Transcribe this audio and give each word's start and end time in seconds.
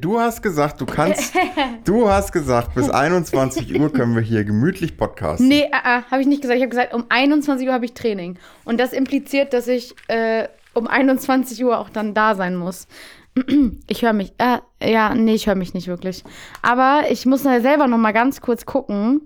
Du 0.00 0.18
hast 0.18 0.42
gesagt, 0.42 0.80
du 0.80 0.86
kannst, 0.86 1.34
du 1.84 2.08
hast 2.08 2.32
gesagt, 2.32 2.74
bis 2.74 2.88
21 2.88 3.78
Uhr 3.78 3.92
können 3.92 4.14
wir 4.14 4.22
hier 4.22 4.44
gemütlich 4.44 4.96
podcasten. 4.96 5.46
Nee, 5.46 5.64
äh, 5.64 5.66
äh, 5.66 6.00
habe 6.10 6.22
ich 6.22 6.26
nicht 6.26 6.40
gesagt. 6.40 6.56
Ich 6.56 6.62
habe 6.62 6.70
gesagt, 6.70 6.94
um 6.94 7.04
21 7.08 7.68
Uhr 7.68 7.74
habe 7.74 7.84
ich 7.84 7.92
Training. 7.92 8.38
Und 8.64 8.80
das 8.80 8.94
impliziert, 8.94 9.52
dass 9.52 9.68
ich 9.68 9.94
äh, 10.08 10.48
um 10.72 10.86
21 10.86 11.62
Uhr 11.62 11.78
auch 11.78 11.90
dann 11.90 12.14
da 12.14 12.34
sein 12.34 12.56
muss. 12.56 12.88
Ich 13.88 14.02
höre 14.02 14.12
mich. 14.12 14.32
Äh, 14.38 14.58
ja, 14.82 15.14
nee, 15.14 15.34
ich 15.34 15.46
höre 15.46 15.54
mich 15.54 15.72
nicht 15.74 15.86
wirklich. 15.86 16.24
Aber 16.62 17.04
ich 17.10 17.26
muss 17.26 17.42
selber 17.42 17.86
noch 17.86 17.98
mal 17.98 18.10
ganz 18.12 18.40
kurz 18.40 18.66
gucken. 18.66 19.22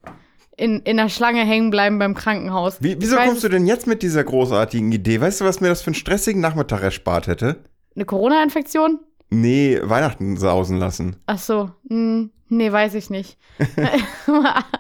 in, 0.57 0.81
in 0.81 0.97
der 0.97 1.09
Schlange 1.09 1.45
hängen 1.45 1.69
bleiben 1.69 1.99
beim 1.99 2.13
Krankenhaus. 2.13 2.77
Wie, 2.81 2.95
wieso 2.99 3.15
weiß, 3.15 3.27
kommst 3.27 3.43
du 3.43 3.49
denn 3.49 3.65
jetzt 3.65 3.87
mit 3.87 4.01
dieser 4.03 4.23
großartigen 4.23 4.91
Idee? 4.91 5.19
Weißt 5.19 5.41
du, 5.41 5.45
was 5.45 5.59
mir 5.59 5.69
das 5.69 5.81
für 5.81 5.87
einen 5.87 5.95
stressigen 5.95 6.41
Nachmittag 6.41 6.81
erspart 6.81 7.27
hätte? 7.27 7.63
Eine 7.95 8.05
Corona-Infektion? 8.05 8.99
Nee, 9.29 9.79
Weihnachten 9.81 10.37
sausen 10.37 10.77
lassen. 10.77 11.17
Ach 11.25 11.39
so, 11.39 11.71
hm. 11.89 12.31
Nee, 12.53 12.69
weiß 12.69 12.95
ich 12.95 13.09
nicht. 13.09 13.37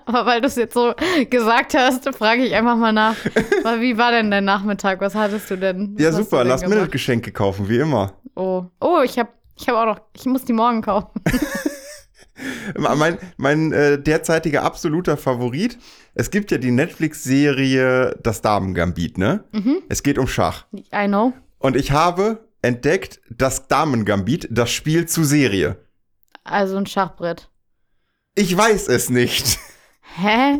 Aber 0.05 0.25
weil 0.25 0.41
du 0.41 0.47
es 0.47 0.57
jetzt 0.57 0.73
so 0.73 0.93
gesagt 1.29 1.73
hast, 1.73 2.03
frage 2.13 2.43
ich 2.43 2.53
einfach 2.53 2.75
mal 2.75 2.91
nach. 2.91 3.15
Wie 3.79 3.97
war 3.97 4.11
denn 4.11 4.29
dein 4.29 4.43
Nachmittag? 4.43 4.99
Was 4.99 5.15
hattest 5.15 5.49
du 5.49 5.55
denn? 5.55 5.95
Was 5.95 6.03
ja, 6.03 6.11
super. 6.11 6.43
Last-Minute-Geschenke 6.43 7.31
kaufen, 7.31 7.69
wie 7.69 7.77
immer. 7.77 8.11
Oh, 8.35 8.65
oh 8.81 8.99
ich 9.05 9.17
habe 9.17 9.29
ich 9.57 9.69
hab 9.69 9.75
auch 9.77 9.85
noch, 9.85 10.01
ich 10.17 10.25
muss 10.25 10.43
die 10.43 10.51
morgen 10.51 10.81
kaufen. 10.81 11.07
mein 12.77 13.17
mein 13.37 13.71
äh, 13.71 13.97
derzeitiger 13.97 14.63
absoluter 14.63 15.15
Favorit. 15.15 15.77
Es 16.13 16.29
gibt 16.29 16.51
ja 16.51 16.57
die 16.57 16.71
Netflix-Serie 16.71 18.19
Das 18.21 18.41
Damen-Gambit, 18.41 19.17
ne? 19.17 19.45
Mhm. 19.53 19.77
Es 19.87 20.03
geht 20.03 20.17
um 20.17 20.27
Schach. 20.27 20.65
I 20.93 21.07
know. 21.07 21.31
Und 21.57 21.77
ich 21.77 21.93
habe 21.93 22.49
entdeckt 22.61 23.21
das 23.29 23.69
Damen-Gambit, 23.69 24.49
das 24.51 24.71
Spiel 24.71 25.05
zu 25.05 25.23
Serie. 25.23 25.77
Also 26.43 26.75
ein 26.75 26.85
Schachbrett. 26.85 27.47
Ich 28.35 28.55
weiß 28.55 28.87
es 28.87 29.09
nicht. 29.09 29.59
Hä? 30.15 30.59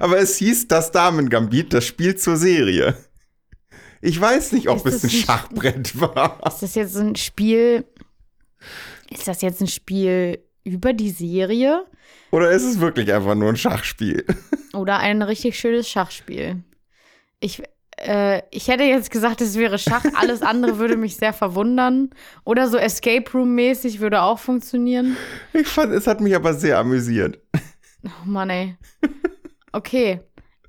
Aber 0.00 0.18
es 0.18 0.36
hieß 0.36 0.68
das 0.68 0.90
Damen-Gambit, 0.90 1.72
das 1.72 1.84
Spiel 1.84 2.16
zur 2.16 2.36
Serie. 2.36 2.96
Ich 4.00 4.20
weiß 4.20 4.52
nicht, 4.52 4.68
ob 4.68 4.84
ist 4.86 4.94
es 4.94 5.04
ein 5.04 5.10
Schachbrett 5.10 6.00
war. 6.00 6.40
Ist 6.46 6.62
das 6.62 6.74
jetzt 6.74 6.96
ein 6.96 7.16
Spiel? 7.16 7.84
Ist 9.10 9.28
das 9.28 9.42
jetzt 9.42 9.60
ein 9.60 9.66
Spiel 9.68 10.44
über 10.64 10.92
die 10.92 11.10
Serie? 11.10 11.86
Oder 12.30 12.50
ist 12.50 12.64
es 12.64 12.80
wirklich 12.80 13.12
einfach 13.12 13.34
nur 13.34 13.48
ein 13.48 13.56
Schachspiel? 13.56 14.24
Oder 14.74 14.98
ein 14.98 15.22
richtig 15.22 15.58
schönes 15.58 15.88
Schachspiel? 15.88 16.62
Ich, 17.40 17.62
äh, 17.96 18.42
ich 18.50 18.68
hätte 18.68 18.84
jetzt 18.84 19.10
gesagt, 19.10 19.40
es 19.40 19.56
wäre 19.56 19.78
Schach. 19.78 20.04
Alles 20.14 20.42
andere 20.42 20.78
würde 20.78 20.96
mich 20.96 21.16
sehr 21.16 21.32
verwundern. 21.32 22.10
Oder 22.44 22.68
so 22.68 22.76
Escape 22.76 23.30
Room-mäßig 23.32 24.00
würde 24.00 24.22
auch 24.22 24.38
funktionieren. 24.38 25.16
Ich 25.52 25.66
fand, 25.68 25.92
es 25.92 26.06
hat 26.06 26.20
mich 26.20 26.34
aber 26.34 26.54
sehr 26.54 26.78
amüsiert. 26.78 27.40
Oh 28.04 28.26
Mann, 28.26 28.50
ey. 28.50 28.76
Okay. 29.72 30.20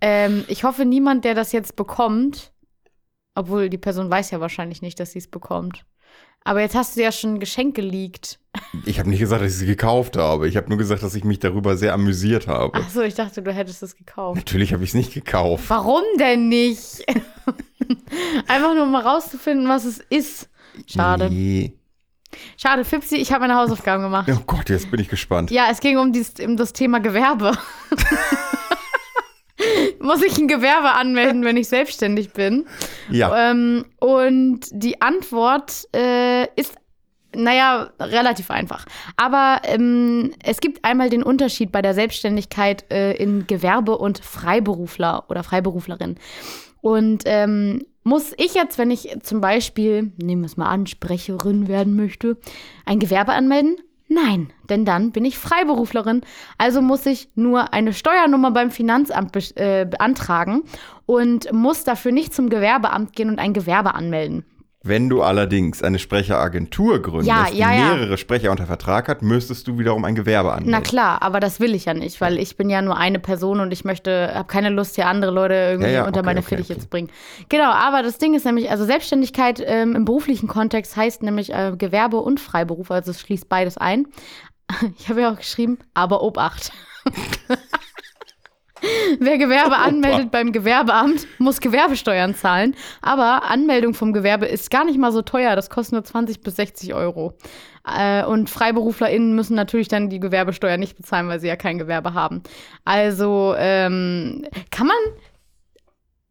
Ähm, 0.02 0.46
ich 0.48 0.64
hoffe, 0.64 0.86
niemand, 0.86 1.26
der 1.26 1.36
das 1.36 1.52
jetzt 1.52 1.76
bekommt, 1.76 2.52
obwohl 3.36 3.70
die 3.70 3.78
Person 3.78 4.10
weiß 4.10 4.32
ja 4.32 4.40
wahrscheinlich 4.40 4.82
nicht, 4.82 5.00
dass 5.00 5.12
sie 5.12 5.20
es 5.20 5.28
bekommt. 5.30 5.86
Aber 6.44 6.62
jetzt 6.62 6.76
hast 6.76 6.96
du 6.96 7.02
ja 7.02 7.12
schon 7.12 7.36
ein 7.36 7.40
Geschenk 7.40 7.76
geleakt. 7.76 8.40
Ich 8.86 9.00
habe 9.00 9.10
nicht 9.10 9.20
gesagt, 9.20 9.42
dass 9.42 9.52
ich 9.54 9.58
sie 9.58 9.66
gekauft 9.66 10.18
habe. 10.18 10.48
Ich 10.48 10.58
habe 10.58 10.70
nur 10.70 10.78
gesagt, 10.78 11.04
dass 11.04 11.16
ich 11.16 11.24
mich 11.24 11.40
darüber 11.40 11.78
sehr 11.78 11.94
amüsiert 11.94 12.48
habe. 12.48 12.80
Ach 12.82 12.90
so, 12.90 13.02
ich 13.02 13.16
dachte, 13.16 13.42
du 13.42 13.52
hättest 13.52 13.84
es 13.84 13.96
gekauft. 13.96 14.38
Natürlich 14.38 14.74
habe 14.74 14.84
ich 14.84 14.92
es 14.92 14.94
nicht 14.94 15.14
gekauft. 15.14 15.66
Warum 15.68 16.04
denn 16.20 16.50
nicht? 16.50 17.06
Einfach 18.48 18.74
nur 18.74 18.86
mal 18.86 19.02
rauszufinden, 19.02 19.68
was 19.68 19.86
es 19.86 20.00
ist. 20.10 20.50
Schade. 20.86 21.30
Nee. 21.30 21.74
Schade, 22.58 22.86
Fipsi, 22.86 23.16
ich 23.16 23.32
habe 23.32 23.42
meine 23.42 23.56
Hausaufgaben 23.56 24.04
gemacht. 24.04 24.30
Oh 24.32 24.44
Gott, 24.46 24.70
jetzt 24.70 24.92
bin 24.92 25.00
ich 25.00 25.08
gespannt. 25.08 25.50
Ja, 25.50 25.68
es 25.72 25.80
ging 25.80 25.98
um, 25.98 26.12
dies, 26.12 26.34
um 26.44 26.58
das 26.58 26.74
Thema 26.74 27.00
Gewerbe. 27.00 27.58
muss 30.00 30.24
ich 30.24 30.38
ein 30.38 30.48
Gewerbe 30.48 30.92
anmelden, 30.94 31.44
wenn 31.44 31.58
ich 31.58 31.68
selbstständig 31.68 32.34
bin? 32.34 32.66
Ja. 33.10 33.52
Ähm, 33.52 33.86
und 34.00 34.62
die 34.72 35.02
Antwort 35.02 35.88
äh, 35.96 36.46
ist 36.56 36.76
naja, 37.38 37.90
relativ 38.00 38.52
einfach. 38.52 38.86
Aber 39.16 39.62
ähm, 39.64 40.32
es 40.44 40.60
gibt 40.60 40.84
einmal 40.84 41.10
den 41.10 41.24
Unterschied 41.24 41.72
bei 41.72 41.82
der 41.82 41.94
Selbstständigkeit 41.94 42.86
äh, 42.92 43.14
in 43.14 43.48
Gewerbe 43.48 43.98
und 43.98 44.20
Freiberufler 44.20 45.26
oder 45.30 45.44
Freiberuflerin. 45.44 46.16
Und 46.82 47.24
ähm, 47.26 47.86
muss 48.04 48.34
ich 48.38 48.54
jetzt, 48.54 48.78
wenn 48.78 48.92
ich 48.92 49.18
zum 49.22 49.42
Beispiel, 49.42 50.14
nehmen 50.18 50.42
wir 50.42 50.48
es 50.48 50.58
mal 50.58 50.70
an, 50.70 50.88
Sprecherin 50.88 51.68
werden 51.68 51.96
möchte, 51.96 52.38
ein 52.86 53.00
Gewerbe 53.00 53.34
anmelden? 53.34 53.78
Nein, 54.10 54.54
denn 54.70 54.86
dann 54.86 55.12
bin 55.12 55.26
ich 55.26 55.38
Freiberuflerin, 55.38 56.22
also 56.58 56.82
muss 56.82 57.06
ich 57.06 57.28
nur 57.36 57.74
eine 57.74 57.92
Steuernummer 57.92 58.52
beim 58.52 58.72
Finanzamt 58.72 59.34
be 59.34 59.40
äh, 59.56 59.86
beantragen 59.86 60.64
und 61.06 61.52
muss 61.52 61.84
dafür 61.84 62.14
nicht 62.14 62.34
zum 62.34 62.50
Gewerbeamt 62.50 63.14
gehen 63.14 63.30
und 63.30 63.40
ein 63.40 63.52
Gewerbe 63.52 63.94
anmelden. 63.94 64.46
Wenn 64.88 65.10
du 65.10 65.22
allerdings 65.22 65.84
eine 65.84 66.00
Sprecheragentur 66.00 67.02
gründest, 67.02 67.28
ja, 67.28 67.48
ja, 67.52 67.72
die 67.72 67.84
mehrere 67.84 68.10
ja. 68.12 68.18
Sprecher 68.18 68.52
unter 68.52 68.66
Vertrag 68.66 69.08
hat, 69.08 69.22
müsstest 69.22 69.68
du 69.68 69.78
wiederum 69.78 70.06
ein 70.06 70.16
Gewerbe 70.16 70.52
anmelden. 70.52 70.72
Na 70.72 70.82
klar, 70.82 71.22
aber 71.22 71.40
das 71.40 71.60
will 71.60 71.76
ich 71.76 71.86
ja 71.86 71.94
nicht, 71.94 72.20
weil 72.22 72.38
ich 72.38 72.58
bin 72.58 72.70
ja 72.70 72.82
nur 72.82 72.98
eine 72.98 73.20
Person 73.20 73.60
und 73.60 73.72
ich 73.72 73.86
möchte, 73.86 74.32
habe 74.34 74.48
keine 74.48 74.70
Lust, 74.70 74.96
hier 74.96 75.08
andere 75.08 75.32
Leute 75.32 75.54
irgendwie 75.54 75.98
unter 75.98 76.20
okay, 76.20 76.26
meine 76.26 76.40
okay, 76.40 76.50
Fittiche 76.50 76.74
okay. 76.74 76.82
zu 76.82 76.88
bringen. 76.88 77.10
Genau, 77.50 77.72
aber 77.72 78.04
das 78.04 78.18
Ding 78.18 78.34
ist 78.34 78.46
nämlich, 78.46 78.72
also 78.72 78.86
Selbstständigkeit 78.86 79.62
ähm, 79.66 79.96
im 79.96 80.06
beruflichen 80.06 80.48
Kontext 80.48 80.96
heißt 80.96 81.24
nämlich 81.24 81.54
äh, 81.54 81.74
Gewerbe 81.78 82.18
und 82.18 82.40
Freiberuf, 82.40 82.92
also 82.92 83.12
es 83.12 83.22
schließt 83.22 83.50
beides 83.50 83.78
ein. 83.78 84.08
Ich 85.00 85.08
habe 85.08 85.22
ja 85.22 85.32
auch 85.32 85.38
geschrieben, 85.38 85.78
aber 85.94 86.22
Obacht. 86.22 86.74
Wer 89.20 89.38
Gewerbe 89.38 89.78
anmeldet 89.78 90.32
beim 90.32 90.52
Gewerbeamt, 90.52 91.28
muss 91.40 91.60
Gewerbesteuern 91.60 92.36
zahlen. 92.36 92.76
Aber 93.02 93.44
Anmeldung 93.50 93.94
vom 93.94 94.14
Gewerbe 94.14 94.46
ist 94.46 94.70
gar 94.72 94.86
nicht 94.86 94.98
mal 94.98 95.12
so 95.12 95.22
teuer. 95.22 95.56
Das 95.56 95.70
kostet 95.70 95.94
nur 95.94 96.04
20 96.04 96.42
bis 96.42 96.56
60 96.56 96.94
Euro. 96.94 97.34
Äh, 97.88 98.26
und 98.26 98.50
FreiberuflerInnen 98.50 99.34
müssen 99.36 99.56
natürlich 99.56 99.88
dann 99.88 100.10
die 100.10 100.20
Gewerbesteuer 100.20 100.78
nicht 100.78 100.98
bezahlen, 100.98 101.30
weil 101.30 101.40
sie 101.40 101.48
ja 101.48 101.56
kein 101.56 101.78
Gewerbe 101.78 102.14
haben. 102.14 102.44
Also 102.84 103.56
ähm, 103.58 104.46
kann 104.72 104.88
man 104.88 104.98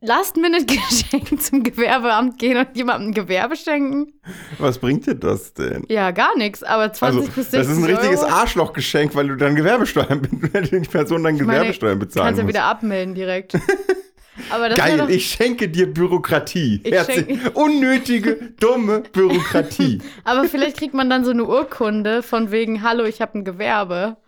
Last-Minute-Geschenk 0.07 1.41
zum 1.43 1.63
Gewerbeamt 1.63 2.39
gehen 2.39 2.57
und 2.57 2.69
jemandem 2.75 3.11
ein 3.11 3.15
Gewerbe 3.15 3.57
schenken. 3.57 4.13
Was 4.59 4.79
bringt 4.79 5.07
dir 5.07 5.15
das 5.15 5.53
denn? 5.55 5.85
Ja, 5.89 6.13
gar 6.13 6.37
nichts, 6.37 6.63
aber 6.63 6.93
20 6.93 7.21
also, 7.21 7.33
bis 7.33 7.51
60 7.51 7.59
Das 7.59 7.69
ist 7.69 7.79
ein 7.79 7.85
richtiges 7.85 8.23
Arschlochgeschenk, 8.23 9.15
weil 9.15 9.29
du 9.29 9.37
dann 9.37 9.57
Gewerbesteuern, 9.57 10.27
wenn 10.53 10.65
die 10.65 10.89
Person 10.89 11.25
dann 11.25 11.37
Gewerbesteuern 11.37 11.99
bezahlen 11.99 12.27
kannst 12.27 12.39
du 12.39 12.43
ja 12.43 12.49
wieder 12.49 12.65
abmelden 12.65 13.15
direkt. 13.15 13.55
Aber 14.51 14.69
das 14.69 14.79
Geil, 14.79 14.99
doch, 14.99 15.09
ich 15.09 15.31
schenke 15.31 15.69
dir 15.69 15.93
Bürokratie. 15.93 16.83
Herzlich, 16.85 17.27
schenke- 17.27 17.53
unnötige, 17.55 18.53
dumme 18.61 19.01
Bürokratie. 19.01 20.01
aber 20.25 20.45
vielleicht 20.45 20.77
kriegt 20.77 20.93
man 20.93 21.09
dann 21.09 21.25
so 21.25 21.31
eine 21.31 21.45
Urkunde 21.47 22.23
von 22.23 22.51
wegen, 22.51 22.83
hallo, 22.83 23.05
ich 23.05 23.23
habe 23.23 23.39
ein 23.39 23.45
Gewerbe. 23.45 24.19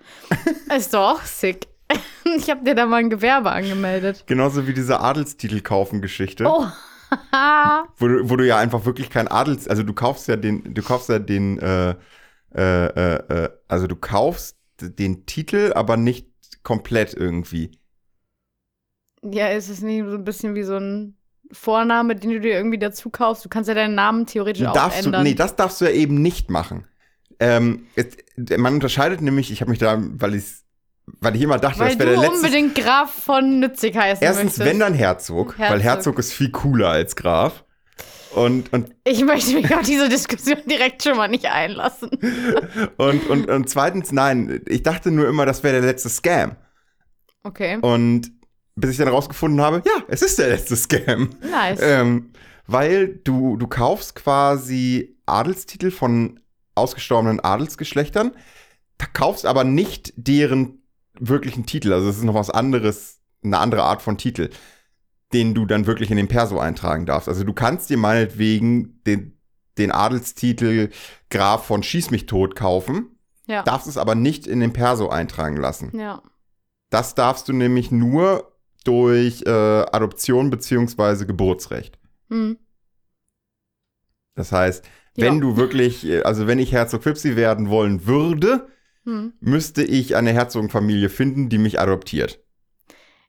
Ist 0.74 0.94
doch 0.94 1.22
sick. 1.24 1.66
Ich 2.36 2.50
habe 2.50 2.62
dir 2.62 2.74
da 2.74 2.84
mal 2.84 2.98
ein 2.98 3.08
Gewerbe 3.10 3.50
angemeldet. 3.50 4.24
Genauso 4.26 4.66
wie 4.66 4.74
diese 4.74 5.00
Adelstitel 5.00 5.60
kaufen 5.62 6.02
Geschichte. 6.02 6.44
Oh. 6.46 6.66
Wo, 7.96 8.06
du, 8.06 8.28
wo 8.28 8.36
du 8.36 8.46
ja 8.46 8.58
einfach 8.58 8.84
wirklich 8.84 9.08
kein 9.08 9.28
Adels, 9.28 9.66
also 9.66 9.82
du 9.82 9.94
kaufst 9.94 10.28
ja 10.28 10.36
den, 10.36 10.74
du 10.74 10.82
kaufst 10.82 11.08
ja 11.08 11.18
den, 11.18 11.58
äh, 11.58 11.94
äh, 12.54 12.86
äh, 12.86 13.44
äh, 13.44 13.48
also 13.66 13.86
du 13.86 13.96
kaufst 13.96 14.58
den 14.78 15.24
Titel, 15.24 15.72
aber 15.74 15.96
nicht 15.96 16.28
komplett 16.62 17.14
irgendwie. 17.14 17.70
ja, 19.22 19.48
ist 19.48 19.70
es 19.70 19.80
nicht 19.80 20.04
so 20.04 20.16
ein 20.16 20.24
bisschen 20.24 20.54
wie 20.54 20.64
so 20.64 20.76
ein 20.76 21.16
Vorname, 21.50 22.14
den 22.14 22.30
du 22.30 22.40
dir 22.40 22.52
irgendwie 22.52 22.78
dazu 22.78 23.08
kaufst? 23.08 23.42
Du 23.44 23.48
kannst 23.48 23.68
ja 23.68 23.74
deinen 23.74 23.94
Namen 23.94 24.26
theoretisch 24.26 24.66
auch 24.66 24.74
darfst 24.74 25.06
ändern. 25.06 25.24
Du, 25.24 25.30
nee, 25.30 25.34
das 25.34 25.56
darfst 25.56 25.80
du 25.80 25.86
ja 25.86 25.92
eben 25.92 26.20
nicht 26.20 26.50
machen. 26.50 26.86
Ähm, 27.40 27.86
es, 27.94 28.08
man 28.58 28.74
unterscheidet 28.74 29.22
nämlich, 29.22 29.50
ich 29.50 29.62
habe 29.62 29.70
mich 29.70 29.78
da, 29.78 29.98
weil 29.98 30.34
ich 30.34 30.44
weil 31.20 31.36
ich 31.36 31.42
immer 31.42 31.58
dachte, 31.58 31.80
Weil 31.80 31.90
das 31.90 31.98
wäre 31.98 32.10
der 32.10 32.20
letzte. 32.20 32.36
unbedingt 32.36 32.74
Graf 32.74 33.12
von 33.12 33.60
Nützig 33.60 33.96
heißen 33.96 34.22
Erstens, 34.22 34.58
möchtest. 34.58 34.66
wenn 34.66 34.78
dann 34.80 34.94
Herzog, 34.94 35.58
weil 35.58 35.66
Herzog. 35.68 35.82
Herzog 35.84 36.18
ist 36.18 36.32
viel 36.32 36.50
cooler 36.50 36.90
als 36.90 37.16
Graf. 37.16 37.64
Und, 38.34 38.72
und, 38.72 38.94
Ich 39.04 39.24
möchte 39.24 39.54
mich 39.54 39.74
auf 39.74 39.82
diese 39.82 40.08
Diskussion 40.08 40.58
direkt 40.66 41.02
schon 41.02 41.16
mal 41.16 41.28
nicht 41.28 41.46
einlassen. 41.46 42.10
und, 42.96 43.26
und, 43.28 43.48
und 43.50 43.68
zweitens, 43.68 44.12
nein, 44.12 44.60
ich 44.66 44.82
dachte 44.82 45.10
nur 45.10 45.28
immer, 45.28 45.46
das 45.46 45.62
wäre 45.62 45.80
der 45.80 45.90
letzte 45.90 46.08
Scam. 46.08 46.56
Okay, 47.42 47.78
Und 47.80 48.30
bis 48.76 48.90
ich 48.90 48.96
dann 48.98 49.08
rausgefunden 49.08 49.60
habe, 49.60 49.82
ja, 49.86 50.02
es 50.08 50.22
ist 50.22 50.38
der 50.38 50.48
letzte 50.48 50.76
Scam. 50.76 51.30
nice. 51.50 51.78
Ähm, 51.82 52.32
weil 52.66 53.08
du, 53.24 53.56
du 53.56 53.66
kaufst 53.66 54.14
quasi 54.14 55.16
Adelstitel 55.24 55.90
von 55.90 56.38
ausgestorbenen 56.74 57.40
Adelsgeschlechtern, 57.40 58.32
kaufst 59.14 59.46
aber 59.46 59.64
nicht 59.64 60.12
deren 60.16 60.77
wirklichen 61.20 61.66
Titel. 61.66 61.92
Also 61.92 62.08
es 62.08 62.16
ist 62.18 62.24
noch 62.24 62.34
was 62.34 62.50
anderes, 62.50 63.20
eine 63.42 63.58
andere 63.58 63.82
Art 63.84 64.02
von 64.02 64.18
Titel, 64.18 64.50
den 65.32 65.54
du 65.54 65.66
dann 65.66 65.86
wirklich 65.86 66.10
in 66.10 66.16
den 66.16 66.28
Perso 66.28 66.58
eintragen 66.58 67.06
darfst. 67.06 67.28
Also 67.28 67.44
du 67.44 67.52
kannst 67.52 67.90
dir 67.90 67.98
meinetwegen 67.98 69.02
den, 69.04 69.38
den 69.76 69.92
Adelstitel 69.92 70.90
Graf 71.30 71.66
von 71.66 71.82
Schieß 71.82 72.10
mich 72.10 72.26
tot 72.26 72.54
kaufen, 72.56 73.18
ja. 73.46 73.62
darfst 73.62 73.86
es 73.88 73.98
aber 73.98 74.14
nicht 74.14 74.46
in 74.46 74.60
den 74.60 74.72
Perso 74.72 75.08
eintragen 75.08 75.56
lassen. 75.56 75.90
ja. 75.98 76.22
Das 76.90 77.14
darfst 77.14 77.46
du 77.48 77.52
nämlich 77.52 77.90
nur 77.90 78.50
durch 78.84 79.42
äh, 79.44 79.50
Adoption 79.50 80.48
beziehungsweise 80.48 81.26
Geburtsrecht. 81.26 81.98
Hm. 82.30 82.56
Das 84.34 84.52
heißt, 84.52 84.84
wenn 85.16 85.34
Ja. 85.34 85.40
du 85.40 85.56
wirklich, 85.58 86.06
äh, 86.06 86.22
also 86.22 86.46
wenn 86.46 86.58
ich 86.58 86.72
Herzog 86.72 87.02
Fipsi 87.02 87.36
werden 87.36 87.68
wollen 87.68 88.06
würde, 88.06 88.68
Hm. 89.08 89.32
müsste 89.40 89.82
ich 89.82 90.16
eine 90.16 90.32
Herzogenfamilie 90.32 91.08
finden, 91.08 91.48
die 91.48 91.56
mich 91.56 91.80
adoptiert. 91.80 92.40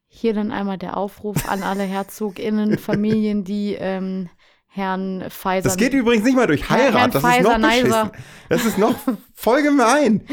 Hier 0.09 0.33
dann 0.33 0.51
einmal 0.51 0.77
der 0.77 0.97
Aufruf 0.97 1.47
an 1.47 1.63
alle 1.63 1.83
HerzogInnen, 1.83 2.77
Familien, 2.79 3.45
die 3.45 3.75
ähm, 3.79 4.27
Herrn 4.67 5.23
Pfizer. 5.29 5.61
Das 5.61 5.77
geht 5.77 5.93
übrigens 5.93 6.25
nicht 6.25 6.35
mal 6.35 6.47
durch 6.47 6.61
Ja, 6.69 6.75
Herrn 6.75 6.93
Heirat, 6.95 7.15
das 7.15 7.23
ist 7.23 7.41
noch 7.43 7.57
Neiser. 7.57 8.05
beschissen. 8.05 8.11
Das 8.49 8.65
ist 8.65 8.77
noch 8.77 8.95
voll 9.33 9.63
gemein. 9.63 10.25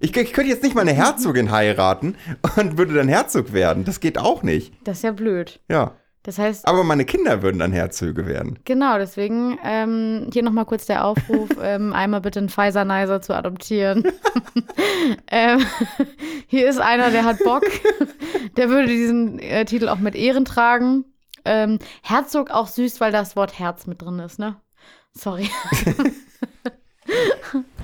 Ich, 0.00 0.16
ich 0.16 0.32
könnte 0.32 0.50
jetzt 0.50 0.62
nicht 0.62 0.76
mal 0.76 0.82
eine 0.82 0.92
Herzogin 0.94 1.50
heiraten 1.50 2.14
und 2.56 2.78
würde 2.78 2.94
dann 2.94 3.08
Herzog 3.08 3.52
werden. 3.52 3.84
Das 3.84 3.98
geht 3.98 4.18
auch 4.18 4.42
nicht. 4.44 4.72
Das 4.84 4.98
ist 4.98 5.02
ja 5.02 5.10
blöd. 5.12 5.60
Ja. 5.68 5.96
Das 6.26 6.40
heißt, 6.40 6.66
Aber 6.66 6.82
meine 6.82 7.04
Kinder 7.04 7.42
würden 7.42 7.60
dann 7.60 7.70
Herzöge 7.70 8.26
werden. 8.26 8.58
genau, 8.64 8.98
deswegen 8.98 9.60
ähm, 9.62 10.28
hier 10.32 10.42
nochmal 10.42 10.64
kurz 10.64 10.84
der 10.84 11.04
Aufruf, 11.04 11.50
ähm, 11.62 11.92
einmal 11.92 12.20
bitte 12.20 12.40
einen 12.40 12.48
Pfizer-Nicer 12.48 13.22
zu 13.22 13.32
adoptieren. 13.32 14.02
ähm, 15.30 15.64
hier 16.48 16.68
ist 16.68 16.80
einer, 16.80 17.12
der 17.12 17.24
hat 17.24 17.38
Bock. 17.44 17.62
der 18.56 18.68
würde 18.70 18.88
diesen 18.88 19.38
äh, 19.38 19.64
Titel 19.66 19.88
auch 19.88 20.00
mit 20.00 20.16
Ehren 20.16 20.44
tragen. 20.44 21.04
Ähm, 21.44 21.78
Herzog 22.02 22.50
auch 22.50 22.66
süß, 22.66 23.00
weil 23.00 23.12
das 23.12 23.36
Wort 23.36 23.60
Herz 23.60 23.86
mit 23.86 24.02
drin 24.02 24.18
ist, 24.18 24.40
ne? 24.40 24.56
Sorry. 25.12 25.48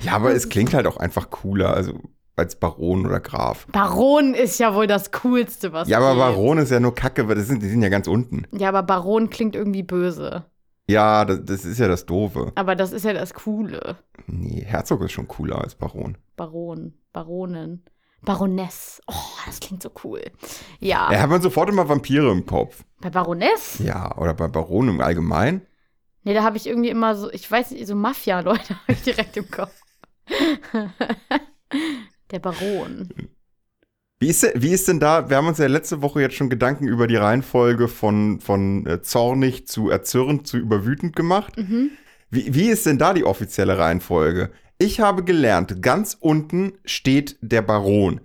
Ja, 0.01 0.15
aber 0.15 0.33
es 0.33 0.49
klingt 0.49 0.73
halt 0.73 0.85
auch 0.85 0.97
einfach 0.97 1.29
cooler, 1.29 1.73
also 1.73 1.97
als 2.35 2.59
Baron 2.59 3.05
oder 3.05 3.19
Graf. 3.19 3.67
Baron 3.71 4.33
ist 4.33 4.59
ja 4.59 4.73
wohl 4.73 4.87
das 4.87 5.11
Coolste, 5.11 5.71
was 5.73 5.87
Ja, 5.87 5.99
aber. 5.99 6.15
Baron 6.15 6.57
ist 6.57 6.71
ja 6.71 6.79
nur 6.79 6.95
Kacke, 6.95 7.27
weil 7.27 7.35
das 7.35 7.47
sind, 7.47 7.61
die 7.61 7.69
sind 7.69 7.81
ja 7.81 7.89
ganz 7.89 8.07
unten. 8.07 8.43
Ja, 8.51 8.69
aber 8.69 8.83
Baron 8.83 9.29
klingt 9.29 9.55
irgendwie 9.55 9.83
böse. 9.83 10.45
Ja, 10.87 11.23
das, 11.25 11.39
das 11.45 11.63
ist 11.65 11.79
ja 11.79 11.87
das 11.87 12.05
Doofe. 12.05 12.51
Aber 12.55 12.75
das 12.75 12.91
ist 12.91 13.05
ja 13.05 13.13
das 13.13 13.33
Coole. 13.33 13.95
Nee, 14.27 14.63
Herzog 14.65 15.01
ist 15.03 15.13
schon 15.13 15.27
cooler 15.27 15.61
als 15.61 15.75
Baron. 15.75 16.17
Baron, 16.35 16.93
Baronin, 17.13 17.83
Baroness. 18.25 19.01
Oh, 19.07 19.13
das 19.45 19.59
klingt 19.61 19.81
so 19.83 19.91
cool. 20.03 20.21
Ja, 20.79 21.09
Da 21.09 21.21
hat 21.21 21.29
man 21.29 21.41
sofort 21.41 21.69
immer 21.69 21.87
Vampire 21.87 22.31
im 22.31 22.45
Kopf. 22.45 22.83
bei 22.99 23.09
Baroness? 23.09 23.79
Ja, 23.79 24.17
oder 24.17 24.33
bei 24.33 24.47
Baron 24.49 24.89
im 24.89 24.99
Allgemeinen. 25.01 25.61
Nee, 26.23 26.33
da 26.33 26.43
habe 26.43 26.57
ich 26.57 26.67
irgendwie 26.67 26.89
immer 26.89 27.15
so, 27.15 27.29
ich 27.31 27.49
weiß 27.49 27.71
nicht, 27.71 27.85
so 27.87 27.95
Mafia-Leute 27.95 28.69
habe 28.81 28.91
ich 28.93 29.03
direkt 29.03 29.37
im 29.37 29.49
Kopf. 29.51 29.73
Der 32.33 32.39
Baron. 32.39 33.07
Wie 34.19 34.27
ist, 34.27 34.43
denn- 34.43 34.61
wie 34.61 34.71
ist 34.71 34.87
denn 34.87 34.99
da, 34.99 35.29
wir 35.29 35.37
haben 35.37 35.47
uns 35.47 35.57
ja 35.59 35.67
letzte 35.67 36.01
Woche 36.01 36.19
jetzt 36.21 36.35
schon 36.35 36.49
Gedanken 36.49 36.87
über 36.87 37.07
die 37.07 37.15
Reihenfolge 37.15 37.87
von, 37.87 38.39
von 38.41 38.85
äh, 38.87 39.01
zornig 39.01 39.67
zu 39.67 39.89
erzürnt 39.89 40.47
zu 40.47 40.57
überwütend 40.57 41.15
gemacht. 41.15 41.55
Mhm. 41.57 41.91
Wie, 42.29 42.53
wie 42.55 42.69
ist 42.69 42.85
denn 42.85 42.97
da 42.97 43.13
die 43.13 43.23
offizielle 43.25 43.77
Reihenfolge? 43.77 44.51
Ich 44.79 44.99
habe 44.99 45.23
gelernt, 45.23 45.81
ganz 45.81 46.17
unten 46.19 46.73
steht 46.83 47.37
der 47.41 47.61
Baron. 47.61 48.21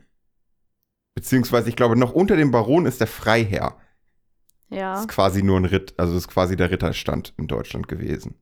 Beziehungsweise, 1.14 1.69
ich 1.69 1.76
glaube, 1.76 1.96
noch 1.96 2.12
unter 2.12 2.37
dem 2.37 2.50
Baron 2.50 2.87
ist 2.87 3.00
der 3.00 3.06
Freiherr. 3.06 3.76
Das 4.70 4.78
Ja. 4.78 5.00
ist 5.00 5.08
quasi 5.08 5.43
nur 5.43 5.58
ein 5.58 5.64
Ritt, 5.64 5.94
also 5.99 6.14
das 6.14 6.22
ist 6.25 6.28
quasi 6.28 6.56
der 6.56 6.70
Ritterstand 6.70 7.34
in 7.38 7.46
Deutschland 7.49 7.88
gewesen. 7.88 8.37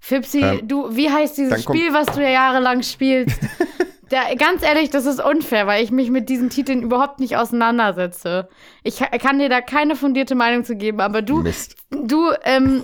Fipsi, 0.00 0.40
Ähm, 0.42 0.66
du, 0.66 0.96
wie 0.96 1.10
heißt 1.10 1.36
dieses 1.38 1.62
Spiel, 1.62 1.92
was 1.92 2.06
du 2.06 2.22
ja 2.22 2.30
jahrelang 2.30 2.82
spielst? 2.82 3.38
Der, 4.10 4.34
ganz 4.36 4.62
ehrlich, 4.62 4.90
das 4.90 5.06
ist 5.06 5.20
unfair, 5.24 5.66
weil 5.66 5.84
ich 5.84 5.90
mich 5.90 6.10
mit 6.10 6.28
diesen 6.28 6.50
Titeln 6.50 6.82
überhaupt 6.82 7.20
nicht 7.20 7.36
auseinandersetze. 7.36 8.48
Ich 8.82 8.98
ka- 8.98 9.16
kann 9.18 9.38
dir 9.38 9.48
da 9.48 9.60
keine 9.60 9.94
fundierte 9.94 10.34
Meinung 10.34 10.64
zu 10.64 10.74
geben, 10.76 11.00
aber 11.00 11.22
du, 11.22 11.42
Mist. 11.42 11.76
du 11.90 12.30
ähm, 12.42 12.82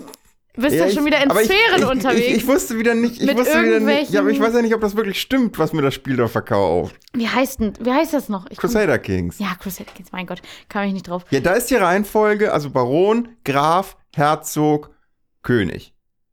bist 0.56 0.76
ja, 0.76 0.86
ich- 0.86 0.94
schon 0.94 1.04
wieder 1.04 1.20
in 1.22 1.30
ich- 1.30 1.36
Sphären 1.46 1.82
ich, 1.82 1.84
unterwegs. 1.86 2.26
Ich, 2.28 2.36
ich 2.36 2.46
wusste 2.46 2.78
wieder 2.78 2.94
nicht, 2.94 3.20
ich 3.20 3.36
wusste 3.36 3.60
wieder 3.62 3.80
nicht, 3.80 4.10
ja, 4.12 4.20
aber 4.20 4.30
ich 4.30 4.40
weiß 4.40 4.54
ja 4.54 4.62
nicht, 4.62 4.74
ob 4.74 4.80
das 4.80 4.94
wirklich 4.94 5.20
stimmt, 5.20 5.58
was 5.58 5.72
mir 5.72 5.82
das 5.82 5.94
Spiel 5.94 6.16
da 6.16 6.28
verkauft. 6.28 6.94
wie 7.12 7.28
heißt 7.28 7.58
denn, 7.60 7.72
wie 7.80 7.90
heißt 7.92 8.12
das 8.14 8.28
noch? 8.28 8.48
Crusader 8.50 8.98
Kings. 9.00 9.38
Ja, 9.40 9.54
Crusader 9.60 9.90
Kings, 9.92 10.12
mein 10.12 10.26
Gott, 10.26 10.40
kam 10.68 10.84
ich 10.84 10.92
nicht 10.92 11.08
drauf. 11.08 11.24
Ja, 11.30 11.40
da 11.40 11.54
ist 11.54 11.70
die 11.70 11.74
Reihenfolge, 11.76 12.52
also 12.52 12.70
Baron, 12.70 13.30
Graf, 13.44 13.96
Herzog, 14.14 14.94
König, 15.42 15.92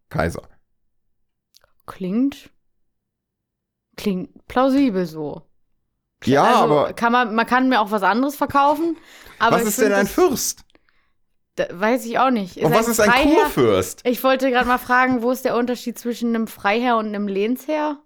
Kaiser. 0.09 0.43
Klingt, 1.85 2.49
klingt 3.95 4.29
plausibel 4.47 5.05
so. 5.05 5.43
Ja, 6.25 6.43
also, 6.43 6.59
aber 6.63 6.93
kann 6.93 7.11
man, 7.11 7.35
man 7.35 7.45
kann 7.45 7.67
mir 7.69 7.81
auch 7.81 7.91
was 7.91 8.03
anderes 8.03 8.35
verkaufen. 8.35 8.97
Aber 9.39 9.57
was 9.57 9.65
ist 9.65 9.81
denn 9.81 9.91
ein 9.93 10.07
Fürst? 10.07 10.61
Da, 11.55 11.65
weiß 11.71 12.05
ich 12.05 12.17
auch 12.17 12.31
nicht. 12.31 12.57
Und 12.57 12.73
was 12.73 12.87
ist 12.87 12.99
ein 12.99 13.09
Freiherr- 13.09 13.35
Kurfürst? 13.43 14.01
Ich 14.05 14.23
wollte 14.23 14.49
gerade 14.49 14.67
mal 14.67 14.77
fragen, 14.79 15.21
wo 15.21 15.31
ist 15.31 15.45
der 15.45 15.55
Unterschied 15.57 15.99
zwischen 15.99 16.29
einem 16.35 16.47
Freiherr 16.47 16.97
und 16.97 17.07
einem 17.07 17.27
Lehnsherr? 17.27 17.99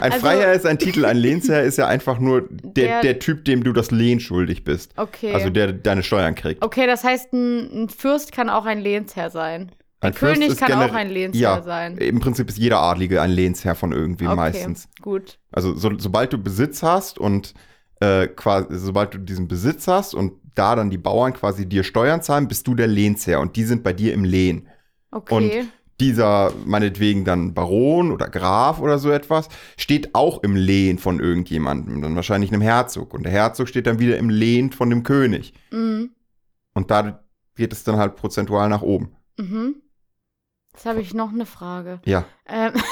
Ein 0.00 0.12
Also- 0.12 0.18
Freiherr 0.20 0.52
ist 0.52 0.66
ein 0.66 0.78
Titel, 0.78 1.04
ein 1.04 1.16
Lehnsherr 1.16 1.62
ist 1.64 1.78
ja 1.78 1.86
einfach 1.88 2.18
nur 2.18 2.46
der, 2.50 2.86
Der- 2.86 3.00
der 3.02 3.18
Typ, 3.18 3.44
dem 3.44 3.64
du 3.64 3.72
das 3.72 3.90
Lehn 3.90 4.20
schuldig 4.20 4.62
bist. 4.62 4.92
Okay. 4.96 5.32
Also 5.34 5.50
der 5.50 5.72
deine 5.72 6.02
Steuern 6.02 6.34
kriegt. 6.34 6.64
okay, 6.64 6.86
das 6.86 7.02
heißt, 7.02 7.32
ein, 7.32 7.84
ein 7.84 7.88
Fürst 7.88 8.30
kann 8.32 8.48
auch 8.50 8.66
ein 8.66 8.80
Lehnsherr 8.80 9.30
sein. 9.30 9.72
Ein 10.00 10.14
König 10.14 10.48
Fürst 10.48 10.62
ist 10.62 10.68
kann 10.68 10.90
auch 10.90 10.94
ein 10.94 11.08
Lehnsherr 11.08 11.40
ja, 11.40 11.62
sein. 11.62 11.96
Im 11.96 12.20
Prinzip 12.20 12.48
ist 12.48 12.58
jeder 12.58 12.80
Adlige 12.80 13.22
ein 13.22 13.30
Lehnsherr 13.30 13.74
von 13.74 13.92
irgendwem 13.92 14.28
Okay, 14.28 14.36
meistens. 14.36 14.88
gut. 15.00 15.38
Also 15.50 15.74
so, 15.74 15.90
sobald 15.98 16.32
du 16.32 16.38
Besitz 16.38 16.82
hast 16.82 17.18
und 17.18 17.54
äh, 18.00 18.26
quasi, 18.26 18.66
sobald 18.70 19.14
du 19.14 19.18
diesen 19.18 19.48
Besitz 19.48 19.88
hast 19.88 20.14
und 20.14 20.34
da 20.54 20.76
dann 20.76 20.90
die 20.90 20.98
Bauern 20.98 21.32
quasi 21.32 21.66
dir 21.66 21.82
Steuern 21.82 22.22
zahlen, 22.22 22.48
bist 22.48 22.66
du 22.66 22.74
der 22.74 22.86
Lehnsherr 22.86 23.40
und 23.40 23.56
die 23.56 23.64
sind 23.64 23.82
bei 23.82 23.92
dir 23.92 24.12
im 24.12 24.24
Lehn. 24.24 24.68
Okay. 25.10 25.64
Dieser, 25.98 26.52
meinetwegen 26.66 27.24
dann 27.24 27.54
Baron 27.54 28.12
oder 28.12 28.28
Graf 28.28 28.80
oder 28.80 28.98
so 28.98 29.10
etwas, 29.10 29.48
steht 29.78 30.14
auch 30.14 30.42
im 30.42 30.54
Lehn 30.54 30.98
von 30.98 31.20
irgendjemandem, 31.20 32.02
dann 32.02 32.16
wahrscheinlich 32.16 32.52
einem 32.52 32.60
Herzog. 32.60 33.14
Und 33.14 33.22
der 33.22 33.32
Herzog 33.32 33.66
steht 33.66 33.86
dann 33.86 33.98
wieder 33.98 34.18
im 34.18 34.28
Lehn 34.28 34.72
von 34.72 34.90
dem 34.90 35.02
König. 35.04 35.54
mhm. 35.70 36.10
Und 36.74 36.90
da 36.90 37.24
geht 37.54 37.72
es 37.72 37.84
dann 37.84 37.96
halt 37.96 38.16
prozentual 38.16 38.68
nach 38.68 38.82
oben. 38.82 39.16
Mhm. 39.38 39.76
Jetzt 40.76 40.84
habe 40.84 41.00
ich 41.00 41.14
noch 41.14 41.32
eine 41.32 41.46
Frage. 41.46 42.00
Ja. 42.04 42.26
Ähm, 42.44 42.74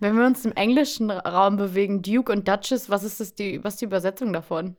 Wenn 0.00 0.16
wir 0.16 0.24
uns 0.24 0.46
im 0.46 0.52
englischen 0.52 1.10
Raum 1.10 1.58
bewegen, 1.58 2.00
Duke 2.00 2.32
und 2.32 2.48
Duchess, 2.48 2.88
was 2.88 3.04
ist 3.04 3.20
das 3.20 3.34
die, 3.34 3.62
was 3.62 3.74
ist 3.74 3.82
die 3.82 3.84
Übersetzung 3.84 4.32
davon? 4.32 4.76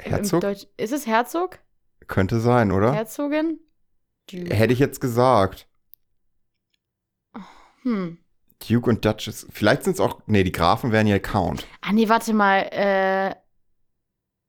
Herzog? 0.00 0.42
Ist 0.78 0.92
es 0.94 1.06
Herzog? 1.06 1.58
Könnte 2.06 2.40
sein, 2.40 2.72
oder? 2.72 2.94
Herzogin? 2.94 3.60
Duke. 4.30 4.54
Hätte 4.54 4.72
ich 4.72 4.78
jetzt 4.78 5.02
gesagt. 5.02 5.68
Hm. 7.82 8.16
Duke 8.66 8.88
und 8.88 9.04
Duchess. 9.04 9.46
Vielleicht 9.50 9.84
sind 9.84 9.94
es 9.94 10.00
auch. 10.00 10.22
Nee, 10.24 10.44
die 10.44 10.52
Grafen 10.52 10.92
wären 10.92 11.06
ja 11.06 11.18
Count. 11.18 11.66
Ah, 11.82 11.92
nee, 11.92 12.08
warte 12.08 12.32
mal. 12.32 12.60
Äh, 12.70 13.34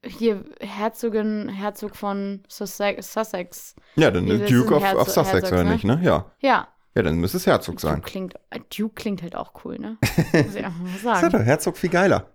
hier, 0.05 0.43
Herzogin, 0.61 1.49
Herzog 1.49 1.95
von 1.95 2.43
Sussex. 2.47 3.75
Ja, 3.95 4.11
dann 4.11 4.27
das 4.27 4.49
Duke 4.49 4.75
of, 4.75 4.83
of 4.95 5.09
Sussex, 5.09 5.33
Herzogs, 5.33 5.51
oder 5.51 5.63
ne? 5.63 5.71
nicht, 5.71 5.83
ne? 5.83 5.99
Ja. 6.03 6.31
Ja. 6.39 6.67
Ja, 6.95 7.03
dann 7.03 7.17
müsste 7.17 7.37
es 7.37 7.45
Herzog 7.45 7.79
sein. 7.79 7.95
Duke 7.95 8.09
klingt, 8.09 8.33
äh, 8.49 8.59
Duke 8.75 8.95
klingt 8.95 9.21
halt 9.21 9.35
auch 9.35 9.53
cool, 9.63 9.77
ne? 9.77 9.97
Muss 10.33 10.55
ich 10.55 10.65
einfach 10.65 10.79
mal 10.79 10.85
Das 10.87 10.95
ist 10.95 11.01
sagen. 11.03 11.29
doch 11.31 11.43
Herzog 11.43 11.77
viel 11.77 11.89
geiler. 11.89 12.29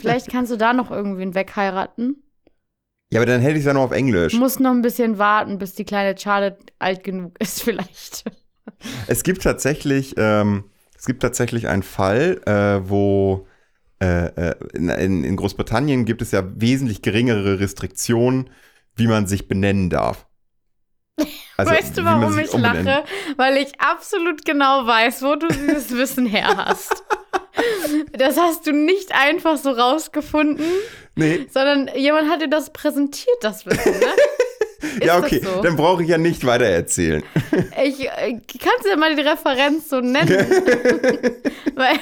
Vielleicht 0.00 0.30
kannst 0.30 0.52
du 0.52 0.56
da 0.56 0.72
noch 0.72 0.90
irgendwen 0.90 1.34
wegheiraten. 1.34 2.22
Ja, 3.12 3.20
aber 3.20 3.26
dann 3.26 3.40
hätte 3.40 3.54
ich 3.54 3.60
es 3.60 3.66
ja 3.66 3.74
nur 3.74 3.82
auf 3.82 3.92
Englisch. 3.92 4.34
Muss 4.34 4.58
noch 4.58 4.70
ein 4.70 4.82
bisschen 4.82 5.18
warten, 5.18 5.58
bis 5.58 5.74
die 5.74 5.84
kleine 5.84 6.16
Charlotte 6.16 6.58
alt 6.78 7.04
genug 7.04 7.38
ist, 7.40 7.62
vielleicht. 7.64 8.24
Es 9.06 9.22
gibt 9.22 9.42
tatsächlich, 9.42 10.14
ähm, 10.16 10.64
es 10.96 11.04
gibt 11.04 11.22
tatsächlich 11.22 11.68
einen 11.68 11.82
Fall, 11.82 12.40
äh, 12.46 12.88
wo 12.88 13.46
in, 14.74 14.88
in 14.88 15.24
in 15.24 15.36
Großbritannien 15.36 16.04
gibt 16.04 16.22
es 16.22 16.30
ja 16.32 16.42
wesentlich 16.56 17.02
geringere 17.02 17.60
Restriktionen, 17.60 18.50
wie 18.96 19.06
man 19.06 19.26
sich 19.26 19.48
benennen 19.48 19.90
darf. 19.90 20.26
Also, 21.56 21.72
weißt 21.72 21.98
du, 21.98 22.04
warum 22.04 22.38
ich 22.38 22.50
umbenennen- 22.50 22.84
lache? 22.84 23.04
Weil 23.36 23.58
ich 23.58 23.78
absolut 23.80 24.44
genau 24.44 24.86
weiß, 24.86 25.22
wo 25.22 25.36
du 25.36 25.46
dieses 25.48 25.90
Wissen 25.96 26.26
her 26.26 26.56
hast. 26.56 27.04
Das 28.12 28.38
hast 28.38 28.66
du 28.66 28.72
nicht 28.72 29.12
einfach 29.14 29.56
so 29.58 29.70
rausgefunden, 29.70 30.64
Nee, 31.14 31.46
sondern 31.52 31.90
jemand 31.94 32.30
hat 32.30 32.40
dir 32.40 32.48
das 32.48 32.72
präsentiert, 32.72 33.36
das 33.42 33.66
Wissen, 33.66 33.92
ne? 33.98 34.06
Ist 34.82 35.04
ja, 35.04 35.16
das 35.16 35.24
okay, 35.24 35.40
so? 35.42 35.62
dann 35.62 35.76
brauche 35.76 36.02
ich 36.02 36.08
ja 36.08 36.18
nicht 36.18 36.44
weiter 36.44 36.66
erzählen. 36.66 37.22
Ich 37.84 38.06
äh, 38.06 38.38
kannst 38.62 38.84
du 38.84 38.90
ja 38.90 38.96
mal 38.96 39.14
die 39.16 39.22
Referenz 39.22 39.88
so 39.88 40.00
nennen. 40.00 40.28
weil, 41.74 41.98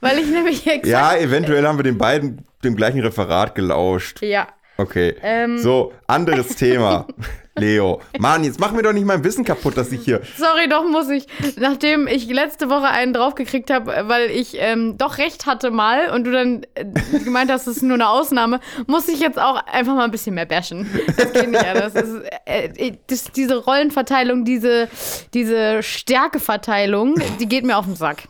weil 0.00 0.18
ich 0.18 0.26
nämlich 0.26 0.66
exakt. 0.66 0.86
Ja, 0.86 1.16
eventuell 1.16 1.66
haben 1.66 1.78
wir 1.78 1.82
den 1.82 1.98
beiden 1.98 2.44
dem 2.62 2.76
gleichen 2.76 3.00
Referat 3.00 3.54
gelauscht. 3.54 4.22
Ja. 4.22 4.48
Okay. 4.76 5.14
Ähm. 5.22 5.58
So, 5.58 5.92
anderes 6.06 6.56
Thema. 6.56 7.06
Leo. 7.56 8.00
Mann, 8.18 8.42
jetzt 8.42 8.58
mach 8.58 8.72
mir 8.72 8.82
doch 8.82 8.92
nicht 8.92 9.06
mein 9.06 9.22
Wissen 9.22 9.44
kaputt, 9.44 9.76
dass 9.76 9.92
ich 9.92 10.04
hier. 10.04 10.22
Sorry, 10.36 10.68
doch 10.68 10.84
muss 10.84 11.08
ich. 11.08 11.26
Nachdem 11.56 12.08
ich 12.08 12.28
letzte 12.28 12.68
Woche 12.68 12.88
einen 12.88 13.12
draufgekriegt 13.12 13.70
habe, 13.70 14.04
weil 14.06 14.30
ich 14.30 14.56
ähm, 14.58 14.98
doch 14.98 15.18
recht 15.18 15.46
hatte 15.46 15.70
mal 15.70 16.10
und 16.10 16.24
du 16.24 16.32
dann 16.32 16.66
äh, 16.74 16.84
gemeint 17.20 17.50
hast, 17.52 17.66
das 17.66 17.76
ist 17.76 17.82
nur 17.82 17.94
eine 17.94 18.08
Ausnahme, 18.08 18.60
muss 18.86 19.08
ich 19.08 19.20
jetzt 19.20 19.38
auch 19.38 19.64
einfach 19.66 19.94
mal 19.94 20.04
ein 20.04 20.10
bisschen 20.10 20.34
mehr 20.34 20.46
bashen. 20.46 20.90
Das 21.16 21.32
geht 21.32 21.50
nicht 21.50 21.64
anders. 21.64 21.92
Das 21.92 22.08
ist, 22.08 22.22
äh, 22.44 22.92
das, 23.06 23.24
diese 23.32 23.56
Rollenverteilung, 23.56 24.44
diese, 24.44 24.88
diese 25.32 25.82
Stärkeverteilung, 25.82 27.14
die 27.38 27.46
geht 27.46 27.64
mir 27.64 27.76
auf 27.76 27.84
den 27.84 27.94
Sack. 27.94 28.24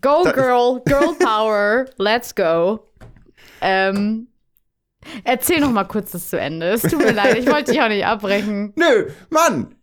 Go, 0.00 0.22
Girl, 0.22 0.80
Girl 0.84 1.14
Power, 1.18 1.86
let's 1.98 2.34
go. 2.34 2.80
Ähm, 3.60 4.28
erzähl 5.24 5.60
noch 5.60 5.72
mal 5.72 5.84
kurz 5.84 6.12
das 6.12 6.28
zu 6.28 6.38
Ende. 6.38 6.66
Es 6.66 6.82
tut 6.82 6.98
mir 6.98 7.12
leid, 7.12 7.38
ich 7.38 7.46
wollte 7.46 7.72
dich 7.72 7.80
auch 7.80 7.88
nicht 7.88 8.06
abbrechen. 8.06 8.72
Nö, 8.76 9.08
Mann! 9.30 9.74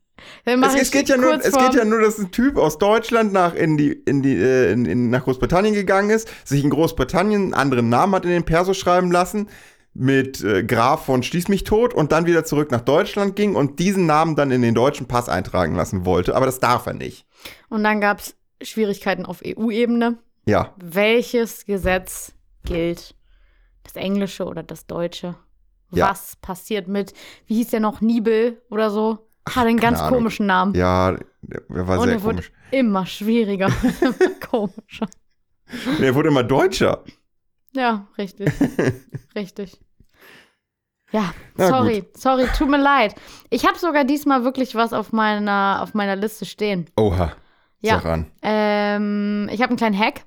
Es, 0.43 0.75
es, 0.75 0.91
geht 0.91 1.07
ja 1.07 1.17
nur, 1.17 1.35
es 1.35 1.55
geht 1.55 1.75
ja 1.75 1.85
nur, 1.85 2.01
dass 2.01 2.17
ein 2.19 2.31
Typ 2.31 2.57
aus 2.57 2.77
Deutschland 2.77 3.31
nach, 3.31 3.55
in 3.55 3.77
die, 3.77 3.91
in 3.91 4.21
die, 4.21 4.35
äh, 4.35 4.71
in, 4.71 4.85
in, 4.85 5.09
nach 5.09 5.23
Großbritannien 5.23 5.73
gegangen 5.73 6.09
ist, 6.09 6.27
sich 6.43 6.63
in 6.63 6.69
Großbritannien 6.69 7.41
einen 7.41 7.53
anderen 7.53 7.89
Namen 7.89 8.15
hat 8.15 8.25
in 8.25 8.31
den 8.31 8.43
Perso 8.43 8.73
schreiben 8.73 9.11
lassen, 9.11 9.47
mit 9.93 10.43
äh, 10.43 10.63
Graf 10.63 11.05
von 11.05 11.23
Stieß 11.23 11.47
mich 11.47 11.63
tot 11.63 11.93
und 11.93 12.11
dann 12.11 12.25
wieder 12.25 12.45
zurück 12.45 12.71
nach 12.71 12.81
Deutschland 12.81 13.35
ging 13.35 13.55
und 13.55 13.79
diesen 13.79 14.05
Namen 14.05 14.35
dann 14.35 14.51
in 14.51 14.61
den 14.61 14.75
deutschen 14.75 15.07
Pass 15.07 15.29
eintragen 15.29 15.75
lassen 15.75 16.05
wollte. 16.05 16.35
Aber 16.35 16.45
das 16.45 16.59
darf 16.59 16.85
er 16.85 16.93
nicht. 16.93 17.25
Und 17.69 17.83
dann 17.83 18.01
gab 18.01 18.19
es 18.19 18.35
Schwierigkeiten 18.61 19.25
auf 19.25 19.41
EU-Ebene. 19.45 20.17
Ja. 20.45 20.73
Welches 20.77 21.65
Gesetz 21.65 22.33
gilt? 22.65 23.15
Das 23.93 24.03
englische 24.03 24.45
oder 24.45 24.61
das 24.63 24.85
deutsche? 24.85 25.35
Ja. 25.91 26.09
Was 26.11 26.35
passiert 26.35 26.87
mit, 26.87 27.13
wie 27.47 27.55
hieß 27.55 27.69
der 27.69 27.79
noch, 27.79 28.01
Nibel 28.01 28.61
oder 28.69 28.91
so? 28.91 29.27
Hat 29.49 29.65
einen 29.65 29.79
ganz 29.79 29.99
Ahnung. 29.99 30.19
komischen 30.19 30.45
Namen. 30.45 30.75
Ja, 30.75 31.17
der 31.41 31.87
war 31.87 31.97
Und 31.99 32.05
sehr 32.05 32.17
er 32.17 32.23
wurde 32.23 32.35
komisch. 32.35 32.51
immer 32.71 33.05
schwieriger. 33.07 33.69
immer 34.01 34.13
komischer. 34.49 35.07
Der 35.99 36.13
wurde 36.13 36.29
immer 36.29 36.43
deutscher. 36.43 37.03
Ja, 37.73 38.07
richtig. 38.17 38.49
richtig. 39.35 39.79
Ja, 41.11 41.33
sorry, 41.57 42.03
sorry, 42.15 42.45
tut 42.55 42.69
mir 42.69 42.77
leid. 42.77 43.15
Ich 43.49 43.65
habe 43.65 43.79
sogar 43.79 44.03
diesmal 44.03 44.43
wirklich 44.43 44.75
was 44.75 44.93
auf 44.93 45.11
meiner, 45.11 45.79
auf 45.81 45.95
meiner 45.95 46.15
Liste 46.15 46.45
stehen. 46.45 46.85
Oha. 46.95 47.31
Ja. 47.79 47.95
Sag 47.95 48.05
an. 48.05 48.31
Ähm, 48.43 49.49
ich 49.51 49.61
habe 49.61 49.69
einen 49.69 49.77
kleinen 49.77 49.97
Hack. 49.97 50.25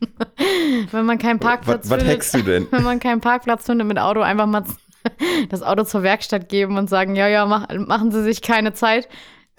Wenn 0.90 1.06
man 1.06 1.18
keinen 1.18 1.38
Parkplatz 1.38 1.84
Was, 1.84 1.90
was 1.90 1.98
findet, 1.98 2.16
hackst 2.16 2.34
du 2.34 2.42
denn? 2.42 2.66
wenn 2.70 2.82
man 2.82 3.00
keinen 3.00 3.20
Parkplatz 3.20 3.66
findet 3.66 3.86
mit 3.86 3.98
Auto, 3.98 4.20
einfach 4.20 4.46
mal 4.46 4.64
das 5.48 5.62
Auto 5.62 5.84
zur 5.84 6.02
Werkstatt 6.02 6.48
geben 6.48 6.76
und 6.78 6.88
sagen, 6.88 7.16
ja, 7.16 7.28
ja, 7.28 7.46
mach, 7.46 7.68
machen 7.74 8.10
Sie 8.12 8.22
sich 8.22 8.42
keine 8.42 8.72
Zeit. 8.72 9.08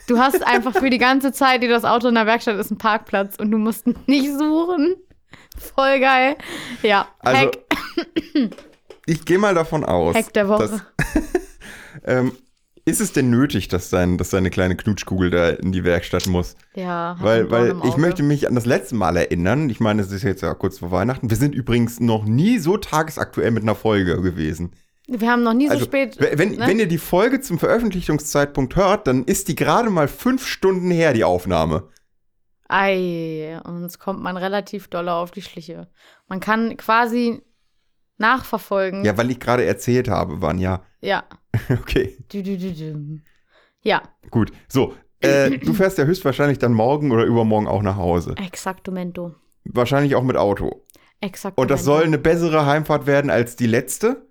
Du 0.08 0.20
hast 0.20 0.46
einfach 0.46 0.74
für 0.74 0.90
die 0.90 1.00
ganze 1.00 1.32
Zeit, 1.32 1.64
die 1.64 1.68
das 1.68 1.84
Auto 1.84 2.08
in 2.08 2.16
der 2.16 2.26
Werkstatt 2.26 2.58
ist, 2.58 2.72
einen 2.72 2.78
Parkplatz 2.78 3.36
und 3.38 3.52
du 3.52 3.58
musst 3.58 3.88
nicht 4.08 4.32
suchen. 4.32 4.96
Voll 5.58 6.00
geil. 6.00 6.36
Ja, 6.84 7.08
Also, 7.20 7.42
Hack, 7.42 7.58
Ich 9.06 9.26
gehe 9.26 9.40
mal 9.40 9.56
davon 9.56 9.84
aus. 9.84 10.16
Hack 10.16 10.32
der 10.34 10.48
Woche. 10.48 10.70
Dass, 10.70 10.82
ähm, 12.06 12.32
ist 12.88 13.02
es 13.02 13.12
denn 13.12 13.30
nötig, 13.30 13.68
dass, 13.68 13.90
dein, 13.90 14.18
dass 14.18 14.30
deine 14.30 14.50
kleine 14.50 14.78
Knutschkugel 14.78 15.30
da 15.30 15.50
in 15.50 15.74
die 15.74 15.84
Werkstatt 15.84 16.26
muss? 16.28 16.56
ja, 16.74 17.18
Weil, 17.20 17.52
weil 17.52 17.76
ich 17.84 17.98
möchte 17.98 18.24
mich 18.24 18.48
an 18.48 18.56
das 18.56 18.66
letzte 18.66 18.96
Mal 18.96 19.18
erinnern. 19.18 19.70
Ich 19.70 19.80
meine, 19.82 20.02
es 20.02 20.12
ist 20.12 20.24
jetzt 20.24 20.42
ja 20.42 20.54
kurz 20.54 20.80
vor 20.80 20.90
Weihnachten. 20.92 21.30
Wir 21.30 21.36
sind 21.38 21.54
übrigens 21.54 22.00
noch 22.00 22.24
nie 22.24 22.60
so 22.60 22.78
tagesaktuell 22.78 23.52
mit 23.52 23.64
einer 23.64 23.76
Folge 23.76 24.22
gewesen. 24.22 24.72
Wir 25.08 25.30
haben 25.30 25.44
noch 25.44 25.54
nie 25.54 25.68
so 25.68 25.74
Also, 25.74 25.86
spät. 25.86 26.18
wenn, 26.20 26.52
ne? 26.52 26.66
wenn 26.66 26.80
ihr 26.80 26.88
die 26.88 26.98
Folge 26.98 27.42
zum 27.42 27.60
Veröffentlichungszeitpunkt 27.60 28.76
hört, 28.78 29.08
dann 29.08 29.26
ist 29.26 29.50
die 29.50 29.56
gerade 29.56 29.90
mal 29.90 30.08
fünf 30.08 30.46
Stunden 30.48 30.90
her, 30.90 31.12
die 31.14 31.24
Aufnahme. 31.26 31.90
Ei, 32.70 33.60
uns 33.66 34.00
kommt 34.00 34.22
man 34.22 34.38
relativ 34.38 34.88
doll 34.88 35.08
auf 35.10 35.32
die 35.32 35.42
Schliche. 35.42 35.88
Man 36.28 36.40
kann 36.40 36.76
quasi 36.78 37.42
nachverfolgen. 38.18 39.06
Ja, 39.06 39.18
weil 39.18 39.32
ich 39.32 39.40
gerade 39.40 39.66
erzählt 39.66 40.10
habe, 40.10 40.42
wann 40.42 40.58
ja. 40.58 40.84
Ja. 41.02 41.24
Okay, 41.82 42.18
Du, 42.32 42.44
du, 42.44 42.56
du. 42.58 43.20
Ja, 43.84 44.02
gut. 44.30 44.52
So, 44.68 44.94
äh, 45.22 45.58
du 45.58 45.74
fährst 45.74 45.98
ja 45.98 46.06
höchstwahrscheinlich 46.06 46.60
dann 46.60 46.74
morgen 46.74 47.12
oder 47.12 47.24
übermorgen 47.26 47.68
auch 47.68 47.82
nach 47.82 47.98
Hause. 47.98 48.36
exaktumento. 48.38 49.34
Wahrscheinlich 49.66 50.16
auch 50.16 50.24
mit 50.24 50.38
Auto. 50.38 50.86
Exaktumento. 51.20 51.62
Und 51.62 51.72
das 51.72 51.84
soll 51.84 52.04
eine 52.04 52.18
bessere 52.18 52.66
Heimfahrt 52.66 53.08
werden 53.08 53.30
als 53.32 53.56
die 53.56 53.66
letzte, 53.68 54.28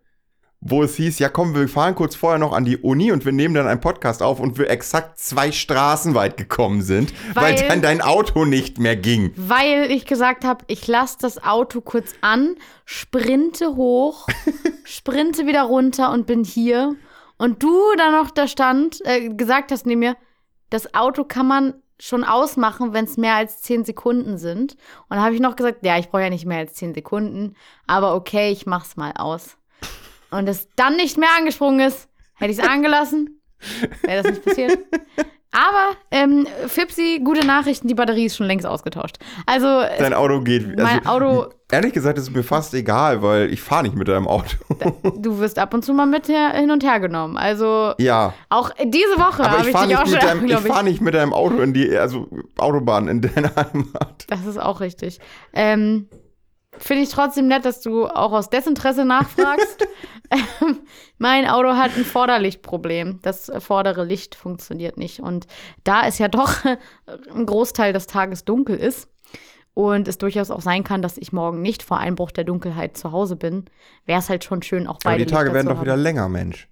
wo 0.68 0.82
es 0.82 0.96
hieß, 0.96 1.18
ja 1.18 1.28
komm, 1.28 1.54
wir 1.54 1.68
fahren 1.68 1.94
kurz 1.94 2.14
vorher 2.14 2.38
noch 2.38 2.52
an 2.52 2.64
die 2.64 2.76
Uni 2.76 3.12
und 3.12 3.25
wir 3.25 3.32
nehmen 3.32 3.54
dann 3.54 3.66
einen 3.66 3.80
Podcast 3.80 4.23
auf 4.23 4.40
und 4.40 4.58
wir 4.58 4.68
exakt 4.68 5.18
zwei 5.18 5.52
Straßen 5.52 6.14
weit 6.14 6.37
gekommen 6.37 6.82
sind, 6.82 7.12
weil, 7.35 7.56
Weil- 7.56 7.68
dann 7.68 7.82
dein 7.82 8.00
Auto 8.00 8.44
nicht 8.44 8.78
mehr 8.78 8.96
ging. 8.96 9.32
Weil 9.37 9.90
ich 9.90 10.06
gesagt 10.06 10.44
habe, 10.44 10.64
ich 10.68 10.87
lasse 10.87 11.18
das 11.20 11.42
Auto 11.42 11.80
kurz 11.80 12.14
an, 12.20 12.56
sprinte 12.85 13.76
hoch, 13.76 14.26
sprinte 14.85 15.46
wieder 15.46 15.62
runter 15.62 16.12
und 16.12 16.26
bin 16.26 16.44
hier. 16.44 16.94
Und 17.38 17.62
du 17.62 17.78
dann 17.99 18.12
noch 18.12 18.30
da 18.30 18.49
stand, 18.49 19.04
äh, 19.04 19.28
gesagt 19.28 19.70
hast 19.70 19.87
neben 19.87 20.00
mir, 20.00 20.16
das 20.70 20.94
Auto 20.94 21.25
kann 21.25 21.46
man 21.46 21.75
schon 21.99 22.25
ausmachen, 22.25 22.92
wenn 22.92 23.04
es 23.04 23.16
mehr 23.16 23.35
als 23.35 23.62
10 23.62 23.85
Sekunden 23.85 24.38
sind. 24.38 24.76
Und 25.08 25.16
da 25.16 25.23
habe 25.23 25.35
ich 25.35 25.40
noch 25.40 25.56
gesagt, 25.56 25.85
ja, 25.85 25.99
ich 25.99 26.08
brauche 26.08 26.23
ja 26.23 26.30
nicht 26.30 26.46
mehr 26.46 26.58
als 26.58 26.75
10 26.75 26.94
Sekunden, 26.94 27.54
aber 27.87 28.14
okay, 28.14 28.50
ich 28.50 28.66
mach's 28.66 28.96
mal 28.96 29.12
aus. 29.16 29.56
Und 30.36 30.48
es 30.48 30.68
dann 30.76 30.96
nicht 30.96 31.16
mehr 31.18 31.28
angesprungen 31.38 31.80
ist, 31.80 32.08
hätte 32.34 32.52
ich 32.52 32.58
es 32.58 32.64
angelassen, 32.68 33.40
wäre 34.02 34.22
das 34.22 34.32
nicht 34.32 34.44
passiert. 34.44 34.78
Aber, 35.52 35.96
ähm, 36.10 36.46
Fipsi, 36.66 37.22
gute 37.24 37.46
Nachrichten, 37.46 37.88
die 37.88 37.94
Batterie 37.94 38.26
ist 38.26 38.36
schon 38.36 38.46
längst 38.46 38.66
ausgetauscht. 38.66 39.16
Also, 39.46 39.66
Dein 39.98 40.12
Auto 40.12 40.40
geht. 40.42 40.76
mein 40.78 41.06
Auto, 41.06 41.46
Ehrlich 41.72 41.94
gesagt, 41.94 42.18
ist 42.18 42.24
es 42.24 42.30
mir 42.30 42.42
fast 42.44 42.74
egal, 42.74 43.22
weil 43.22 43.50
ich 43.52 43.60
fahre 43.62 43.84
nicht 43.84 43.96
mit 43.96 44.06
deinem 44.06 44.28
Auto. 44.28 44.44
du 45.18 45.38
wirst 45.38 45.58
ab 45.58 45.72
und 45.72 45.82
zu 45.84 45.94
mal 45.94 46.04
mit 46.06 46.28
her, 46.28 46.50
hin 46.52 46.70
und 46.70 46.84
her 46.84 47.00
genommen. 47.00 47.38
Also, 47.38 47.94
ja, 47.98 48.34
auch 48.50 48.70
diese 48.84 49.16
Woche 49.16 49.44
habe 49.50 49.62
ich 49.62 49.68
ich 49.68 49.72
fahre 49.72 49.88
dich 49.88 49.96
auch 49.96 50.06
schon, 50.06 50.18
deinem- 50.20 50.40
ich 50.44 50.50
glaube 50.50 50.68
ich. 50.68 50.72
fahr 50.74 50.82
nicht 50.82 51.00
mit 51.00 51.14
deinem 51.14 51.32
Auto 51.32 51.58
in 51.62 51.72
die 51.72 51.96
also 51.96 52.28
Autobahn 52.58 53.08
in 53.08 53.22
deine 53.22 53.50
Heimat. 53.56 54.26
Das 54.28 54.44
ist 54.44 54.58
auch 54.60 54.80
richtig. 54.80 55.18
Ähm, 55.54 56.08
Finde 56.78 57.02
ich 57.02 57.11
trotzdem 57.11 57.49
nett, 57.49 57.64
dass 57.64 57.80
du 57.80 58.06
auch 58.06 58.33
aus 58.33 58.50
Desinteresse 58.50 59.04
nachfragst. 59.04 59.87
ähm, 60.30 60.78
mein 61.18 61.49
Auto 61.49 61.75
hat 61.75 61.97
ein 61.97 62.04
Vorderlichtproblem. 62.04 63.21
Das 63.23 63.50
vordere 63.59 64.04
Licht 64.04 64.35
funktioniert 64.35 64.97
nicht. 64.97 65.21
Und 65.21 65.47
da 65.85 66.06
es 66.06 66.18
ja 66.18 66.28
doch 66.28 66.52
ein 67.35 67.47
Großteil 67.47 67.92
des 67.92 68.06
Tages 68.06 68.45
dunkel 68.45 68.76
ist 68.76 69.09
und 69.75 70.09
es 70.09 70.18
durchaus 70.18 70.50
auch 70.50 70.62
sein 70.62 70.85
kann, 70.85 71.02
dass 71.02 71.18
ich 71.18 71.33
morgen 71.33 71.61
nicht 71.61 71.83
vor 71.83 71.99
Einbruch 71.99 72.30
der 72.30 72.45
Dunkelheit 72.45 72.97
zu 72.97 73.12
Hause 73.12 73.37
bin, 73.37 73.66
wäre 74.06 74.21
es 74.21 74.28
halt 74.28 74.45
schon 74.45 74.62
schön, 74.62 74.87
auch 74.87 74.97
Aber 74.97 75.11
beide 75.11 75.26
die 75.26 75.30
Tage 75.30 75.50
Lichter 75.50 75.54
werden 75.54 75.75
doch 75.76 75.83
wieder 75.83 75.97
länger, 75.97 76.28
Mensch. 76.28 76.68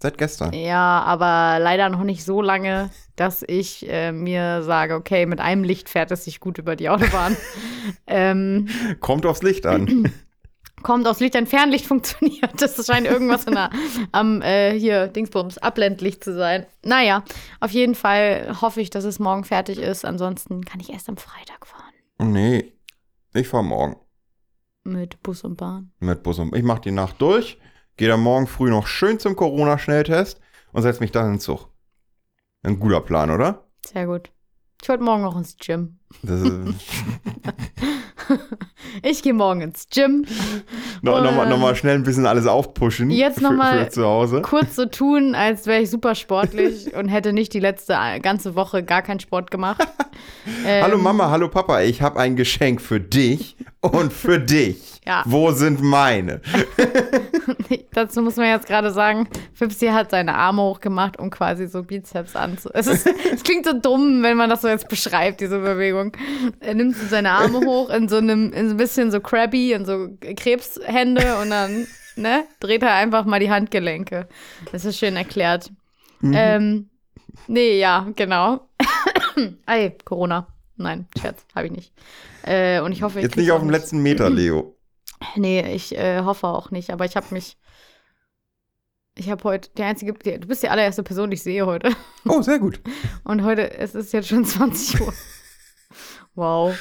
Seit 0.00 0.16
gestern. 0.16 0.52
Ja, 0.52 1.02
aber 1.02 1.58
leider 1.62 1.88
noch 1.88 2.04
nicht 2.04 2.24
so 2.24 2.40
lange, 2.40 2.90
dass 3.16 3.42
ich 3.46 3.88
äh, 3.88 4.12
mir 4.12 4.62
sage, 4.62 4.94
okay, 4.94 5.26
mit 5.26 5.40
einem 5.40 5.64
Licht 5.64 5.88
fährt 5.88 6.12
es 6.12 6.24
sich 6.24 6.38
gut 6.38 6.58
über 6.58 6.76
die 6.76 6.88
Autobahn. 6.88 7.36
ähm, 8.06 8.68
Kommt 9.00 9.26
aufs 9.26 9.42
Licht 9.42 9.66
an. 9.66 10.12
kommt 10.84 11.08
aufs 11.08 11.18
Licht, 11.18 11.34
ein 11.34 11.48
Fernlicht 11.48 11.86
funktioniert. 11.86 12.62
Das 12.62 12.86
scheint 12.86 13.08
irgendwas 13.08 13.44
in 13.46 13.54
der, 13.54 13.70
am 14.12 14.40
äh, 14.42 14.78
hier 14.78 15.08
Dingsbums 15.08 15.58
Abblendlicht 15.58 16.22
zu 16.22 16.32
sein. 16.36 16.66
Naja, 16.84 17.24
auf 17.58 17.72
jeden 17.72 17.96
Fall 17.96 18.56
hoffe 18.60 18.80
ich, 18.80 18.90
dass 18.90 19.02
es 19.02 19.18
morgen 19.18 19.42
fertig 19.42 19.78
ist. 19.78 20.04
Ansonsten 20.04 20.64
kann 20.64 20.78
ich 20.78 20.92
erst 20.92 21.08
am 21.08 21.16
Freitag 21.16 21.66
fahren. 21.66 22.32
Nee, 22.32 22.72
ich 23.34 23.48
fahr 23.48 23.64
morgen 23.64 23.96
Mit 24.84 25.20
Bus 25.24 25.42
und 25.42 25.56
Bahn. 25.56 25.90
mit 25.98 26.22
Bus 26.22 26.38
und 26.38 26.54
ich 26.54 26.62
mach 26.62 26.78
die 26.78 26.92
Nacht 26.92 27.20
durch, 27.20 27.58
gehe 27.98 28.08
dann 28.08 28.20
morgen 28.20 28.46
früh 28.46 28.70
noch 28.70 28.86
schön 28.86 29.18
zum 29.18 29.36
Corona-Schnelltest 29.36 30.40
und 30.72 30.82
setz 30.82 31.00
mich 31.00 31.12
dann 31.12 31.26
in 31.26 31.32
den 31.34 31.40
Zug. 31.40 31.68
Ein 32.62 32.80
guter 32.80 33.00
Plan, 33.00 33.30
oder? 33.30 33.66
Sehr 33.84 34.06
gut. 34.06 34.30
Ich 34.80 34.88
wollte 34.88 35.02
morgen 35.04 35.24
auch 35.24 35.36
ins 35.36 35.56
Gym. 35.56 35.98
Ich 39.02 39.22
gehe 39.22 39.32
morgen 39.32 39.60
ins 39.60 39.86
Gym. 39.88 40.24
noch, 41.02 41.22
noch, 41.22 41.32
mal, 41.32 41.50
Ähm, 41.50 41.60
noch 41.60 41.76
schnell 41.76 41.94
ein 41.94 42.02
bisschen 42.02 42.26
alles 42.26 42.46
aufpushen. 42.46 43.10
Jetzt 43.10 43.40
noch 43.40 43.50
für, 43.50 43.56
mal 43.56 43.84
für 43.84 43.90
zu 43.90 44.04
Hause. 44.04 44.42
Kurz 44.42 44.76
so 44.76 44.86
tun, 44.86 45.34
als 45.34 45.66
wäre 45.66 45.82
ich 45.82 45.90
super 45.90 46.14
sportlich 46.14 46.94
und 46.96 47.08
hätte 47.08 47.32
nicht 47.32 47.54
die 47.54 47.60
letzte 47.60 47.94
äh, 47.94 48.20
ganze 48.20 48.54
Woche 48.54 48.82
gar 48.82 49.02
keinen 49.02 49.20
Sport 49.20 49.50
gemacht. 49.50 49.86
Ähm, 50.66 50.82
Hallo 50.82 50.98
Mama, 50.98 51.30
hallo 51.30 51.48
Papa, 51.48 51.82
ich 51.82 52.02
habe 52.02 52.18
ein 52.18 52.34
Geschenk 52.34 52.80
für 52.80 52.98
dich 52.98 53.56
und 53.80 54.12
für 54.12 54.40
dich. 54.40 55.00
Ja. 55.06 55.22
Wo 55.26 55.52
sind 55.52 55.80
meine? 55.80 56.40
Dazu 57.92 58.22
muss 58.22 58.36
man 58.36 58.46
jetzt 58.46 58.66
gerade 58.66 58.90
sagen, 58.90 59.28
Fipsi 59.52 59.86
hat 59.86 60.10
seine 60.10 60.34
Arme 60.34 60.62
hochgemacht, 60.62 61.18
um 61.18 61.30
quasi 61.30 61.66
so 61.66 61.82
Bizeps 61.82 62.36
anzu. 62.36 62.70
Es, 62.72 62.86
ist, 62.86 63.06
es 63.32 63.42
klingt 63.42 63.66
so 63.66 63.72
dumm, 63.72 64.22
wenn 64.22 64.36
man 64.36 64.50
das 64.50 64.62
so 64.62 64.68
jetzt 64.68 64.88
beschreibt, 64.88 65.40
diese 65.40 65.58
Bewegung. 65.58 66.12
Er 66.60 66.74
nimmt 66.74 66.96
so 66.96 67.06
seine 67.06 67.30
Arme 67.30 67.60
hoch 67.60 67.90
in 67.90 68.08
so 68.08 68.16
einem, 68.16 68.52
in 68.52 68.68
so 68.68 68.74
ein 68.74 68.78
bisschen 68.78 69.10
so 69.10 69.20
crabby 69.20 69.74
und 69.74 69.86
so 69.86 70.08
Krebshände 70.20 71.38
und 71.38 71.50
dann, 71.50 71.86
ne, 72.16 72.44
dreht 72.60 72.82
er 72.82 72.94
einfach 72.94 73.24
mal 73.24 73.40
die 73.40 73.50
Handgelenke. 73.50 74.28
Das 74.72 74.84
ist 74.84 74.98
schön 74.98 75.16
erklärt. 75.16 75.70
Mhm. 76.20 76.32
Ähm, 76.34 76.90
nee, 77.46 77.78
ja, 77.78 78.06
genau. 78.16 78.68
Ey, 79.66 79.96
Corona. 80.04 80.48
Nein, 80.76 81.08
Scherz, 81.20 81.44
habe 81.54 81.66
ich 81.66 81.72
nicht. 81.72 81.92
Äh, 82.42 82.80
und 82.80 82.92
ich 82.92 83.02
hoffe, 83.02 83.18
ich 83.18 83.24
Jetzt 83.24 83.36
nicht 83.36 83.50
auf 83.50 83.60
dem 83.60 83.70
letzten 83.70 83.98
Meter, 83.98 84.30
Leo. 84.30 84.77
Nee, 85.36 85.74
ich 85.74 85.96
äh, 85.96 86.22
hoffe 86.22 86.46
auch 86.46 86.70
nicht, 86.70 86.90
aber 86.90 87.04
ich 87.04 87.16
habe 87.16 87.26
mich. 87.30 87.56
Ich 89.16 89.30
habe 89.30 89.42
heute, 89.42 89.68
die 89.76 89.82
einzige, 89.82 90.12
du 90.12 90.46
bist 90.46 90.62
die 90.62 90.68
allererste 90.68 91.02
Person, 91.02 91.30
die 91.30 91.34
ich 91.34 91.42
sehe 91.42 91.66
heute. 91.66 91.90
Oh, 92.24 92.40
sehr 92.40 92.60
gut. 92.60 92.80
Und 93.24 93.42
heute, 93.42 93.76
es 93.76 93.96
ist 93.96 94.12
jetzt 94.12 94.28
schon 94.28 94.44
20 94.44 95.00
Uhr. 95.00 95.12
Wow. 96.36 96.78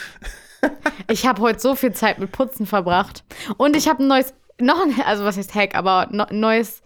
Ich 1.09 1.25
habe 1.25 1.41
heute 1.41 1.59
so 1.59 1.73
viel 1.73 1.93
Zeit 1.93 2.19
mit 2.19 2.31
Putzen 2.31 2.67
verbracht. 2.67 3.23
Und 3.57 3.75
ich 3.75 3.87
habe 3.87 4.03
ein 4.03 4.07
neues, 4.07 4.35
noch 4.59 4.79
ein, 4.79 5.01
also 5.01 5.23
was 5.23 5.37
heißt 5.37 5.55
Hack, 5.55 5.73
aber 5.73 6.09
no, 6.11 6.25
ein 6.25 6.39
neues 6.39 6.83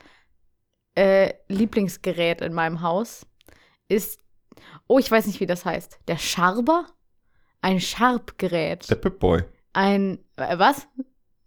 äh, 0.96 1.34
Lieblingsgerät 1.48 2.42
in 2.42 2.54
meinem 2.54 2.82
Haus 2.82 3.26
ist, 3.90 4.20
oh, 4.88 5.00
ich 5.00 5.12
weiß 5.12 5.26
nicht, 5.26 5.40
wie 5.40 5.46
das 5.46 5.66
heißt. 5.66 6.00
Der 6.08 6.18
Scharber? 6.18 6.86
Ein 7.62 7.80
Scharbgerät. 7.80 8.90
Der 8.90 8.96
Pip-Boy. 8.96 9.44
Ein, 9.74 10.20
äh, 10.38 10.58
was? 10.58 10.88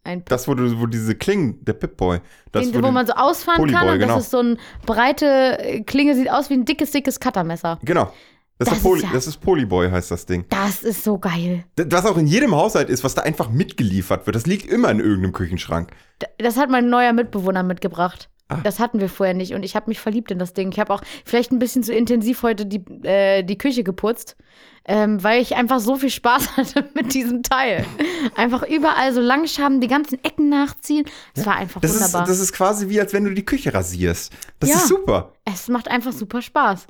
Ein 0.04 0.22
Das, 0.26 0.46
wo, 0.46 0.54
du, 0.54 0.78
wo 0.80 0.86
diese 0.86 1.14
Klingen, 1.14 1.64
der 1.64 1.72
Pip-Boy. 1.72 2.20
Das, 2.52 2.70
Den, 2.70 2.82
wo, 2.82 2.90
man 2.90 3.06
so 3.06 3.14
ausfahren 3.14 3.56
Polyboy, 3.56 3.80
kann 3.80 3.88
und 3.94 3.98
genau. 3.98 4.14
das 4.16 4.24
ist 4.24 4.30
so 4.30 4.40
ein 4.40 4.58
breite 4.84 5.58
äh, 5.58 5.80
Klinge, 5.80 6.14
sieht 6.14 6.30
aus 6.30 6.50
wie 6.50 6.54
ein 6.54 6.64
dickes, 6.64 6.90
dickes 6.90 7.18
Cuttermesser. 7.18 7.78
Genau. 7.82 8.12
Das, 8.58 8.68
Das 8.68 8.78
ist, 8.78 8.84
Poly, 8.84 9.02
ja- 9.02 9.08
das 9.12 9.26
ist 9.26 9.38
Polyboy, 9.38 9.90
heißt 9.90 10.10
das 10.10 10.26
Ding. 10.26 10.44
Das 10.50 10.82
ist 10.84 11.02
so 11.02 11.18
geil. 11.18 11.64
Was 11.76 12.06
auch 12.06 12.16
in 12.18 12.26
jedem 12.28 12.54
Haushalt 12.54 12.88
ist, 12.88 13.02
was 13.02 13.14
da 13.14 13.22
einfach 13.22 13.48
mitgeliefert 13.50 14.26
wird. 14.26 14.36
Das 14.36 14.46
liegt 14.46 14.66
immer 14.70 14.90
in 14.90 15.00
irgendeinem 15.00 15.32
Küchenschrank. 15.32 15.90
Das 16.38 16.56
hat 16.56 16.70
mein 16.70 16.88
neuer 16.88 17.12
Mitbewohner 17.12 17.64
mitgebracht. 17.64 18.28
Ah. 18.48 18.60
Das 18.62 18.78
hatten 18.78 19.00
wir 19.00 19.08
vorher 19.08 19.34
nicht 19.34 19.54
und 19.54 19.62
ich 19.64 19.74
habe 19.74 19.88
mich 19.88 20.00
verliebt 20.00 20.30
in 20.30 20.38
das 20.38 20.52
Ding. 20.52 20.70
Ich 20.70 20.78
habe 20.78 20.92
auch 20.92 21.00
vielleicht 21.24 21.50
ein 21.50 21.58
bisschen 21.58 21.82
zu 21.82 21.94
intensiv 21.94 22.42
heute 22.42 22.66
die, 22.66 22.84
äh, 23.06 23.42
die 23.42 23.56
Küche 23.56 23.84
geputzt, 23.84 24.36
ähm, 24.84 25.22
weil 25.24 25.40
ich 25.40 25.56
einfach 25.56 25.80
so 25.80 25.96
viel 25.96 26.10
Spaß 26.10 26.48
hatte 26.58 26.86
mit 26.94 27.14
diesem 27.14 27.42
Teil. 27.42 27.86
Einfach 28.36 28.62
überall 28.62 29.14
so 29.14 29.22
langschaben, 29.22 29.80
die 29.80 29.86
ganzen 29.88 30.22
Ecken 30.22 30.50
nachziehen. 30.50 31.06
Es 31.34 31.46
war 31.46 31.56
einfach 31.56 31.80
Das 31.80 31.92
ist, 31.94 32.02
wunderbar. 32.02 32.26
das 32.26 32.38
ist 32.38 32.52
quasi 32.52 32.90
wie, 32.90 33.00
als 33.00 33.14
wenn 33.14 33.24
du 33.24 33.32
die 33.32 33.46
Küche 33.46 33.72
rasierst. 33.72 34.30
Das 34.60 34.68
Ja. 34.68 34.76
ist 34.76 34.88
super. 34.88 35.32
Es 35.46 35.68
macht 35.68 35.88
einfach 35.90 36.12
super 36.12 36.42
Spaß. 36.42 36.86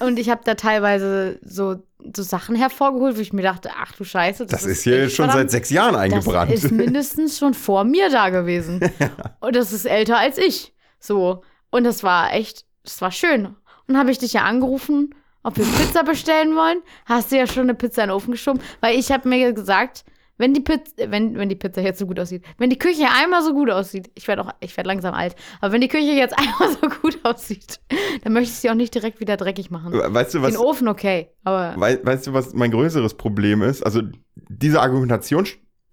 Und 0.00 0.20
ich 0.20 0.30
habe 0.30 0.42
da 0.44 0.54
teilweise 0.54 1.40
so, 1.42 1.82
so 2.14 2.22
Sachen 2.22 2.54
hervorgeholt, 2.54 3.16
wo 3.16 3.20
ich 3.20 3.32
mir 3.32 3.42
dachte, 3.42 3.70
ach 3.76 3.90
du 3.96 4.04
Scheiße, 4.04 4.46
das, 4.46 4.62
Das, 4.62 4.70
ist 4.70 4.84
hier 4.84 5.10
schon 5.10 5.24
verdammt- 5.26 5.32
seit 5.32 5.50
sechs 5.50 5.70
Jahren 5.70 5.96
eingebrannt. 5.96 6.52
Das 6.52 6.62
ist 6.62 6.70
mindestens 6.70 7.38
schon 7.40 7.54
vor 7.54 7.82
mir 7.82 8.08
da 8.08 8.28
gewesen. 8.30 8.80
Und 9.40 9.56
das 9.56 9.72
ist 9.72 9.84
älter 9.84 10.16
als 10.18 10.38
ich. 10.38 10.72
So. 11.02 11.42
Und 11.70 11.84
das 11.84 12.02
war 12.02 12.32
echt, 12.32 12.64
das 12.84 13.00
war 13.02 13.10
schön. 13.10 13.46
Und 13.46 13.56
dann 13.88 13.98
habe 13.98 14.10
ich 14.10 14.18
dich 14.18 14.32
ja 14.34 14.42
angerufen, 14.42 15.14
ob 15.42 15.56
wir 15.56 15.64
Pizza 15.64 16.02
bestellen 16.04 16.54
wollen. 16.54 16.82
Hast 17.06 17.32
du 17.32 17.36
ja 17.36 17.46
schon 17.46 17.64
eine 17.64 17.74
Pizza 17.74 18.02
in 18.04 18.08
den 18.08 18.16
Ofen 18.16 18.32
geschoben, 18.32 18.60
weil 18.80 18.98
ich 18.98 19.10
habe 19.10 19.28
mir 19.28 19.52
gesagt, 19.52 20.04
wenn 20.38 20.54
die 20.54 20.60
Pizza, 20.60 20.92
wenn, 21.08 21.36
wenn 21.36 21.48
die 21.48 21.56
Pizza 21.56 21.82
jetzt 21.82 21.98
so 21.98 22.06
gut 22.06 22.18
aussieht, 22.18 22.44
wenn 22.58 22.70
die 22.70 22.78
Küche 22.78 23.06
einmal 23.14 23.42
so 23.42 23.52
gut 23.52 23.70
aussieht, 23.70 24.10
ich 24.14 24.26
werde 24.28 24.42
auch, 24.42 24.50
ich 24.60 24.76
werde 24.76 24.88
langsam 24.88 25.14
alt, 25.14 25.36
aber 25.60 25.72
wenn 25.72 25.80
die 25.80 25.88
Küche 25.88 26.12
jetzt 26.12 26.36
einmal 26.38 26.76
so 26.80 26.88
gut 27.00 27.18
aussieht, 27.24 27.80
dann 28.24 28.32
möchte 28.32 28.50
ich 28.50 28.56
sie 28.58 28.70
auch 28.70 28.74
nicht 28.74 28.94
direkt 28.94 29.20
wieder 29.20 29.36
dreckig 29.36 29.70
machen. 29.70 29.92
weißt 29.92 30.34
du, 30.34 30.42
was, 30.42 30.52
Den 30.52 30.60
Ofen 30.60 30.88
okay, 30.88 31.30
aber 31.44 31.74
wei 31.76 31.98
weißt 32.02 32.28
du, 32.28 32.32
was 32.32 32.54
mein 32.54 32.70
größeres 32.70 33.14
Problem 33.14 33.62
ist? 33.62 33.82
Also, 33.82 34.02
diese 34.34 34.80
Argumentation 34.80 35.46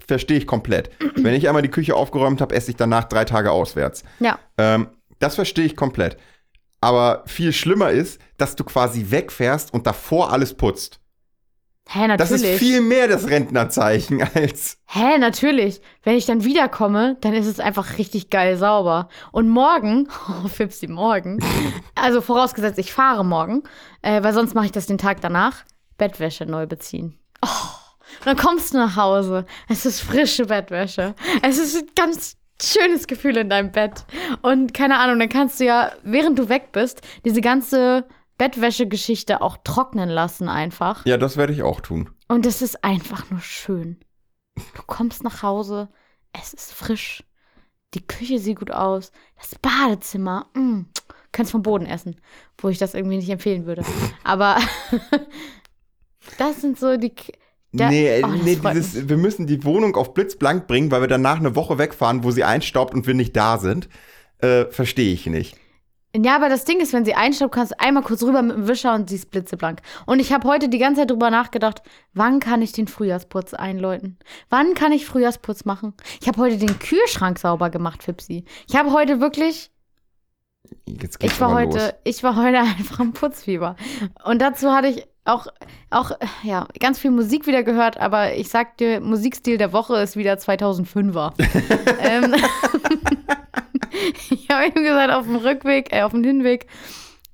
verstehe 0.08 0.38
ich 0.38 0.48
komplett. 0.48 0.90
Wenn 1.16 1.34
ich 1.34 1.48
einmal 1.48 1.62
die 1.62 1.70
Küche 1.70 1.96
aufgeräumt 1.96 2.42
habe, 2.42 2.56
esse 2.56 2.72
ich 2.72 2.78
danach 2.78 3.04
drei 3.06 3.26
Tage 3.26 3.52
auswärts. 3.52 4.04
ja, 4.20 4.40
Ähm, 4.58 4.88
das 5.20 5.36
verstehe 5.36 5.66
ich 5.66 5.76
komplett. 5.76 6.18
Aber 6.82 7.24
viel 7.28 7.52
schlimmer 7.54 7.92
ist, 7.92 8.20
dass 8.38 8.56
du 8.56 8.64
quasi 8.64 9.08
wegfährst 9.12 9.74
und 9.74 9.86
davor 9.86 10.32
alles 10.32 10.54
putzt. 10.54 11.00
hä, 11.90 12.08
Das 12.16 12.30
natürlich. 12.32 12.54
ist 12.54 12.60
viel 12.60 12.80
mehr 12.82 13.08
das 13.10 13.28
Rentnerzeichen 13.28 14.22
als. 14.34 14.78
Hä, 14.88 15.18
natürlich. 15.18 15.82
Wenn 16.04 16.16
ich 16.16 16.26
dann 16.26 16.46
wiederkomme, 16.46 17.18
dann 17.20 17.34
ist 17.34 17.48
es 17.48 17.60
einfach 17.60 17.98
richtig 17.98 18.30
geil 18.30 18.58
sauber. 18.58 19.10
Und 19.34 19.50
morgen, 19.50 20.08
oh, 20.46 20.48
Fipsi, 20.48 20.88
morgen, 20.88 21.40
also 21.96 22.22
vorausgesetzt, 22.22 22.80
ich 22.80 22.94
fahre 22.94 23.26
morgen, 23.26 23.64
äh, 24.02 24.24
weil 24.24 24.34
sonst 24.34 24.56
mache 24.56 24.68
ich 24.68 24.72
das 24.72 24.86
den 24.86 24.98
Tag 24.98 25.20
danach, 25.20 25.66
Bettwäsche 25.98 26.46
neu 26.46 26.66
beziehen. 26.66 27.20
Oh, 27.44 27.48
und 28.20 28.26
dann 28.26 28.38
kommst 28.38 28.74
du 28.74 28.78
nach 28.78 28.96
Hause, 28.96 29.46
es 29.68 29.86
ist 29.86 30.00
frische 30.00 30.46
Bettwäsche. 30.46 31.14
Es 31.42 31.58
ist 31.58 31.96
ganz 31.96 32.38
schönes 32.62 33.08
Gefühl 33.08 33.38
in 33.38 33.50
deinem 33.50 33.72
Bett. 33.72 34.06
Und 34.42 34.74
keine 34.74 34.98
Ahnung, 34.98 35.20
dann 35.20 35.30
kannst 35.30 35.60
du 35.60 35.66
ja, 35.66 35.92
während 36.04 36.38
du 36.38 36.50
weg 36.50 36.72
bist, 36.72 37.02
diese 37.26 37.42
ganze 37.42 38.06
Bettwäsche-Geschichte 38.38 39.42
auch 39.42 39.58
trocknen 39.64 40.10
lassen 40.10 40.50
einfach. 40.50 41.06
Ja, 41.06 41.18
das 41.18 41.38
werde 41.38 41.54
ich 41.54 41.64
auch 41.64 41.82
tun. 41.82 42.10
Und 42.28 42.46
es 42.46 42.62
ist 42.62 42.84
einfach 42.84 43.30
nur 43.30 43.42
schön. 43.42 44.00
Du 44.56 44.82
kommst 44.86 45.24
nach 45.24 45.44
Hause, 45.44 45.90
es 46.34 46.54
ist 46.54 46.74
frisch, 46.74 47.24
die 47.94 48.06
Küche 48.06 48.40
sieht 48.40 48.60
gut 48.60 48.72
aus, 48.72 49.12
das 49.36 49.56
Badezimmer, 49.60 50.48
mm, 50.54 50.82
kannst 51.32 51.52
vom 51.52 51.64
Boden 51.64 51.86
essen, 51.86 52.20
wo 52.58 52.70
ich 52.70 52.78
das 52.78 52.94
irgendwie 52.94 53.18
nicht 53.18 53.30
empfehlen 53.30 53.66
würde. 53.66 53.84
Aber 54.24 54.58
das 56.38 56.62
sind 56.62 56.80
so 56.80 56.98
die. 56.98 57.14
Da- 57.72 57.90
nee, 57.90 58.22
Oh, 58.24 58.28
nee 58.28 58.56
dieses, 58.74 59.08
wir 59.10 59.18
müssen 59.18 59.46
die 59.46 59.64
Wohnung 59.64 59.96
auf 59.96 60.14
blitzblank 60.14 60.66
bringen, 60.68 60.90
weil 60.92 61.02
wir 61.02 61.08
danach 61.08 61.38
eine 61.40 61.56
Woche 61.56 61.78
wegfahren, 61.78 62.24
wo 62.24 62.32
sie 62.32 62.44
einstaubt 62.44 62.94
und 62.94 63.06
wir 63.06 63.14
nicht 63.14 63.36
da 63.36 63.58
sind. 63.60 63.90
Äh, 64.40 64.66
verstehe 64.66 65.14
ich 65.14 65.26
nicht. 65.28 65.56
Ja, 66.16 66.36
aber 66.36 66.50
das 66.50 66.66
Ding 66.66 66.80
ist, 66.80 66.92
wenn 66.94 67.06
sie 67.06 67.14
einstaubt, 67.14 67.54
kannst 67.54 67.74
du 67.74 67.80
einmal 67.80 68.02
kurz 68.02 68.24
rüber 68.24 68.42
mit 68.42 68.56
dem 68.56 68.68
Wischer 68.68 68.96
und 68.96 69.08
sie 69.12 69.16
ist 69.18 69.30
blitzeblank. 69.30 69.82
Und 70.08 70.20
ich 70.20 70.34
habe 70.34 70.48
heute 70.48 70.68
die 70.68 70.80
ganze 70.80 71.02
Zeit 71.02 71.12
drüber 71.12 71.30
nachgedacht, 71.30 71.84
wann 72.14 72.40
kann 72.40 72.64
ich 72.64 72.72
den 72.72 72.88
Frühjahrsputz 72.88 73.54
einläuten? 73.54 74.18
Wann 74.50 74.74
kann 74.74 74.92
ich 74.92 75.06
Frühjahrsputz 75.06 75.66
machen? 75.66 75.94
Ich 76.20 76.28
habe 76.28 76.42
heute 76.42 76.58
den 76.58 76.80
Kühlschrank 76.80 77.38
sauber 77.38 77.70
gemacht, 77.70 78.02
Fipsi. 78.02 78.44
Ich 78.68 78.76
habe 78.76 78.92
heute 78.92 79.20
wirklich 79.22 79.70
Ich 81.22 81.40
war 81.40 81.54
heute, 81.54 81.78
los. 81.78 81.94
ich 82.06 82.24
war 82.24 82.36
heute 82.36 82.58
einfach 82.80 83.00
im 83.02 83.14
Putzfieber. 83.14 83.76
Und 84.24 84.42
dazu 84.42 84.72
hatte 84.72 84.88
ich 84.88 85.06
auch, 85.30 85.48
auch, 85.90 86.12
ja, 86.44 86.68
ganz 86.80 87.00
viel 87.00 87.12
Musik 87.12 87.46
wieder 87.48 87.64
gehört, 87.64 88.00
aber 88.00 88.34
ich 88.36 88.50
sag 88.50 88.78
dir, 88.78 89.00
Musikstil 89.00 89.58
der 89.58 89.72
Woche 89.74 89.98
ist 89.98 90.16
wieder 90.18 90.34
2005er. 90.34 91.34
ähm, 92.02 92.36
ich 94.30 94.50
habe 94.50 94.68
ihm 94.68 94.84
gesagt, 94.84 95.14
auf 95.14 95.26
dem 95.26 95.36
Rückweg, 95.36 95.94
äh, 95.94 96.02
auf 96.02 96.12
dem 96.12 96.24
Hinweg, 96.24 96.68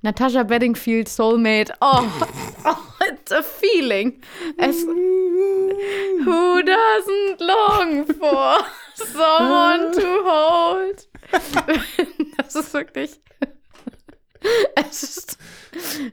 Natasha 0.02 0.42
Bedingfield, 0.42 1.08
Soulmate. 1.08 1.72
Oh, 1.80 2.02
oh, 2.64 2.76
it's 3.10 3.32
a 3.32 3.42
feeling. 3.42 4.20
Es, 4.58 4.84
Who 4.84 6.62
doesn't 6.62 7.40
long 7.40 8.04
for 8.06 8.58
someone 8.94 9.92
to 9.92 10.22
hold? 10.24 11.08
Das 12.36 12.54
ist 12.54 12.72
wirklich. 12.74 13.20
Es 14.90 15.02
ist 15.02 15.38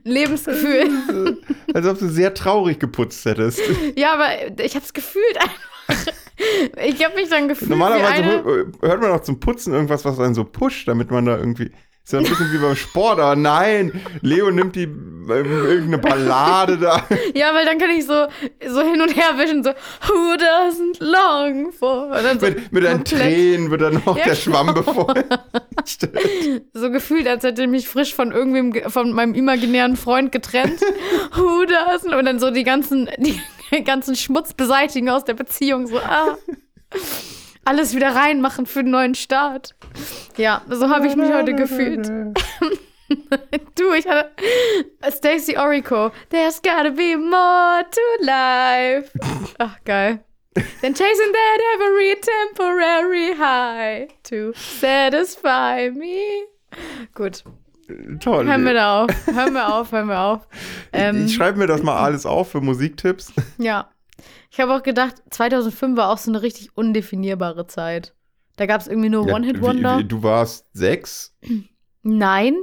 Lebensgefühl. 0.04 1.38
Als 1.74 1.88
ob 1.88 2.00
du 2.00 2.08
sehr 2.10 2.34
traurig 2.34 2.80
geputzt 2.80 3.26
hättest. 3.26 3.62
Ja, 3.96 4.14
aber 4.14 4.62
ich 4.64 4.76
hab's 4.76 4.94
gefühlt 4.94 5.38
einfach. 5.38 6.14
Ich 6.86 7.04
habe 7.06 7.16
mich 7.16 7.30
dann 7.30 7.48
gefühlt 7.48 7.70
Normalerweise 7.70 8.24
hö- 8.24 8.66
hört 8.82 9.02
man 9.02 9.12
auch 9.12 9.22
zum 9.22 9.40
Putzen 9.40 9.74
irgendwas, 9.74 10.04
was 10.04 10.20
einen 10.20 10.34
so 10.36 10.44
pusht, 10.44 10.88
damit 10.88 11.12
man 11.12 11.26
da 11.26 11.38
irgendwie. 11.38 11.72
Ist 12.06 12.12
ja 12.12 12.20
ein 12.20 12.26
bisschen 12.26 12.52
wie 12.52 12.58
beim 12.58 12.76
Sport, 12.76 13.18
aber 13.20 13.38
nein, 13.38 14.02
Leo 14.20 14.52
nimmt 14.52 14.76
die 14.76 14.84
ähm, 14.84 15.28
irgendeine 15.30 16.00
Ballade 16.00 16.78
da. 16.78 17.02
Ja, 17.34 17.54
weil 17.54 17.66
dann 17.66 17.78
kann 17.78 17.92
ich 17.92 18.06
so, 18.06 18.28
so 18.68 18.82
hin 18.82 19.00
und 19.02 19.16
her 19.16 19.38
wischen, 19.38 19.64
so 19.64 19.70
Who 19.70 20.34
doesn't 20.36 20.98
long 21.00 21.72
for? 21.72 22.14
So 22.40 22.46
Mit, 22.46 22.74
mit 22.74 22.86
einen 22.86 22.98
komplett- 23.06 23.20
Tränen 23.22 23.72
wird 23.72 23.82
dann 23.84 24.02
noch 24.06 24.18
Ja, 24.18 24.26
der 24.26 24.36
Schwamm 24.36 24.74
genau. 24.74 25.14
So 26.74 26.90
gefühlt, 26.92 27.28
als 27.28 27.44
hätte 27.44 27.64
ich 27.64 27.68
mich 27.70 27.88
frisch 27.88 28.14
von 28.14 28.32
irgendwem, 28.32 28.72
ge- 28.74 28.90
von 28.90 29.12
meinem 29.12 29.34
imaginären 29.34 29.96
Freund 29.96 30.32
getrennt. 30.32 30.82
Doesn't? 31.34 32.18
Und 32.18 32.26
dann 32.26 32.40
so 32.40 32.52
die 32.52 32.64
ganzen, 32.64 33.10
die 33.18 33.84
ganzen 33.84 34.16
Schmutz 34.16 34.54
beseitigen 34.54 35.10
aus 35.10 35.24
der 35.26 35.34
Beziehung. 35.34 35.88
So, 35.88 36.00
ah. 36.00 36.38
Alles 37.66 37.96
wieder 37.96 38.10
reinmachen 38.16 38.66
für 38.66 38.84
den 38.84 38.92
neuen 38.92 39.16
Start. 39.16 39.76
Ja, 40.38 40.62
so 40.70 40.90
habe 40.90 41.08
ich 41.08 41.16
mich 41.16 41.32
heute 41.32 41.54
gefühlt. 41.54 42.08
Du, 43.76 43.94
ich 43.94 44.08
hatte 44.08 44.32
Stacey 45.16 45.58
Orico. 45.58 46.12
There's 46.30 46.62
gotta 46.62 46.90
be 46.90 47.16
more 47.18 47.84
to 47.90 48.26
life. 48.26 49.12
Ach, 49.60 49.78
geil. 49.86 50.24
Then 50.82 50.94
chasing 50.94 51.32
that 51.32 51.60
every 51.76 52.16
temporary 52.22 53.34
high 53.36 54.08
to 54.24 54.54
satisfy 54.56 55.90
me. 55.90 56.46
Gut, 57.14 57.44
Toll. 58.20 58.46
hören 58.46 58.64
wir 58.66 58.74
da 58.74 59.04
auf. 59.04 59.12
Hören 59.28 59.54
wir 59.54 59.74
auf, 59.74 59.92
hören 59.92 60.08
wir 60.08 60.20
auf. 60.20 60.48
Ähm, 60.92 61.26
ich 61.26 61.36
schreibe 61.36 61.58
mir 61.58 61.68
das 61.68 61.82
mal 61.84 61.98
alles 61.98 62.26
auf 62.26 62.52
für 62.52 62.62
Musiktipps. 62.62 63.34
ja. 63.58 63.90
Ich 64.52 64.60
habe 64.60 64.76
auch 64.76 64.84
gedacht, 64.84 65.16
2005 65.32 65.98
war 65.98 66.10
auch 66.10 66.18
so 66.20 66.30
eine 66.30 66.42
richtig 66.42 66.78
undefinierbare 66.78 67.66
Zeit. 67.68 68.14
Da 68.56 68.68
gab 68.68 68.82
es 68.82 68.88
irgendwie 68.88 69.10
nur 69.10 69.28
Ja, 69.28 69.34
One-Hit-Wonder. 69.34 70.04
Du 70.04 70.22
warst 70.22 70.68
sechs. 70.74 71.36
Nein. 72.04 72.56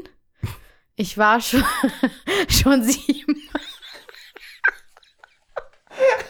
Ich 0.95 1.19
war 1.19 1.41
schon, 1.41 1.65
schon 2.49 2.85
sieben. 2.85 3.35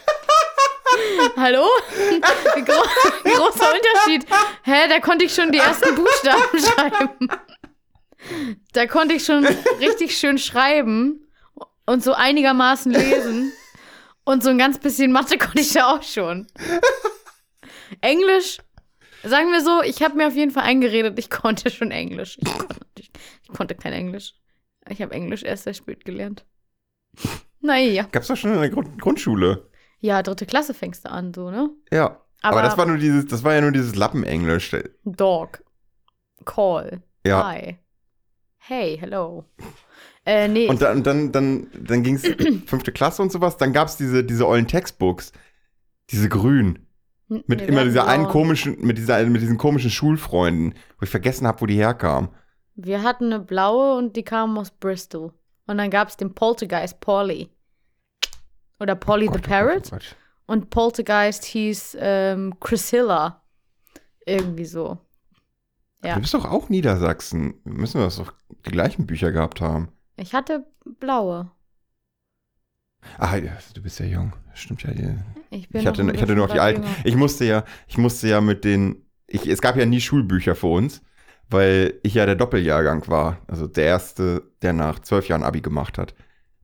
Hallo? 1.36 1.66
Gro 2.64 2.82
großer 3.24 3.72
Unterschied. 3.74 4.26
Hä, 4.64 4.88
da 4.88 5.00
konnte 5.00 5.24
ich 5.24 5.34
schon 5.34 5.52
die 5.52 5.58
ersten 5.58 5.94
Buchstaben 5.94 6.58
schreiben. 6.58 7.28
Da 8.72 8.86
konnte 8.86 9.14
ich 9.14 9.24
schon 9.24 9.44
richtig 9.80 10.16
schön 10.16 10.38
schreiben 10.38 11.26
und 11.86 12.02
so 12.04 12.12
einigermaßen 12.12 12.92
lesen. 12.92 13.52
Und 14.24 14.42
so 14.42 14.50
ein 14.50 14.58
ganz 14.58 14.78
bisschen 14.78 15.12
Mathe 15.12 15.38
konnte 15.38 15.60
ich 15.60 15.72
da 15.72 15.96
auch 15.96 16.02
schon. 16.02 16.46
Englisch, 18.00 18.58
sagen 19.24 19.50
wir 19.50 19.62
so, 19.62 19.82
ich 19.82 20.02
habe 20.02 20.16
mir 20.16 20.28
auf 20.28 20.36
jeden 20.36 20.50
Fall 20.50 20.64
eingeredet, 20.64 21.18
ich 21.18 21.30
konnte 21.30 21.70
schon 21.70 21.90
Englisch. 21.90 22.38
Ich 22.40 22.52
konnte, 22.52 22.76
ich, 22.98 23.10
ich 23.42 23.48
konnte 23.48 23.74
kein 23.74 23.92
Englisch. 23.92 24.34
Ich 24.88 25.02
habe 25.02 25.14
Englisch 25.14 25.42
erst 25.42 25.64
sehr 25.64 25.74
spät 25.74 26.04
gelernt. 26.04 26.44
Naja. 27.60 28.06
Gab's 28.12 28.28
doch 28.28 28.36
schon 28.36 28.54
in 28.54 28.60
der 28.60 28.70
Grund 28.70 29.00
Grundschule. 29.00 29.69
Ja, 30.00 30.22
dritte 30.22 30.46
Klasse 30.46 30.74
fängst 30.74 31.04
du 31.04 31.10
an, 31.10 31.32
so, 31.34 31.50
ne? 31.50 31.70
Ja. 31.92 32.20
Aber, 32.42 32.58
Aber- 32.58 32.62
das 32.62 32.78
war 32.78 32.86
nur 32.86 32.96
dieses, 32.96 33.26
das 33.26 33.44
war 33.44 33.54
ja 33.54 33.60
nur 33.60 33.72
dieses 33.72 33.94
Lappenenglisch. 33.94 34.74
Dog. 35.04 35.62
Call. 36.44 37.02
Ja. 37.26 37.46
Hi. 37.46 37.78
Hey, 38.58 38.96
hello. 38.98 39.44
Äh, 40.24 40.48
nee. 40.48 40.68
Und 40.68 40.80
dann, 40.80 41.02
dann, 41.02 41.32
dann, 41.32 41.66
dann 41.78 42.02
ging 42.02 42.14
es 42.14 42.22
fünfte 42.66 42.92
Klasse 42.92 43.22
und 43.22 43.32
sowas. 43.32 43.56
Dann 43.56 43.72
gab's 43.72 43.96
diese, 43.96 44.24
diese 44.24 44.46
ollen 44.46 44.66
Textbooks. 44.66 45.32
Diese 46.10 46.28
grünen. 46.28 46.86
Mit 47.28 47.60
nee, 47.60 47.66
immer 47.66 47.84
dieser 47.84 48.08
einen 48.08 48.26
komischen, 48.26 48.80
mit 48.80 48.98
dieser, 48.98 49.24
mit 49.26 49.40
diesen 49.40 49.56
komischen 49.56 49.90
Schulfreunden, 49.90 50.74
wo 50.98 51.04
ich 51.04 51.10
vergessen 51.10 51.46
habe, 51.46 51.60
wo 51.60 51.66
die 51.66 51.76
herkamen. 51.76 52.30
Wir 52.74 53.02
hatten 53.02 53.26
eine 53.26 53.38
blaue 53.38 53.96
und 53.96 54.16
die 54.16 54.24
kam 54.24 54.58
aus 54.58 54.70
Bristol. 54.72 55.32
Und 55.66 55.78
dann 55.78 55.90
gab 55.90 56.08
es 56.08 56.16
den 56.16 56.34
Poltergeist 56.34 56.98
Polly. 57.00 57.48
Oder 58.80 58.94
Polly 58.96 59.26
Gott, 59.26 59.34
the 59.34 59.38
oh 59.38 59.42
Gott, 59.42 59.48
Parrot. 59.50 59.86
oh 59.86 59.90
Gott. 59.90 60.16
Und 60.46 60.70
Poltergeist 60.70 61.44
hieß 61.44 61.96
ähm, 62.00 62.58
Chrisilla. 62.58 63.42
Irgendwie 64.26 64.64
so. 64.64 64.98
Ja. 66.04 66.14
Du 66.14 66.20
bist 66.22 66.34
doch 66.34 66.44
auch 66.44 66.68
Niedersachsen. 66.68 67.54
Müssen 67.64 68.00
wir 68.00 68.04
das 68.06 68.16
doch 68.16 68.32
die 68.66 68.70
gleichen 68.70 69.06
Bücher 69.06 69.32
gehabt 69.32 69.60
haben. 69.60 69.88
Ich 70.16 70.34
hatte 70.34 70.66
blaue. 70.98 71.50
Ah, 73.18 73.38
du 73.38 73.82
bist 73.82 74.00
ja 74.00 74.06
jung. 74.06 74.32
Stimmt 74.54 74.82
ja. 74.82 74.90
Ich, 75.50 75.68
bin 75.68 75.80
Ich 75.80 75.86
hatte, 75.86 76.02
ich 76.12 76.20
hatte 76.20 76.34
nur 76.34 76.46
noch 76.46 76.54
die 76.54 76.60
alten. 76.60 76.82
jünger. 76.82 76.94
Ich 77.04 77.16
musste 77.16 77.44
ja, 77.44 77.64
ich 77.86 77.98
musste 77.98 78.28
ja 78.28 78.40
mit 78.40 78.64
den, 78.64 79.06
ich, 79.26 79.46
es 79.46 79.60
gab 79.60 79.76
ja 79.76 79.86
nie 79.86 80.00
Schulbücher 80.00 80.54
für 80.54 80.66
uns, 80.68 81.02
weil 81.48 81.98
ich 82.02 82.14
ja 82.14 82.26
der 82.26 82.34
Doppeljahrgang 82.34 83.06
war. 83.08 83.38
Also 83.46 83.66
der 83.66 83.84
erste, 83.84 84.42
der 84.62 84.72
nach 84.72 84.98
zwölf 85.00 85.28
Jahren 85.28 85.42
Abi 85.42 85.60
gemacht 85.60 85.98
hat. 85.98 86.14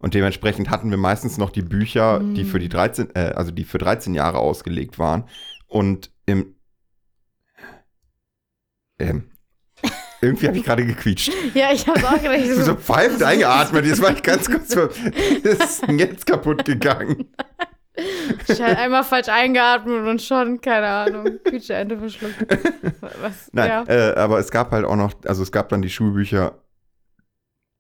Und 0.06 0.14
dementsprechend 0.14 0.70
hatten 0.70 0.88
wir 0.88 0.98
meistens 0.98 1.36
noch 1.36 1.50
die 1.50 1.62
Bücher, 1.62 2.20
die 2.20 2.44
Mm. 2.44 2.46
für 2.46 2.60
die 2.60 2.68
13, 2.68 3.08
äh, 3.16 3.32
also 3.34 3.50
die 3.50 3.64
für 3.64 3.78
13 3.78 4.14
Jahre 4.14 4.38
ausgelegt 4.38 5.00
waren. 5.00 5.24
Und 5.66 6.12
im 6.26 6.54
ähm, 9.00 9.32
irgendwie 10.20 10.46
habe 10.46 10.58
ich 10.58 10.62
gerade 10.64 10.86
gequietscht. 10.86 11.32
Ja, 11.54 11.72
ich 11.72 11.88
hab's 11.88 12.04
auch 12.04 12.22
gedacht. 12.22 12.38
ich 12.38 12.52
So 12.54 12.76
pfeifend 12.76 13.24
eingeatmet. 13.24 13.84
Jetzt 13.84 14.00
war 14.00 14.12
ich 14.12 14.22
ganz 14.22 14.48
kurz. 14.48 14.76
ist 15.42 15.82
jetzt 15.88 16.24
kaputt 16.24 16.64
gegangen? 16.64 17.24
Ich 18.46 18.62
halt 18.62 18.78
einmal 18.78 19.02
falsch 19.02 19.28
eingeatmet 19.28 20.06
und 20.06 20.22
schon, 20.22 20.60
keine 20.60 20.86
Ahnung, 20.86 21.40
Quietscheente 21.42 21.98
verschluckt. 21.98 22.46
Was? 23.20 23.50
Nein, 23.50 23.68
Ja. 23.68 23.84
äh, 23.88 24.14
aber 24.14 24.38
es 24.38 24.52
gab 24.52 24.70
halt 24.70 24.84
auch 24.84 24.94
noch, 24.94 25.14
also 25.24 25.42
es 25.42 25.50
gab 25.50 25.68
dann 25.70 25.82
die 25.82 25.90
Schulbücher, 25.90 26.62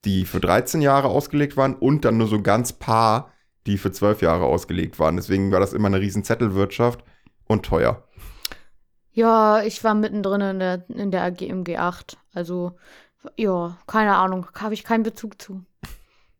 die 0.06 0.24
für 0.24 0.40
13 0.40 0.80
Jahre 0.80 1.08
ausgelegt 1.08 1.56
waren 1.56 1.74
und 1.74 2.04
dann 2.04 2.16
nur 2.16 2.28
so 2.28 2.40
ganz 2.40 2.72
paar, 2.72 3.32
die 3.66 3.76
für 3.76 3.92
12 3.92 4.22
Jahre 4.22 4.44
ausgelegt 4.46 4.98
waren. 4.98 5.16
Deswegen 5.16 5.50
war 5.52 5.60
das 5.60 5.72
immer 5.72 5.88
eine 5.88 6.00
riesen 6.00 6.24
Zettelwirtschaft 6.24 7.04
und 7.46 7.66
teuer. 7.66 8.04
ja, 9.12 9.62
ich 9.62 9.82
war 9.82 9.94
mittendrin 9.94 10.40
in 10.40 10.58
der, 10.58 10.84
in 10.88 11.10
der 11.10 11.24
AG 11.24 11.42
im 11.42 11.64
G8. 11.64 12.16
Also, 12.32 12.76
ja, 13.36 13.76
keine 13.86 14.16
Ahnung, 14.16 14.46
habe 14.54 14.74
ich 14.74 14.84
keinen 14.84 15.02
Bezug 15.02 15.42
zu. 15.42 15.64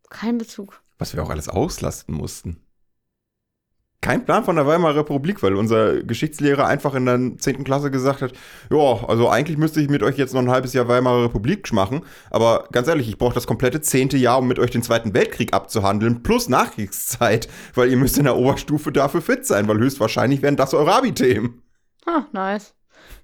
Keinen 0.08 0.38
Bezug. 0.38 0.80
Was 0.98 1.14
wir 1.14 1.22
auch 1.22 1.30
alles 1.30 1.48
auslasten 1.48 2.14
mussten. 2.14 2.65
Kein 4.00 4.24
Plan 4.24 4.44
von 4.44 4.56
der 4.56 4.66
Weimarer 4.66 4.96
Republik, 4.96 5.42
weil 5.42 5.54
unser 5.54 6.02
Geschichtslehrer 6.02 6.66
einfach 6.66 6.94
in 6.94 7.06
der 7.06 7.38
10. 7.38 7.64
Klasse 7.64 7.90
gesagt 7.90 8.22
hat, 8.22 8.32
ja, 8.70 9.04
also 9.08 9.28
eigentlich 9.28 9.56
müsste 9.56 9.80
ich 9.80 9.88
mit 9.88 10.02
euch 10.02 10.16
jetzt 10.16 10.34
noch 10.34 10.42
ein 10.42 10.50
halbes 10.50 10.74
Jahr 10.74 10.86
Weimarer 10.86 11.24
Republik 11.24 11.72
machen, 11.72 12.02
aber 12.30 12.68
ganz 12.72 12.88
ehrlich, 12.88 13.08
ich 13.08 13.18
brauche 13.18 13.34
das 13.34 13.46
komplette 13.46 13.80
zehnte 13.80 14.16
Jahr, 14.16 14.38
um 14.38 14.48
mit 14.48 14.58
euch 14.58 14.70
den 14.70 14.82
Zweiten 14.82 15.14
Weltkrieg 15.14 15.54
abzuhandeln, 15.54 16.22
plus 16.22 16.48
Nachkriegszeit, 16.48 17.48
weil 17.74 17.90
ihr 17.90 17.96
müsst 17.96 18.18
in 18.18 18.24
der 18.24 18.36
Oberstufe 18.36 18.92
dafür 18.92 19.22
fit 19.22 19.46
sein, 19.46 19.66
weil 19.66 19.78
höchstwahrscheinlich 19.78 20.42
wären 20.42 20.56
das 20.56 20.74
eure 20.74 20.94
Abi-Themen. 20.94 21.62
Ah, 22.04 22.26
nice. 22.32 22.74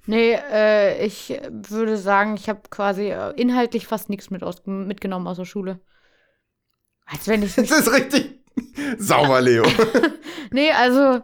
Nee, 0.06 0.37
äh, 0.50 1.04
ich 1.04 1.38
würde 1.50 1.96
sagen, 1.96 2.35
ich 2.35 2.48
habe 2.48 2.62
quasi 2.70 3.11
äh, 3.11 3.32
inhaltlich 3.37 3.87
fast 3.87 4.08
nichts 4.11 4.30
mit 4.30 4.42
mitgenommen 4.66 5.28
aus 5.28 5.37
der 5.37 5.44
Schule. 5.44 5.80
Als 7.06 7.28
wenn 7.28 7.42
ich 7.42 7.54
Das 7.56 7.70
ist 7.70 7.92
richtig 7.92 8.41
sauber, 8.98 9.40
Leo. 9.40 9.64
Nee, 10.50 10.70
also, 10.70 11.20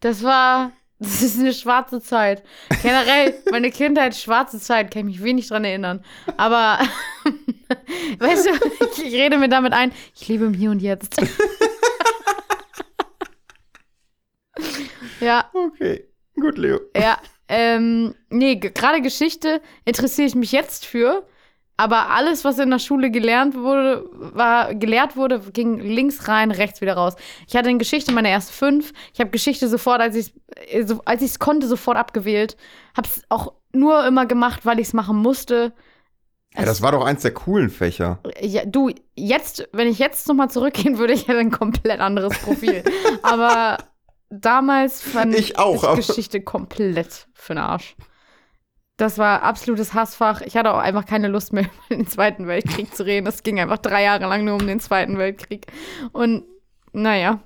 das 0.00 0.22
war. 0.22 0.72
Das 1.00 1.22
ist 1.22 1.38
eine 1.38 1.54
schwarze 1.54 2.00
Zeit. 2.00 2.42
Generell, 2.82 3.32
meine 3.52 3.70
Kindheit, 3.70 4.16
schwarze 4.16 4.58
Zeit, 4.58 4.90
kann 4.90 5.02
ich 5.02 5.14
mich 5.18 5.22
wenig 5.22 5.46
dran 5.46 5.64
erinnern. 5.64 6.04
Aber, 6.36 6.80
weißt 8.18 8.46
du, 8.46 8.50
ich, 8.96 9.04
ich 9.06 9.14
rede 9.14 9.38
mir 9.38 9.48
damit 9.48 9.72
ein, 9.74 9.92
ich 10.16 10.26
lebe 10.26 10.46
im 10.46 10.54
Hier 10.54 10.72
und 10.72 10.82
Jetzt. 10.82 11.14
ja, 15.20 15.48
Okay, 15.54 16.08
gut, 16.34 16.58
Leo. 16.58 16.80
ja. 16.96 17.18
Ähm, 17.50 18.14
nee, 18.28 18.56
ge- 18.56 18.72
gerade 18.72 19.00
Geschichte 19.00 19.62
interessiere 19.84 20.26
ich 20.28 20.34
mich 20.34 20.52
jetzt 20.52 20.84
für. 20.84 21.26
Aber 21.80 22.10
alles, 22.10 22.44
was 22.44 22.58
in 22.58 22.70
der 22.70 22.80
Schule 22.80 23.12
gelernt 23.12 23.54
wurde, 23.54 24.04
war, 24.12 24.74
gelehrt 24.74 25.16
wurde, 25.16 25.38
ging 25.52 25.78
links 25.78 26.26
rein, 26.26 26.50
rechts 26.50 26.80
wieder 26.80 26.94
raus. 26.94 27.14
Ich 27.46 27.54
hatte 27.54 27.70
in 27.70 27.78
Geschichte 27.78 28.10
meine 28.10 28.30
erste 28.30 28.52
fünf. 28.52 28.92
Ich 29.14 29.20
habe 29.20 29.30
Geschichte 29.30 29.68
sofort, 29.68 30.00
als 30.00 30.16
ich 30.16 30.32
es 30.72 30.88
so, 30.88 31.00
als 31.04 31.22
ich's 31.22 31.38
konnte, 31.38 31.68
sofort 31.68 31.96
abgewählt. 31.96 32.56
Habe 32.96 33.06
es 33.06 33.22
auch 33.28 33.52
nur 33.72 34.04
immer 34.04 34.26
gemacht, 34.26 34.66
weil 34.66 34.80
ich 34.80 34.88
es 34.88 34.92
machen 34.92 35.18
musste. 35.18 35.72
Ja, 36.56 36.64
das 36.64 36.82
war 36.82 36.90
doch 36.90 37.04
eins 37.04 37.22
der 37.22 37.32
coolen 37.32 37.70
Fächer. 37.70 38.18
Ja, 38.40 38.64
du, 38.64 38.90
jetzt, 39.14 39.68
wenn 39.70 39.86
ich 39.86 40.00
jetzt 40.00 40.26
nochmal 40.26 40.50
zurückgehen 40.50 40.98
würde, 40.98 41.12
ich 41.14 41.28
hätte 41.28 41.38
ein 41.38 41.52
komplett 41.52 42.00
anderes 42.00 42.36
Profil. 42.40 42.82
Aber 43.22 43.78
damals 44.30 45.00
fand 45.00 45.32
Ich 45.38 45.60
auch, 45.60 45.96
ich 45.96 46.08
Geschichte 46.08 46.40
komplett 46.40 47.28
für 47.34 47.54
den 47.54 47.62
Arsch. 47.62 47.94
Das 48.98 49.16
war 49.16 49.42
absolutes 49.44 49.94
Hassfach. 49.94 50.40
Ich 50.40 50.56
hatte 50.56 50.74
auch 50.74 50.78
einfach 50.78 51.06
keine 51.06 51.28
Lust 51.28 51.52
mehr, 51.52 51.70
über 51.88 51.96
den 51.96 52.06
Zweiten 52.08 52.46
Weltkrieg 52.48 52.94
zu 52.94 53.06
reden. 53.06 53.26
Es 53.28 53.44
ging 53.44 53.58
einfach 53.58 53.78
drei 53.78 54.02
Jahre 54.02 54.26
lang 54.26 54.44
nur 54.44 54.56
um 54.56 54.66
den 54.66 54.80
Zweiten 54.80 55.16
Weltkrieg. 55.16 55.66
Und 56.12 56.44
naja. 56.92 57.40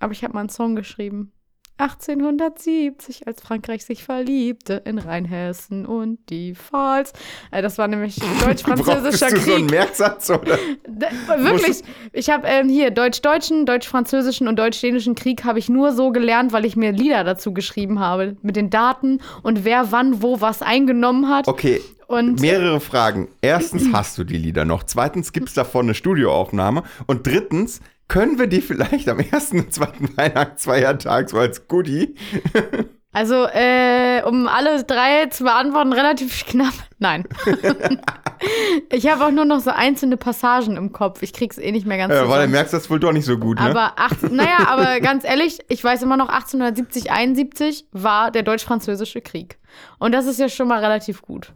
Aber 0.00 0.12
ich 0.12 0.22
habe 0.22 0.32
mal 0.32 0.40
einen 0.40 0.48
Song 0.48 0.76
geschrieben. 0.76 1.32
1870, 1.76 3.26
als 3.26 3.42
Frankreich 3.42 3.84
sich 3.84 4.04
verliebte 4.04 4.74
in 4.84 4.98
Rheinhessen 4.98 5.86
und 5.86 6.18
die 6.30 6.54
Pfalz. 6.54 7.12
Äh, 7.50 7.62
Das 7.62 7.78
war 7.78 7.88
nämlich 7.88 8.16
deutsch-französischer 8.44 9.30
du 9.30 9.36
so 9.38 9.54
einen 9.54 9.66
Krieg. 9.66 9.70
Merksatz 9.70 10.30
oder? 10.30 10.58
Da, 10.88 11.08
wirklich, 11.42 11.82
ich 12.12 12.30
habe 12.30 12.46
ähm, 12.46 12.68
hier 12.68 12.90
Deutsch-Deutschen, 12.90 13.66
Deutsch-Französischen 13.66 14.46
und 14.48 14.56
Deutsch-Dänischen 14.58 15.14
Krieg 15.14 15.44
habe 15.44 15.58
ich 15.58 15.68
nur 15.68 15.92
so 15.92 16.10
gelernt, 16.10 16.52
weil 16.52 16.64
ich 16.64 16.76
mir 16.76 16.92
Lieder 16.92 17.24
dazu 17.24 17.52
geschrieben 17.52 17.98
habe 17.98 18.36
mit 18.42 18.56
den 18.56 18.70
Daten 18.70 19.20
und 19.42 19.64
wer 19.64 19.90
wann 19.90 20.22
wo 20.22 20.40
was 20.40 20.62
eingenommen 20.62 21.28
hat. 21.28 21.48
Okay, 21.48 21.80
Und 22.06 22.40
mehrere 22.40 22.80
Fragen. 22.80 23.28
Erstens, 23.40 23.92
hast 23.92 24.16
du 24.18 24.24
die 24.24 24.36
Lieder 24.36 24.64
noch? 24.64 24.84
Zweitens, 24.84 25.32
gibt 25.32 25.48
es 25.48 25.54
davon 25.54 25.86
eine 25.86 25.94
Studioaufnahme? 25.94 26.82
Und 27.06 27.26
drittens, 27.26 27.80
können 28.08 28.38
wir 28.38 28.46
die 28.46 28.60
vielleicht 28.60 29.08
am 29.08 29.20
ersten 29.20 29.60
und 29.60 29.72
zweiten 29.72 30.16
Weihnachtsfeiertag 30.16 31.30
so 31.30 31.38
als 31.38 31.68
Goodie? 31.68 32.14
also, 33.12 33.46
äh, 33.46 34.22
um 34.24 34.48
alle 34.48 34.84
drei 34.84 35.26
zu 35.26 35.44
beantworten, 35.44 35.92
relativ 35.92 36.44
knapp. 36.46 36.74
Nein. 36.98 37.24
ich 38.90 39.08
habe 39.08 39.24
auch 39.26 39.30
nur 39.30 39.44
noch 39.44 39.60
so 39.60 39.70
einzelne 39.70 40.16
Passagen 40.16 40.76
im 40.76 40.92
Kopf. 40.92 41.22
Ich 41.22 41.32
krieg's 41.32 41.58
eh 41.58 41.72
nicht 41.72 41.86
mehr 41.86 41.98
ganz 41.98 42.14
Äh, 42.14 42.28
weil 42.28 42.46
du 42.46 42.52
merkst 42.52 42.72
das 42.72 42.88
wohl 42.90 43.00
doch 43.00 43.12
nicht 43.12 43.24
so 43.24 43.38
gut, 43.38 43.58
ne? 43.60 43.70
Aber, 43.70 43.92
ach, 43.96 44.14
naja, 44.30 44.66
aber 44.68 45.00
ganz 45.00 45.24
ehrlich, 45.24 45.58
ich 45.68 45.82
weiß 45.82 46.02
immer 46.02 46.16
noch, 46.16 46.28
1870, 46.28 47.10
71 47.10 47.86
war 47.92 48.30
der 48.30 48.42
Deutsch-Französische 48.42 49.20
Krieg. 49.20 49.58
Und 49.98 50.12
das 50.12 50.26
ist 50.26 50.38
ja 50.38 50.48
schon 50.48 50.68
mal 50.68 50.80
relativ 50.80 51.22
gut. 51.22 51.52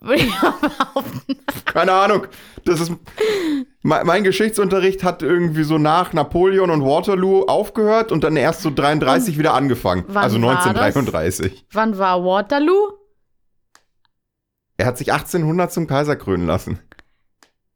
Würde 0.00 0.22
ich 0.22 0.42
mal 0.42 0.54
behaupten. 0.62 1.36
Keine 1.66 1.92
Ahnung. 1.92 2.26
Das 2.64 2.80
ist. 2.80 2.92
Mein, 3.82 4.06
mein 4.06 4.24
Geschichtsunterricht 4.24 5.04
hat 5.04 5.22
irgendwie 5.22 5.62
so 5.62 5.76
nach 5.78 6.12
Napoleon 6.14 6.70
und 6.70 6.82
Waterloo 6.84 7.44
aufgehört 7.44 8.12
und 8.12 8.24
dann 8.24 8.36
erst 8.36 8.62
so 8.62 8.70
33 8.70 9.38
wieder 9.38 9.52
angefangen. 9.54 10.04
wann 10.08 10.24
Also 10.24 10.40
war 10.40 10.54
das? 10.54 10.66
1933. 10.66 11.66
Wann 11.72 11.98
war 11.98 12.24
Waterloo? 12.24 12.92
Er 14.80 14.86
hat 14.86 14.96
sich 14.96 15.12
1800 15.12 15.70
zum 15.70 15.86
Kaiser 15.86 16.16
krönen 16.16 16.46
lassen. 16.46 16.78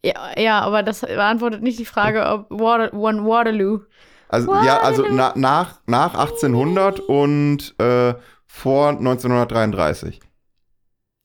Ja, 0.03 0.40
ja, 0.40 0.62
aber 0.62 0.83
das 0.83 1.03
beantwortet 1.03 1.62
nicht 1.62 1.79
die 1.79 1.85
Frage, 1.85 2.27
ob 2.27 2.47
Water, 2.49 2.95
one 2.95 3.27
Waterloo. 3.27 3.81
Also, 4.31 4.55
ja, 4.55 4.81
also 4.81 5.03
Waterloo. 5.03 5.19
na, 5.19 5.35
nach, 5.37 5.81
nach 5.85 6.14
1800 6.14 7.01
und 7.01 7.79
äh, 7.79 8.14
vor 8.47 8.88
1933. 8.88 10.19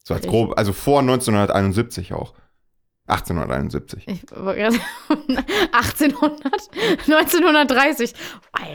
So 0.04 0.12
als 0.12 0.26
grob, 0.26 0.58
also 0.58 0.74
vor 0.74 1.00
1971 1.00 2.12
auch. 2.12 2.34
1871. 3.06 4.06
Ich, 4.06 4.20
1800, 4.36 4.84
1930. 7.08 8.12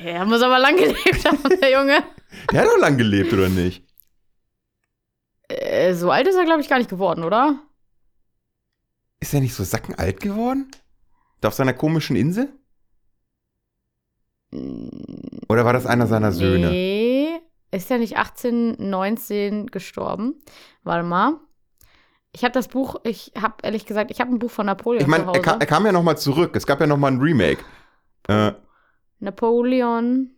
Er 0.04 0.26
muss 0.26 0.42
aber 0.42 0.58
lang 0.58 0.76
gelebt 0.76 1.24
haben, 1.24 1.38
der 1.62 1.72
Junge. 1.72 2.04
Der 2.52 2.62
hat 2.62 2.68
doch 2.68 2.80
lang 2.80 2.98
gelebt, 2.98 3.32
oder 3.32 3.48
nicht? 3.48 3.85
Äh, 5.48 5.94
so 5.94 6.12
alt 6.12 6.28
ist 6.28 6.36
er, 6.36 6.46
glaube 6.46 6.62
ich, 6.62 6.70
gar 6.70 6.78
nicht 6.78 6.90
geworden, 6.90 7.24
oder? 7.24 7.60
Ist 9.20 9.34
er 9.34 9.42
nicht 9.42 9.54
so 9.54 9.64
sackenalt 9.64 10.20
geworden? 10.20 10.72
Da 11.42 11.50
auf 11.50 11.54
seiner 11.54 11.74
komischen 11.74 12.16
Insel? 12.16 12.50
Oder 15.50 15.66
war 15.66 15.74
das 15.74 15.86
einer 15.86 16.08
seiner 16.08 16.32
Söhne? 16.32 16.70
Nee. 16.70 17.30
Ist 17.72 17.92
er 17.92 17.98
nicht 17.98 18.16
1819 18.18 19.68
gestorben? 19.68 20.36
Warte 20.84 21.04
mal. 21.06 21.40
Ich 22.32 22.44
habe 22.44 22.54
das 22.54 22.68
Buch, 22.68 22.98
ich 23.04 23.32
habe 23.40 23.56
ehrlich 23.64 23.86
gesagt, 23.86 24.12
ich 24.12 24.20
habe 24.22 24.32
ein 24.32 24.40
Buch 24.40 24.52
von 24.52 24.66
Napoleon 24.66 25.02
Ich 25.02 25.08
meine, 25.08 25.26
er, 25.34 25.42
kam- 25.42 25.60
er 25.60 25.66
kam 25.66 25.86
ja 25.86 25.92
noch 25.92 26.04
mal 26.04 26.18
zurück. 26.18 26.56
Es 26.56 26.66
gab 26.66 26.80
ja 26.80 26.88
noch 26.88 26.98
mal 26.98 27.12
ein 27.12 27.20
Remake. 27.20 27.64
Äh, 28.28 28.54
Napoleon. 29.20 30.32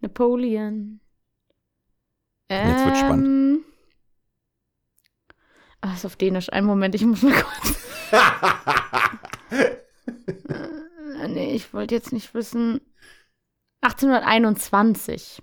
Napoleon. 0.00 1.00
Jetzt 2.50 2.84
wird's 2.84 2.98
spannend. 2.98 3.64
Ah, 5.82 5.94
ist 5.94 6.04
auf 6.04 6.16
Dänisch. 6.16 6.52
Einen 6.52 6.66
Moment, 6.66 6.94
ich 6.94 7.04
muss 7.04 7.22
mal 7.22 7.32
kurz. 7.32 7.76
Äh, 11.20 11.28
nee, 11.28 11.52
ich 11.54 11.74
wollte 11.74 11.94
jetzt 11.94 12.12
nicht 12.12 12.32
wissen. 12.34 12.80
1821. 13.82 15.42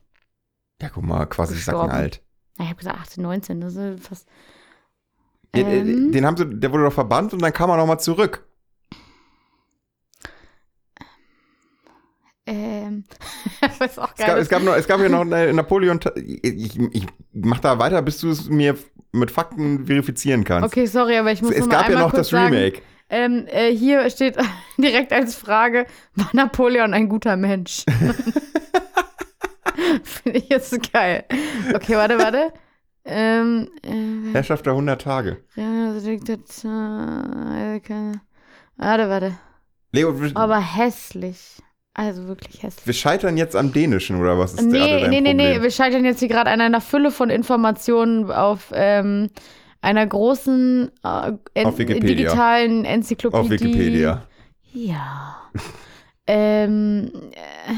ja, 0.82 0.89
guck 0.89 1.04
mal, 1.04 1.26
quasi 1.28 1.54
Gestorben. 1.56 1.89
sackenalt. 1.89 2.23
Na, 2.58 2.63
Ich 2.65 2.69
habe 2.69 2.78
gesagt 2.80 2.97
1819, 2.97 3.62
das 3.62 3.76
ist 3.76 4.08
fast. 4.08 4.28
Den, 5.56 5.67
äh, 5.67 5.80
Ähm. 5.80 6.12
den 6.12 6.26
haben 6.26 6.38
sie, 6.38 6.45
der 6.50 6.71
wurde 6.71 6.84
doch 6.86 6.93
verbannt 6.93 7.34
und 7.34 7.41
dann 7.41 7.54
kam 7.54 7.69
er 7.69 7.78
noch 7.78 7.86
mal 7.88 8.00
zurück. 8.00 8.47
Ähm. 12.47 13.03
weiß 13.79 13.99
auch 13.99 14.12
Es 14.13 14.17
gab, 14.17 14.27
geil. 14.27 14.38
es 14.39 14.49
gab, 14.49 14.63
noch, 14.63 14.73
es 14.73 14.88
gab 14.88 15.01
ja 15.01 15.10
noch 15.10 15.25
Napoleon. 15.25 15.99
Ich, 16.15 16.79
ich 16.79 17.05
mach 17.33 17.60
da 17.60 17.77
weiter, 17.77 18.01
bis 18.01 18.19
du 18.19 18.29
es 18.29 18.49
mir 18.49 18.77
mit 19.12 19.31
Fakten 19.31 19.86
verifizieren 19.86 20.45
kannst. 20.45 20.65
Okay, 20.65 20.86
sorry, 20.86 21.17
aber 21.17 21.31
ich 21.33 21.41
muss 21.41 21.51
es 21.51 21.60
noch 21.60 21.67
mal 21.67 21.81
gab 21.81 21.89
ja 21.89 21.99
noch 21.99 22.13
das 22.13 22.29
sagen, 22.29 22.55
Remake. 22.55 22.81
Ähm, 23.10 23.45
äh, 23.47 23.75
hier 23.75 24.10
steht 24.10 24.38
direkt 24.77 25.12
als 25.12 25.36
Frage: 25.36 25.88
War 26.15 26.29
Napoleon 26.31 26.93
ein 26.93 27.10
guter 27.10 27.36
Mensch? 27.36 27.83
Finde 30.03 30.39
ich 30.39 30.47
jetzt 30.49 30.91
geil. 30.93 31.25
Okay, 31.73 31.95
warte, 31.95 32.17
warte. 32.17 32.53
Ähm, 33.03 33.69
äh, 33.83 34.33
Herrschaft 34.33 34.65
der 34.65 34.73
100 34.73 35.01
Tage. 35.01 35.43
warte, 38.77 39.10
warte. 39.10 39.38
Leo, 39.91 40.13
Aber 40.33 40.60
hässlich. 40.60 41.62
Also 41.97 42.27
wirklich 42.27 42.62
hässlich. 42.62 42.86
wir 42.86 42.93
scheitern 42.93 43.38
jetzt 43.38 43.55
am 43.55 43.73
Dänischen, 43.73 44.21
oder 44.21 44.38
was 44.38 44.53
ist 44.53 44.62
Nee, 44.62 45.01
dein 45.01 45.10
nee, 45.10 45.19
nee, 45.19 45.33
nee. 45.33 45.63
Wir 45.63 45.71
scheitern 45.71 46.05
jetzt 46.05 46.19
hier 46.19 46.27
gerade 46.27 46.51
an 46.51 46.62
einer 46.62 46.79
Fülle 46.79 47.10
von 47.10 47.31
Informationen 47.31 48.31
auf 48.31 48.71
ähm, 48.71 49.31
einer 49.81 50.05
großen 50.05 50.91
äh, 51.03 51.31
en 51.55 51.75
digitalen 51.75 52.86
Enzyklopädie. 52.86 53.39
Auf 53.39 53.49
Wikipedia. 53.49 54.27
Ja. 54.73 55.38
ähm. 56.27 57.10
Äh, 57.31 57.73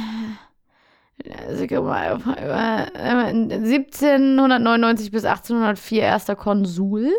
also, 1.47 1.65
guck 1.67 1.86
mal, 1.86 2.19
äh, 2.38 2.88
1799 2.95 5.12
bis 5.12 5.23
1804 5.23 6.01
erster 6.01 6.36
Konsul 6.36 7.10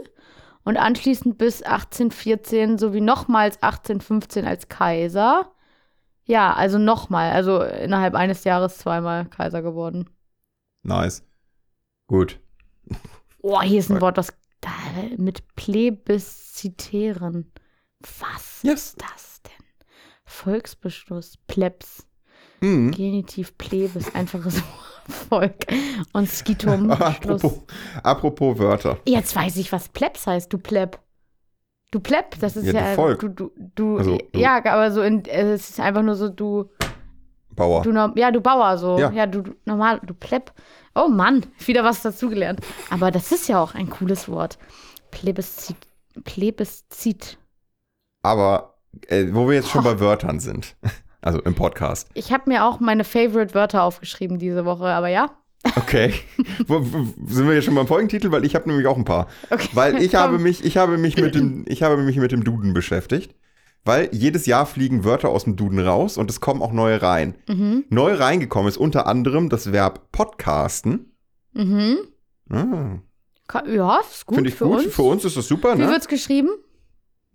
und 0.64 0.76
anschließend 0.76 1.38
bis 1.38 1.62
1814 1.62 2.76
sowie 2.78 3.00
nochmals 3.00 3.62
1815 3.62 4.46
als 4.46 4.68
Kaiser. 4.68 5.50
Ja, 6.24 6.52
also 6.54 6.78
nochmal, 6.78 7.33
also 7.33 7.62
innerhalb 7.62 8.14
eines 8.14 8.44
Jahres 8.44 8.78
zweimal 8.78 9.26
Kaiser 9.26 9.62
geworden. 9.62 10.09
Nice. 10.83 11.24
Gut. 12.06 12.40
Oh, 13.42 13.61
hier 13.62 13.80
ist 13.80 13.90
ein. 13.90 14.00
Wort, 14.00 14.18
das 14.18 14.33
da, 14.61 14.70
mit 15.16 15.42
plebiszitieren. 15.56 17.52
Was 18.20 18.62
Yes. 18.62 18.74
ist 18.92 19.02
das 19.02 19.42
denn? 19.42 19.66
Volksbeschluss, 20.24 21.37
Plebs, 21.46 22.06
Hm. 22.62 22.90
Genitiv 22.90 23.56
Plebis, 23.56 24.14
einfaches 24.14 24.62
Volk 25.09 25.66
und 26.12 26.28
Skitum, 26.28 26.90
apropos, 26.90 27.62
apropos 28.02 28.59
Wörter. 28.59 28.98
Jetzt 29.06 29.35
weiß 29.35 29.56
ich, 29.56 29.72
was 29.72 29.88
Plebs 29.88 30.26
heißt, 30.26 30.52
du 30.52 30.59
Pleb. 30.59 31.00
Du 31.90 31.98
Pleb, 32.00 32.38
das 32.40 32.57
ist 32.57 32.66
Ja, 32.66 32.72
du 32.72 32.79
ja, 32.79 32.94
Volk. 32.94 33.20
du, 33.20 33.29
du, 33.29 33.50
du, 33.74 33.98
Also, 33.98 34.18
du. 34.33 34.38
ja, 34.38 34.57
aber 34.64 34.92
so 34.92 35.03
in, 35.03 35.24
es 35.24 35.70
ist 35.70 35.81
einfach 35.81 36.03
nur 36.03 36.14
so, 36.14 36.29
du, 36.29 36.70
Bauer. 37.57 37.83
du, 37.83 37.92
ja, 38.16 38.31
du 38.31 38.40
Bauer, 38.40 38.79
so, 38.79 38.98
Ja. 38.98 39.11
ja, 39.11 39.26
du, 39.26 39.42
du 39.42 39.55
normal, 39.64 40.00
du 40.05 40.14
Pleb. 40.14 40.53
Oh 40.94 41.09
Mann, 41.09 41.44
wieder 41.66 41.83
was 41.85 42.03
dazugelernt. 42.03 42.61
Aber 42.90 43.11
das 43.11 43.33
ist 43.33 43.48
ja 43.48 43.61
auch 43.62 43.74
ein 43.74 43.90
cooles 43.90 44.29
Wort. 44.29 44.59
Plebiszit, 45.11 45.76
Plebiszit. 46.24 47.38
Aber 48.22 48.74
äh, 49.09 49.26
wo 49.33 49.48
wir 49.48 49.55
jetzt 49.57 49.70
schon 49.70 49.83
bei 49.85 49.98
Wörtern 49.98 50.38
sind, 50.40 50.76
also 51.20 51.40
im 51.42 51.55
Podcast. 51.55 52.09
Ich 52.14 52.33
habe 52.33 52.44
mir 52.50 52.64
auch 52.64 52.79
meine 52.81 53.03
Favorite-Wörter 53.05 53.83
aufgeschrieben 53.83 54.38
diese 54.38 54.64
Woche, 54.64 54.87
aber 54.87 55.09
ja. 55.09 55.31
Okay. 55.77 56.14
sind 56.66 57.46
wir 57.46 57.55
jetzt 57.55 57.64
schon 57.66 57.75
beim 57.75 57.87
Folgentitel? 57.87 58.31
Weil 58.33 58.44
ich 58.44 58.55
habe 58.55 58.68
nämlich 58.68 58.87
auch 58.87 58.96
ein 58.96 59.05
paar. 59.05 59.29
Okay. 59.51 59.68
Weil 59.75 60.03
ich 60.03 60.12
Komm. 60.12 60.20
habe 60.20 60.38
mich, 60.38 60.64
ich 60.64 60.77
habe 60.77 60.96
mich 60.99 61.16
mit 61.16 61.35
dem, 61.35 61.64
ich 61.68 61.83
habe 61.83 61.96
mich 61.99 62.16
mit 62.16 62.33
dem 62.33 62.44
Duden 62.44 62.73
beschäftigt. 62.73 63.35
Weil 63.85 64.09
jedes 64.12 64.44
Jahr 64.46 64.66
fliegen 64.66 65.05
Wörter 65.05 65.31
aus 65.31 65.44
dem 65.44 65.57
Duden 65.57 65.79
raus 65.79 66.18
und 66.18 66.31
es 66.31 66.40
kommen 66.40 66.61
auch 66.61 66.73
neue 66.73 67.01
rein. 67.01 67.35
Mhm. 67.49 67.85
Neu 67.88 68.14
reingekommen 68.14 68.68
ist 68.68 68.77
unter 68.77 69.07
anderem 69.07 69.49
das 69.49 69.73
Verb 69.73 70.12
podcasten. 70.12 71.12
Mhm. 71.55 71.96
Ah, 72.51 72.99
Ja, 73.66 74.01
ist 74.01 74.27
gut 74.27 74.37
Finde 74.37 74.51
ich 74.51 74.57
für 74.57 74.64
gut. 74.66 74.85
uns. 74.85 74.94
Für 74.94 75.03
uns 75.03 75.25
ist 75.25 75.37
das 75.37 75.46
super, 75.49 75.77
Wie 75.79 75.83
ne? 75.83 75.88
wird's 75.88 76.09
geschrieben? 76.09 76.51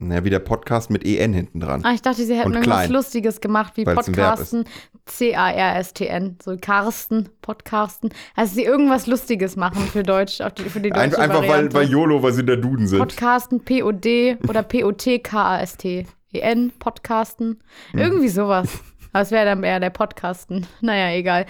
Naja, 0.08 0.24
wie 0.24 0.30
der 0.30 0.40
Podcast 0.40 0.90
mit 0.90 1.06
EN 1.06 1.34
hinten 1.34 1.60
dran. 1.60 1.82
Ah, 1.84 1.94
ich 1.94 2.02
dachte, 2.02 2.24
sie 2.24 2.34
hätten 2.36 2.48
Und 2.50 2.54
irgendwas 2.56 2.78
klein. 2.82 2.92
Lustiges 2.92 3.42
gemacht, 3.42 3.74
wie 3.76 3.86
Weil's 3.86 4.08
ein 4.08 4.16
Verb 4.16 4.30
Podcasten. 4.32 4.66
C-A-R-S-T-N. 5.06 6.38
So 6.44 6.58
Carsten, 6.60 7.30
Podcasten. 7.42 8.10
Also 8.36 8.56
sie 8.56 8.64
irgendwas 8.64 9.08
Lustiges 9.08 9.56
machen 9.56 9.82
für 9.88 10.04
Deutsch, 10.04 10.42
auf 10.42 10.54
die, 10.54 10.64
für 10.64 10.80
die 10.80 10.90
deutsche 10.90 11.02
Ein, 11.02 11.16
einfach 11.16 11.42
weil, 11.42 11.50
Variante. 11.50 11.74
weil 11.76 11.90
YOLO, 11.90 12.24
weil 12.24 12.34
sie 12.34 12.46
der 12.46 12.58
Duden 12.58 12.88
sind. 12.88 13.00
Podcasten, 13.00 13.60
P-O-D 13.64 14.38
oder 14.48 14.64
P-O-T-K-A-S-T. 14.64 16.06
E-N, 16.34 16.72
Podcasten. 16.80 17.62
Hm. 17.92 18.00
Irgendwie 18.00 18.30
sowas. 18.30 18.68
Aber 19.14 19.22
es 19.22 19.32
wäre 19.32 19.46
dann 19.46 19.64
eher 19.64 19.80
der 19.80 19.90
Podcasten. 19.92 20.66
Naja, 20.82 21.16
egal. 21.18 21.46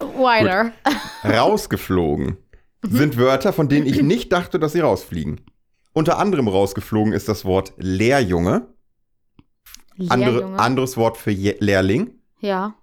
Wider. 0.00 0.72
Rausgeflogen 1.24 2.38
Mhm. 2.82 2.90
sind 2.96 3.16
Wörter, 3.16 3.52
von 3.52 3.68
denen 3.68 3.86
ich 3.86 4.02
nicht 4.02 4.32
dachte, 4.32 4.58
dass 4.58 4.72
sie 4.72 4.80
rausfliegen. 4.80 5.40
Unter 5.96 6.18
anderem 6.18 6.46
rausgeflogen 6.46 7.14
ist 7.14 7.26
das 7.26 7.46
Wort 7.46 7.72
Lehrjunge. 7.78 8.68
Andere, 10.10 10.30
Lehrjunge. 10.34 10.58
anderes 10.58 10.98
Wort 10.98 11.16
für 11.16 11.30
Je 11.30 11.56
Lehrling. 11.60 12.10
ja, 12.40 12.74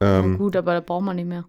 Ähm, 0.00 0.38
gut, 0.38 0.56
aber 0.56 0.74
da 0.74 0.80
braucht 0.80 1.04
man 1.04 1.14
nicht 1.16 1.28
mehr. 1.28 1.44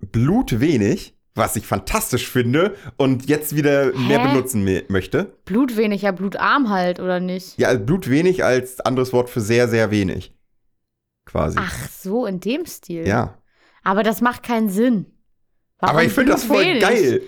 Blutwenig, 0.00 1.16
was 1.34 1.54
ich 1.56 1.66
fantastisch 1.66 2.28
finde 2.28 2.74
und 2.96 3.28
jetzt 3.28 3.54
wieder 3.54 3.92
mehr 3.96 4.20
Hä? 4.24 4.28
benutzen 4.32 4.64
me- 4.64 4.84
möchte. 4.88 5.36
Blutwenig, 5.44 6.02
ja, 6.02 6.10
blutarm 6.12 6.68
halt, 6.70 6.98
oder 7.00 7.20
nicht? 7.20 7.56
Ja, 7.58 7.68
also 7.68 7.84
Blutwenig 7.84 8.42
als 8.44 8.80
anderes 8.80 9.12
Wort 9.12 9.30
für 9.30 9.40
sehr, 9.40 9.68
sehr 9.68 9.90
wenig. 9.90 10.34
Quasi. 11.26 11.58
Ach 11.60 11.88
so, 11.88 12.26
in 12.26 12.40
dem 12.40 12.64
Stil. 12.66 13.06
Ja. 13.06 13.38
Aber 13.84 14.02
das 14.02 14.20
macht 14.20 14.42
keinen 14.42 14.68
Sinn. 14.70 15.06
Warum 15.78 15.96
Aber 15.96 16.04
ich 16.04 16.12
finde 16.12 16.32
das 16.32 16.42
voll 16.44 16.78
geil. 16.80 17.22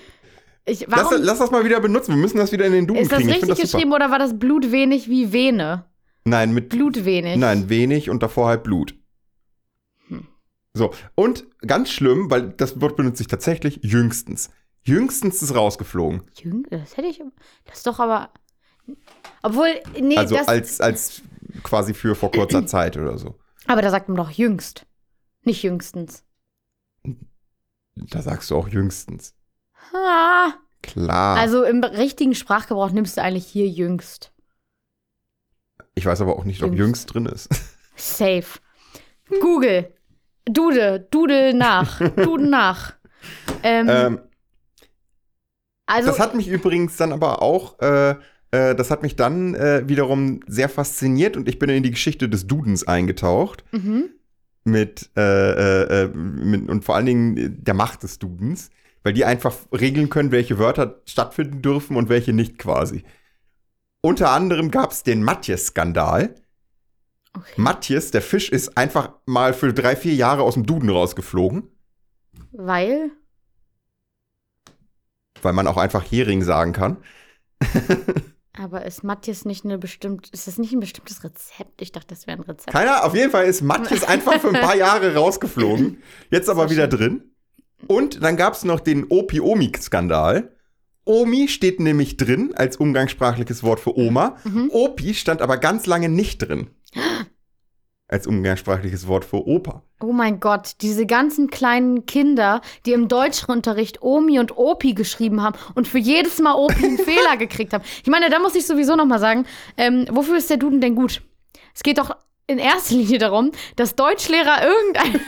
Ich, 0.71 0.87
Lass, 0.87 1.11
lass 1.19 1.39
das 1.39 1.51
mal 1.51 1.65
wieder 1.65 1.81
benutzen. 1.81 2.15
Wir 2.15 2.21
müssen 2.21 2.39
das 2.39 2.53
wieder 2.53 2.65
in 2.65 2.73
den 2.73 2.87
Duden 2.87 3.03
ist 3.03 3.11
das 3.11 3.19
kriegen. 3.19 3.31
Ich 3.31 3.35
richtig 3.37 3.49
finde 3.49 3.63
das 3.63 3.73
geschrieben 3.73 3.93
oder 3.93 4.11
war 4.11 4.19
das 4.19 4.39
blutwenig 4.39 5.09
wie 5.09 5.33
Vene? 5.33 5.85
Nein, 6.25 6.53
mit 6.55 6.69
Blutwenig. 6.69 7.37
Nein, 7.37 7.69
wenig 7.69 8.09
und 8.09 8.23
davor 8.23 8.47
halt 8.49 8.63
Blut. 8.63 8.95
Hm. 10.09 10.29
So, 10.75 10.93
und 11.15 11.47
ganz 11.67 11.91
schlimm, 11.91 12.31
weil 12.31 12.51
das 12.51 12.81
Wort 12.81 12.97
benutze 12.97 13.23
ich 13.23 13.27
tatsächlich, 13.27 13.81
jüngstens. 13.83 14.51
Jüngstens 14.83 15.43
ist 15.43 15.55
rausgeflogen. 15.55 16.23
Jüng, 16.35 16.67
das 16.71 16.97
hätte 16.97 17.09
ich. 17.09 17.21
Das 17.65 17.79
ist 17.79 17.87
doch 17.87 17.99
aber. 17.99 18.31
Obwohl, 19.43 19.69
nee, 20.01 20.17
also 20.17 20.37
das. 20.37 20.49
als, 20.49 20.81
als 20.81 21.23
quasi 21.63 21.95
für 21.95 22.15
vor 22.15 22.31
kurzer 22.31 22.67
Zeit 22.67 22.97
oder 22.97 23.19
so. 23.19 23.35
aber 23.67 23.83
da 23.83 23.91
sagt 23.91 24.09
man 24.09 24.17
doch 24.17 24.31
jüngst. 24.31 24.87
Nicht 25.43 25.63
jüngstens. 25.63 26.25
Da 27.97 28.23
sagst 28.23 28.51
du 28.51 28.57
auch 28.57 28.69
jüngstens. 28.69 29.35
Ah. 29.93 30.53
Klar. 30.83 31.37
Also 31.37 31.63
im 31.65 31.85
richtigen 31.85 32.35
Sprachgebrauch 32.35 32.91
nimmst 32.91 33.17
du 33.17 33.23
eigentlich 33.23 33.47
hier 33.47 33.69
jüngst. 33.69 34.33
ich 35.95 36.07
weiß 36.07 36.21
aber 36.23 36.37
auch 36.37 36.45
nicht, 36.45 36.63
ob 36.63 36.71
Jüngst. 36.71 37.11
jüngst 37.11 37.15
drin 37.15 37.27
ist. 37.27 37.49
Safe. 37.97 38.47
Google. 39.41 39.93
Dude. 40.47 41.07
Dude 41.11 41.53
nach. 41.55 42.01
Duden 42.17 42.49
nach. 42.51 42.95
Ähm, 43.63 43.87
ähm, 43.91 44.21
also. 45.87 46.09
das 46.09 46.19
hat 46.21 46.35
mich 46.35 46.49
übrigens 46.49 46.97
dann 46.97 47.13
aber 47.13 47.43
auch, 47.43 47.79
äh, 47.81 48.13
äh, 48.53 48.75
das 48.75 48.91
hat 48.91 49.03
mich 49.03 49.17
dann 49.17 49.55
äh, 49.55 49.87
wiederum 49.87 50.41
sehr 50.47 50.69
fasziniert 50.71 51.37
und 51.37 51.49
ich 51.49 51.59
bin 51.59 51.69
in 51.69 51.83
die 51.83 51.91
Geschichte 51.91 52.29
des 52.29 52.47
Dudens 52.47 52.87
eingetaucht. 52.87 53.65
mhm. 53.73 54.11
mit, 54.65 55.11
äh, 55.17 55.21
äh, 55.21 56.05
äh, 56.05 56.09
mit 56.09 56.69
und 56.71 56.85
vor 56.85 56.95
allen 56.97 57.07
Dingen 57.07 57.63
der 57.63 57.75
Macht 57.75 58.03
des 58.03 58.19
Dudens, 58.19 58.71
weil 59.03 59.13
die 59.13 59.25
einfach 59.25 59.57
regeln 59.73 60.11
können, 60.11 60.33
welche 60.33 60.59
Wörter 60.59 61.01
stattfinden 61.07 61.63
dürfen 61.63 61.97
und 61.97 62.09
welche 62.09 62.33
nicht 62.33 62.59
quasi. 62.59 63.05
Unter 64.03 64.31
anderem 64.31 64.71
gab 64.71 64.93
es 64.93 65.03
den 65.03 65.23
Matjes-Skandal. 65.23 66.35
Okay. 67.33 67.53
Matjes, 67.57 68.11
der 68.11 68.23
Fisch, 68.23 68.51
ist 68.51 68.77
einfach 68.77 69.13
mal 69.27 69.55
für 69.55 69.73
drei, 69.73 69.95
vier 69.95 70.15
Jahre 70.15 70.43
aus 70.43 70.55
dem 70.55 70.67
Duden 70.67 70.91
rausgeflogen, 70.91 71.69
Weil. 72.51 73.11
weil 75.43 75.53
man 75.53 75.67
auch 75.67 75.77
einfach 75.77 76.05
Hering 76.11 76.43
sagen 76.43 76.73
kann. 76.73 76.97
Aber 78.59 78.85
ist 78.85 79.05
Matthias 79.05 79.45
nicht 79.45 79.65
eine 79.65 79.79
bestimmt. 79.79 80.29
Ist 80.31 80.47
das 80.47 80.59
nicht 80.59 80.73
ein 80.73 80.81
bestimmtes 80.81 81.23
Rezept? 81.23 81.81
Ich 81.81 81.93
dachte, 81.93 82.09
das 82.09 82.27
wäre 82.27 82.37
ein 82.39 82.43
Rezept. 82.43 82.73
Keiner, 82.73 83.05
auf 83.05 83.15
jeden 83.15 83.31
Fall 83.31 83.47
ist 83.47 83.63
Matjes 83.63 84.03
einfach 84.03 84.41
für 84.41 84.49
ein 84.49 84.61
paar 84.61 84.77
Jahre 84.77 85.15
rausgeflogen. 85.15 86.03
Jetzt 86.31 86.51
aber 86.51 86.69
wieder 86.69 86.89
drin. 86.89 87.30
Und 87.87 88.23
dann 88.23 88.37
gab 88.37 88.55
es 88.55 88.65
noch 88.65 88.81
den 88.81 89.07
Opi-Omi-Skandal. 89.09 90.55
Omi 91.05 91.49
steht 91.49 91.81
nämlich 91.81 92.17
drin 92.17 92.53
als 92.55 92.77
umgangssprachliches 92.77 93.63
Wort 93.63 93.81
für 93.81 93.97
Oma. 93.97 94.37
Mhm. 94.45 94.71
Opi 94.73 95.15
stand 95.15 95.43
aber 95.43 95.57
ganz 95.57 95.87
lange 95.87 96.09
nicht 96.09 96.39
drin. 96.39 96.71
Als 98.07 98.27
umgangssprachliches 98.27 99.07
Wort 99.07 99.25
für 99.25 99.47
Opa. 99.47 99.85
Oh 100.03 100.11
mein 100.13 100.41
Gott, 100.41 100.73
diese 100.81 101.07
ganzen 101.07 101.49
kleinen 101.49 102.07
Kinder, 102.07 102.61
die 102.85 102.93
im 102.93 103.07
Deutschunterricht 103.07 104.03
Omi 104.03 104.41
und 104.41 104.59
Opi 104.59 104.95
geschrieben 104.95 105.41
haben 105.41 105.57
und 105.77 105.87
für 105.87 105.99
jedes 105.99 106.41
Mal 106.41 106.55
Opi 106.55 106.87
einen 106.87 106.99
Fehler 107.05 107.37
gekriegt 107.37 107.73
haben. 107.73 107.85
Ich 108.03 108.11
meine, 108.11 108.29
da 108.29 108.41
muss 108.41 108.57
ich 108.57 108.67
sowieso 108.67 108.97
noch 108.97 109.07
mal 109.07 109.21
sagen, 109.21 109.47
ähm, 109.77 110.07
wofür 110.11 110.39
ist 110.39 110.51
der 110.51 110.57
Duden 110.57 110.81
denn 110.81 110.97
gut? 110.97 111.23
Es 111.73 111.85
geht 111.85 111.99
doch 111.99 112.17
in 112.51 112.59
erster 112.59 112.97
Linie 112.97 113.19
darum, 113.19 113.53
dass 113.77 113.95
Deutschlehrer 113.95 114.67
irgendein, 114.67 115.21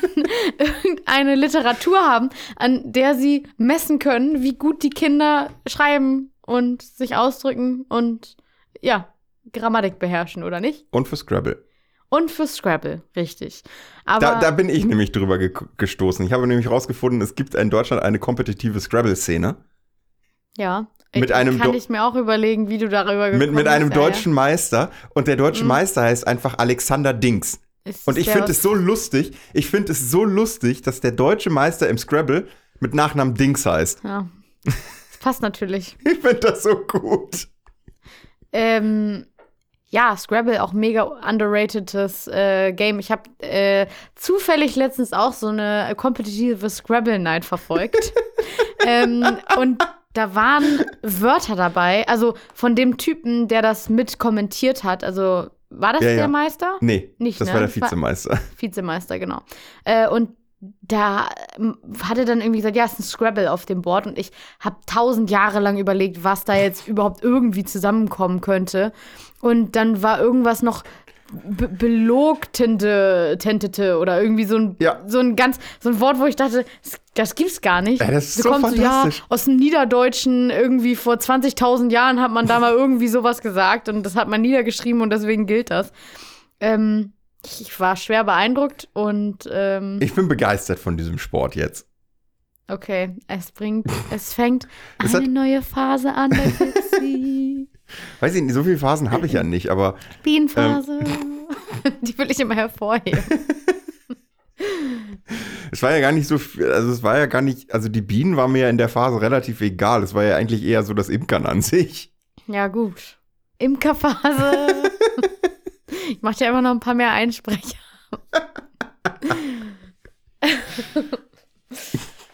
irgendeine 0.59 1.35
Literatur 1.37 1.99
haben, 1.99 2.31
an 2.57 2.93
der 2.93 3.15
sie 3.15 3.47
messen 3.57 3.99
können, 3.99 4.43
wie 4.43 4.55
gut 4.55 4.83
die 4.83 4.91
Kinder 4.91 5.51
schreiben 5.67 6.33
und 6.45 6.83
sich 6.83 7.15
ausdrücken 7.15 7.87
und 7.89 8.37
ja, 8.81 9.09
Grammatik 9.53 9.99
beherrschen, 9.99 10.43
oder 10.43 10.61
nicht? 10.61 10.87
Und 10.91 11.07
für 11.07 11.17
Scrabble. 11.17 11.65
Und 12.09 12.31
für 12.31 12.47
Scrabble, 12.47 13.03
richtig. 13.17 13.63
Aber 14.05 14.21
Da, 14.21 14.41
da 14.41 14.51
bin 14.51 14.69
ich 14.69 14.85
nämlich 14.85 15.13
drüber 15.13 15.39
ge 15.39 15.53
gestoßen. 15.77 16.27
Ich 16.27 16.33
habe 16.33 16.47
nämlich 16.47 16.69
rausgefunden, 16.69 17.23
es 17.23 17.37
gibt 17.37 17.55
in 17.55 17.71
Deutschland 17.71 18.03
eine 18.03 18.19
kompetitive 18.19 18.81
Scrabble-Szene. 18.81 19.57
Ja. 20.59 20.89
Mit 21.15 21.31
ich, 21.31 21.35
einem 21.35 21.59
kann 21.59 21.73
Do- 21.73 21.77
ich 21.79 21.89
mir 21.89 22.05
auch 22.05 22.15
überlegen, 22.15 22.69
wie 22.69 22.79
du 22.79 22.89
darüber 22.89 23.31
gekommen 23.31 23.39
Mit, 23.39 23.53
mit 23.53 23.69
einem 23.69 23.89
bist, 23.91 24.01
ja, 24.01 24.09
deutschen 24.09 24.33
Meister. 24.33 24.91
Und 25.15 25.29
der 25.29 25.37
deutsche 25.37 25.63
Mhm. 25.63 25.69
Meister 25.69 26.03
heißt 26.03 26.27
einfach 26.27 26.57
Alexander 26.59 27.13
Dings. 27.13 27.61
Ist 27.85 28.07
Und 28.09 28.17
ich 28.17 28.31
finde 28.31 28.53
es 28.53 28.63
so 28.63 28.75
lustig, 28.75 29.33
ich 29.53 29.69
finde 29.69 29.93
es 29.93 30.11
so 30.11 30.25
lustig, 30.25 30.83
dass 30.83 31.01
der 31.01 31.11
deutsche 31.13 31.51
Meister 31.51 31.89
im 31.89 31.99
Scrabble 31.99 32.47
mit 32.81 32.95
Nachnamen 32.95 33.35
Dings 33.35 33.67
heißt. 33.67 34.03
Ja. 34.05 34.27
Das 34.65 34.75
passt 35.21 35.43
natürlich. 35.43 35.97
Ich 36.05 36.19
finde 36.21 36.37
das 36.41 36.63
so 36.63 36.77
gut. 36.77 37.49
ähm, 38.53 39.27
ja, 39.89 40.17
Scrabble 40.17 40.63
auch 40.63 40.73
mega 40.73 41.03
underratedes 41.03 42.27
äh, 42.29 42.73
Game. 42.73 42.99
Ich 42.99 43.11
habe 43.11 43.23
äh, 43.41 43.87
zufällig 44.15 44.75
letztens 44.77 45.13
auch 45.13 45.35
so 45.35 45.49
eine 45.49 45.93
kompetitive 45.97 46.71
Scrabble 46.71 47.19
Night 47.19 47.45
verfolgt. 47.45 48.13
ähm, 48.87 49.25
und 49.59 49.83
da 50.13 50.35
waren 50.35 50.65
Wörter 51.03 51.57
dabei, 51.57 52.07
also 52.09 52.35
von 52.55 52.75
dem 52.75 52.97
Typen, 52.99 53.49
der 53.49 53.63
das 53.63 53.89
mit 53.89 54.19
kommentiert 54.19 54.85
hat. 54.85 55.05
Also 55.05 55.49
war 55.71 55.93
das 55.93 56.03
Ja, 56.03 56.09
der 56.09 56.17
ja. 56.17 56.29
Meister? 56.29 56.77
Nee, 56.81 57.15
Nicht, 57.19 57.41
das 57.41 57.49
ne? 57.49 57.55
war 57.55 57.61
der 57.61 57.75
Vizemeister. 57.75 58.39
Vizemeister, 58.59 59.19
genau. 59.19 59.41
Äh, 59.85 60.09
und 60.09 60.31
da 60.81 61.29
ähm, 61.59 61.77
hat 62.05 62.19
er 62.19 62.25
dann 62.25 62.41
irgendwie 62.41 62.61
gesagt, 62.61 62.77
ja, 62.77 62.85
es 62.85 62.93
ist 62.93 63.01
ein 63.01 63.03
Scrabble 63.05 63.51
auf 63.51 63.67
dem 63.67 63.83
Board 63.83 64.07
und 64.07 64.17
ich 64.17 64.31
habe 64.61 64.77
tausend 64.87 65.29
Jahre 65.31 65.59
lang 65.59 65.77
überlegt, 65.77 66.23
was 66.23 66.45
da 66.45 66.55
jetzt 66.55 66.87
überhaupt 66.87 67.25
irgendwie 67.25 67.65
zusammenkommen 67.65 68.41
könnte. 68.41 68.93
Und 69.41 69.75
dann 69.75 70.03
war 70.03 70.21
irgendwas 70.21 70.63
noch 70.63 70.85
be 71.33 71.69
belogtende 71.69 73.37
Tentete 73.39 73.99
oder 73.99 74.23
irgendwie 74.23 74.45
so 74.45 74.57
ein, 74.57 74.77
Ja. 74.81 75.01
so 75.07 75.19
ein 75.19 75.37
ganz, 75.37 75.59
so 75.81 75.89
ein 75.91 76.01
Wort, 76.01 76.19
wo 76.19 76.27
ich 76.27 76.37
dachte, 76.37 76.65
das, 76.83 77.01
das 77.15 77.35
gibt's 77.35 77.61
gar 77.61 77.83
nicht. 77.83 78.01
Ja, 78.01 78.11
das 78.11 78.29
ist 78.37 78.39
Da 78.39 78.43
so 78.43 78.51
kommt 78.51 78.77
ja, 78.77 78.91
fantastisch. 78.91 79.25
aus 79.29 79.45
dem 79.45 79.57
Niederdeutschen 79.57 80.51
irgendwie 80.51 80.97
vor 80.97 81.15
20.000 81.15 81.91
Jahren 81.91 82.21
hat 82.21 82.31
man 82.33 82.47
da 82.47 82.59
mal 82.61 82.73
irgendwie 82.73 83.09
sowas 83.09 83.41
gesagt 83.43 83.89
und 83.89 84.03
das 84.05 84.17
hat 84.17 84.29
man 84.29 84.41
niedergeschrieben 84.41 85.01
und 85.03 85.11
deswegen 85.11 85.47
gilt 85.47 85.71
das. 85.71 85.93
Ähm, 86.61 87.13
ich, 87.45 87.61
ich 87.63 87.81
war 87.81 87.97
schwer 87.97 88.25
beeindruckt 88.25 88.89
und 88.93 89.49
ähm, 89.53 89.99
Ich 90.01 90.15
bin 90.15 90.29
begeistert 90.29 90.79
von 90.79 90.97
diesem 90.97 91.19
Sport 91.19 91.57
jetzt. 91.57 91.87
okay, 92.69 93.17
es 93.27 93.51
bringt, 93.53 93.87
es 94.11 94.33
fängt 94.33 94.69
Es 95.05 95.15
eine 95.15 95.29
neue 95.29 95.61
Phase 95.63 96.15
an 96.15 96.31
bei 96.31 96.37
Fitzi. 96.51 97.42
Weiß 98.21 98.35
ich 98.35 98.43
nicht, 98.43 98.55
so 98.55 98.65
viele 98.65 98.79
Phasen 98.79 99.11
habe 99.11 99.27
ich 99.27 99.33
ja 99.33 99.43
nicht, 99.43 99.71
aber 99.71 99.97
Bienenphase. 100.23 101.01
Ähm. 101.01 101.33
Die 102.03 102.17
will 102.19 102.31
ich 102.31 102.41
immer 102.41 102.55
hervorheben. 102.55 103.23
es 105.73 105.83
war 105.83 105.93
ja 105.93 106.01
gar 106.01 106.13
nicht 106.13 106.29
so 106.29 106.39
viel, 106.39 106.71
also 106.71 106.91
es 106.91 107.03
war 107.03 107.19
ja 107.19 107.27
gar 107.27 107.43
nicht, 107.43 107.73
also 107.73 107.89
die 107.89 108.03
Bienen 108.03 108.37
waren 108.37 108.53
mir 108.53 108.61
ja 108.61 108.69
in 108.69 108.79
der 108.79 108.89
Phase 108.89 109.21
relativ 109.21 109.61
egal. 109.61 110.03
Es 110.03 110.15
war 110.15 110.25
ja 110.25 110.37
eigentlich 110.37 110.63
eher 110.63 110.83
so 110.83 110.95
das 110.95 111.09
Imkern 111.09 111.47
an 111.47 111.63
sich. 111.63 112.13
Ja, 112.47 112.69
gut. 112.69 113.19
Imkerphase. 113.59 114.75
ich 116.09 116.19
mach 116.21 116.35
dir 116.35 116.49
einfach 116.49 116.63
noch 116.63 116.73
ein 116.73 116.81
paar 116.81 116.95
mehr 116.95 117.13
Einsprecher. 117.13 117.79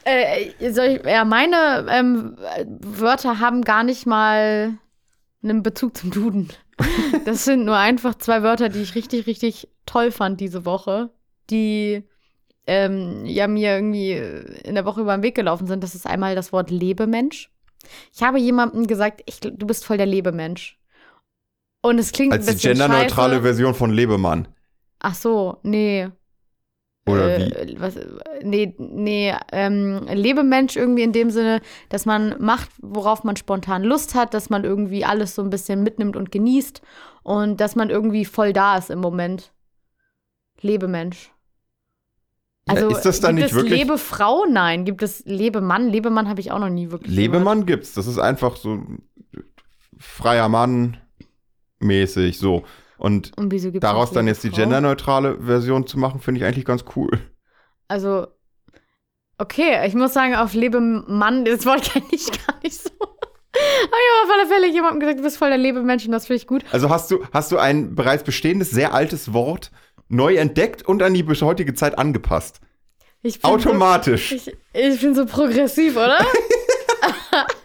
äh, 0.05 0.51
ich, 0.59 0.77
ja, 0.77 1.25
meine 1.25 1.87
ähm, 1.91 2.37
Wörter 2.81 3.41
haben 3.41 3.63
gar 3.63 3.85
nicht 3.85 4.07
mal 4.07 4.79
einen 5.51 5.63
Bezug 5.63 5.97
zum 5.97 6.11
Duden. 6.11 6.49
Das 7.25 7.45
sind 7.45 7.65
nur 7.65 7.77
einfach 7.77 8.15
zwei 8.15 8.43
Wörter, 8.43 8.69
die 8.69 8.81
ich 8.81 8.95
richtig, 8.95 9.27
richtig 9.27 9.69
toll 9.85 10.11
fand 10.13 10.41
diese 10.41 10.65
Woche, 10.65 11.11
die 11.51 12.05
ähm, 12.67 13.27
ja 13.27 13.49
mir 13.49 13.75
irgendwie 13.75 14.13
in 14.13 14.75
der 14.75 14.85
Woche 14.85 15.01
über 15.01 15.17
den 15.17 15.23
Weg 15.23 15.35
gelaufen 15.35 15.67
sind. 15.67 15.83
Das 15.83 15.95
ist 15.95 16.07
einmal 16.07 16.35
das 16.35 16.53
Wort 16.53 16.71
Lebemensch. 16.71 17.51
Ich 18.15 18.23
habe 18.23 18.39
jemandem 18.39 18.87
gesagt, 18.87 19.23
ich, 19.27 19.41
du 19.41 19.67
bist 19.67 19.85
voll 19.85 19.97
der 19.97 20.07
Lebemensch. 20.07 20.79
Und 21.83 21.99
es 21.99 22.13
klingt 22.13 22.33
Als 22.33 22.47
ein 22.47 22.53
die 22.53 22.55
bisschen 22.55 22.79
genderneutrale 22.79 23.35
scheiße. 23.35 23.43
Version 23.43 23.75
von 23.75 23.91
Lebemann. 23.91 24.49
Ach 25.01 25.15
so, 25.15 25.59
nee. 25.63 26.09
Oder 27.09 27.39
äh, 27.39 27.75
Was, 27.79 27.95
nee, 28.43 28.75
nee, 28.79 29.35
ähm, 29.53 30.07
Lebemensch 30.13 30.77
irgendwie 30.77 31.03
in 31.03 31.13
dem 31.13 31.31
Sinne, 31.31 31.61
dass 31.89 32.07
man 32.07 32.37
macht, 32.39 32.71
worauf 32.81 33.25
man 33.25 33.37
spontan 33.37 33.83
Lust 33.85 34.15
hat, 34.15 34.35
dass 34.35 34.51
man 34.51 34.65
irgendwie 34.65 35.05
alles 35.05 35.35
so 35.35 35.43
ein 35.43 35.51
bisschen 35.51 35.83
mitnimmt 35.83 36.17
und 36.17 36.31
genießt 36.31 36.83
und 37.23 37.61
dass 37.61 37.77
man 37.77 37.91
irgendwie 37.91 38.25
voll 38.25 38.53
da 38.53 38.77
ist 38.79 38.91
im 38.91 39.01
Moment. 39.01 39.53
Lebemensch. 40.61 41.31
Also 42.67 42.89
ist 42.89 43.03
das 43.03 43.21
dann 43.21 43.37
gibt 43.37 43.45
nicht 43.45 43.53
es 43.53 43.57
wirklich- 43.57 43.81
Lebefrau? 43.81 44.45
Nein. 44.51 44.85
Gibt 44.85 45.03
es 45.03 45.25
Lebemann? 45.25 45.89
Lebemann 45.89 46.29
habe 46.29 46.41
ich 46.41 46.53
auch 46.53 46.59
noch 46.59 46.69
nie 46.69 46.91
wirklich 46.91 47.15
gehört. 47.15 47.33
Lebemann 47.33 47.65
gibt's. 47.67 47.95
Das 47.95 48.07
ist 48.07 48.19
einfach 48.19 48.57
so 48.57 48.83
freier 49.99 50.49
Mann 50.49 50.99
mäßig 51.81 52.39
so. 52.39 52.65
Und 52.99 53.33
Und 53.37 53.53
daraus 53.81 54.11
dann 54.11 54.27
jetzt 54.27 54.45
die 54.45 54.51
genderneutrale 54.51 55.39
Version 55.41 55.87
zu 55.87 55.99
machen, 55.99 56.21
finde 56.21 56.41
ich 56.41 56.47
eigentlich 56.47 56.65
ganz 56.65 56.85
cool. 56.97 57.11
Also, 57.87 58.27
okay, 59.39 59.87
ich 59.87 59.95
muss 59.95 60.13
sagen, 60.13 60.35
auf 60.35 60.53
Lebemann, 60.55 61.45
das 61.45 61.65
Wort 61.65 61.83
kenne 61.93 62.07
ich 62.11 62.27
gar 62.27 62.57
nicht 62.63 62.81
so. 62.81 62.91
Aber 63.01 63.97
ich 63.97 64.31
habe 64.31 64.33
auf 64.33 64.39
alle 64.39 64.49
Fälle 64.49 64.73
jemandem 64.73 65.01
gesagt, 65.01 65.19
du 65.19 65.23
bist 65.23 65.39
voll 65.39 65.49
der 65.49 65.59
Lebemensch 65.59 66.05
und 66.07 66.13
das 66.13 66.27
finde 66.27 66.43
ich 66.43 66.47
gut. 66.47 66.65
Also 66.71 66.91
hast 66.91 67.11
du, 67.11 67.25
hast 67.33 67.51
du 67.51 67.59
ein 67.59 67.95
bereits 67.95 68.25
bestehendes, 68.25 68.71
sehr 68.71 68.95
altes 68.95 69.33
Wort 69.33 69.71
neu 70.09 70.37
entdeckt 70.37 70.83
und 70.83 71.03
an 71.03 71.15
die 71.15 71.23
bis 71.23 71.43
heutige 71.43 71.75
Zeit 71.75 71.99
angepasst. 71.99 72.61
Automatisch. 73.43 74.31
So, 74.31 74.37
ich, 74.37 74.57
ich 74.73 75.01
bin 75.01 75.15
so 75.15 75.27
progressiv, 75.27 75.97
oder? 75.97 76.19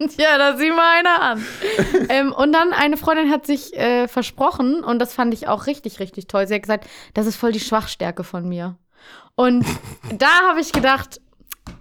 ja, 0.18 0.38
da 0.38 0.56
sieh 0.56 0.70
mal 0.70 0.98
einer 0.98 1.20
an. 1.20 1.46
ähm, 2.08 2.32
und 2.32 2.52
dann 2.52 2.72
eine 2.72 2.96
Freundin 2.96 3.30
hat 3.30 3.46
sich 3.46 3.76
äh, 3.76 4.08
versprochen 4.08 4.82
und 4.82 4.98
das 4.98 5.14
fand 5.14 5.34
ich 5.34 5.48
auch 5.48 5.66
richtig, 5.66 6.00
richtig 6.00 6.26
toll. 6.26 6.46
Sie 6.46 6.54
hat 6.54 6.62
gesagt, 6.62 6.88
das 7.14 7.26
ist 7.26 7.36
voll 7.36 7.52
die 7.52 7.60
Schwachstärke 7.60 8.24
von 8.24 8.48
mir. 8.48 8.76
Und 9.34 9.64
da 10.12 10.30
habe 10.48 10.60
ich 10.60 10.72
gedacht, 10.72 11.20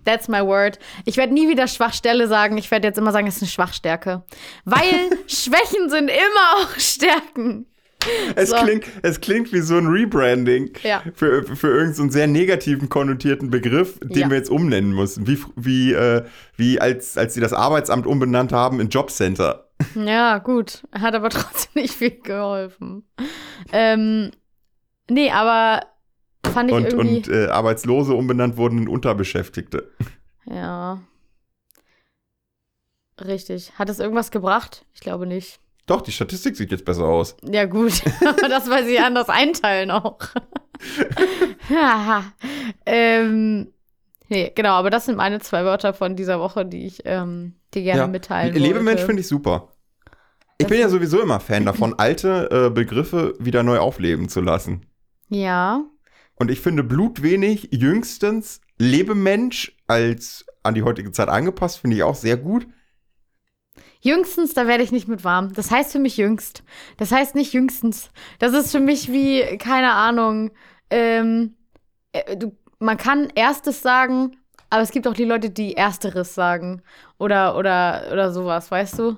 that's 0.03 0.27
my 0.27 0.41
word. 0.45 0.79
Ich 1.05 1.17
werde 1.17 1.33
nie 1.33 1.47
wieder 1.47 1.67
Schwachstelle 1.67 2.27
sagen. 2.27 2.57
Ich 2.57 2.69
werde 2.71 2.87
jetzt 2.87 2.97
immer 2.97 3.11
sagen, 3.11 3.27
es 3.27 3.37
ist 3.37 3.43
eine 3.43 3.51
Schwachstärke. 3.51 4.23
Weil 4.65 5.09
Schwächen 5.27 5.89
sind 5.89 6.09
immer 6.09 6.55
auch 6.57 6.77
Stärken. 6.77 7.67
Es, 8.35 8.49
So. 8.51 8.55
klingt, 8.57 8.85
es 9.01 9.19
klingt 9.19 9.51
wie 9.51 9.59
so 9.59 9.75
ein 9.77 9.87
Rebranding 9.87 10.71
Ja. 10.83 11.03
für, 11.13 11.43
für 11.43 11.67
irgendeinen 11.67 11.93
so 11.93 12.09
sehr 12.09 12.27
negativen 12.27 12.87
konnotierten 12.89 13.49
Begriff, 13.49 13.99
den 13.99 14.17
Ja. 14.21 14.29
wir 14.29 14.37
jetzt 14.37 14.49
umnennen 14.49 14.93
müssen. 14.93 15.27
Wie, 15.27 15.37
wie, 15.55 15.93
äh, 15.93 16.23
wie 16.55 16.79
als, 16.79 17.17
als 17.17 17.33
sie 17.33 17.41
das 17.41 17.51
Arbeitsamt 17.53 18.07
umbenannt 18.07 18.51
haben 18.53 18.79
in 18.79 18.87
Jobcenter. 18.89 19.69
Ja, 19.95 20.37
gut. 20.39 20.83
Hat 20.93 21.13
aber 21.13 21.29
trotzdem 21.29 21.81
nicht 21.81 21.93
viel 21.93 22.11
geholfen. 22.21 23.03
Ähm, 23.73 24.31
nee, 25.09 25.29
aber 25.31 25.85
fand 26.53 26.69
ich 26.71 26.75
Und, 26.77 26.85
irgendwie. 26.85 27.17
und 27.17 27.27
äh, 27.27 27.47
Arbeitslose 27.47 28.13
umbenannt 28.13 28.55
wurden 28.57 28.77
in 28.79 28.87
Unterbeschäftigte. 28.87 29.91
ja. 30.45 31.01
Richtig. 33.21 33.73
Hat 33.77 33.89
es 33.89 33.99
irgendwas 33.99 34.31
gebracht? 34.31 34.85
Ich 34.93 35.01
glaube 35.01 35.27
nicht. 35.27 35.59
Doch, 35.89 36.01
die 36.01 36.11
Statistik 36.11 36.55
sieht 36.55 36.69
jetzt 36.69 36.85
besser 36.85 37.05
aus. 37.05 37.35
Ja, 37.49 37.65
gut. 37.65 38.03
das, 38.41 38.69
weil 38.69 38.85
sie 38.85 38.99
anders 38.99 39.27
einteilen 39.27 39.91
auch. 39.91 40.19
Ähm, 42.85 43.73
nee, 44.29 44.51
genau, 44.55 44.71
aber 44.71 44.89
das 44.89 45.05
sind 45.05 45.17
meine 45.17 45.39
zwei 45.39 45.65
Wörter 45.65 45.93
von 45.93 46.15
dieser 46.15 46.39
Woche, 46.39 46.65
die 46.65 46.85
ich 46.85 47.01
ähm, 47.05 47.55
dir 47.73 47.83
gerne 47.83 48.07
mitteilen 48.07 48.53
wollte. 48.53 48.65
Lebemensch 48.65 49.01
finde 49.01 49.21
ich 49.21 49.27
super. 49.27 49.73
Ich 50.57 50.65
Das 50.65 50.69
bin 50.69 50.79
ja 50.79 50.89
sowieso 50.89 51.21
immer 51.21 51.39
Fan 51.39 51.65
davon, 51.65 51.95
alte 51.97 52.49
äh, 52.51 52.69
Begriffe 52.69 53.35
wieder 53.39 53.61
neu 53.63 53.79
aufleben 53.79 54.29
zu 54.29 54.41
lassen. 54.41 54.85
Ja. 55.27 55.83
Und 56.35 56.49
ich 56.49 56.61
finde 56.61 56.83
Blut 56.83 57.21
wenig, 57.21 57.69
jüngstens 57.71 58.61
Lebemensch 58.77 59.75
als 59.87 60.45
an 60.63 60.73
die 60.73 60.83
heutige 60.83 61.11
Zeit 61.11 61.29
angepasst, 61.29 61.79
finde 61.79 61.97
ich 61.97 62.03
auch 62.03 62.15
sehr 62.15 62.37
gut. 62.37 62.67
Jüngstens, 64.01 64.53
da 64.53 64.65
werde 64.67 64.83
ich 64.83 64.91
nicht 64.91 65.07
mit 65.07 65.23
warm. 65.23 65.53
Das 65.53 65.71
heißt 65.71 65.91
für 65.91 65.99
mich 65.99 66.17
jüngst. 66.17 66.63
Das 66.97 67.11
heißt 67.11 67.35
nicht 67.35 67.53
jüngstens. 67.53 68.11
Das 68.39 68.53
ist 68.53 68.71
für 68.71 68.79
mich 68.79 69.11
wie, 69.11 69.57
keine 69.57 69.91
Ahnung, 69.91 70.51
ähm, 70.89 71.55
äh, 72.13 72.37
du, 72.37 72.55
man 72.79 72.97
kann 72.97 73.29
erstes 73.35 73.81
sagen, 73.81 74.37
aber 74.69 74.81
es 74.83 74.91
gibt 74.91 75.07
auch 75.07 75.13
die 75.13 75.25
Leute, 75.25 75.49
die 75.49 75.75
ersteres 75.75 76.33
sagen. 76.33 76.81
Oder, 77.17 77.57
oder, 77.57 78.07
oder 78.11 78.31
sowas, 78.31 78.71
weißt 78.71 78.99
du? 78.99 79.17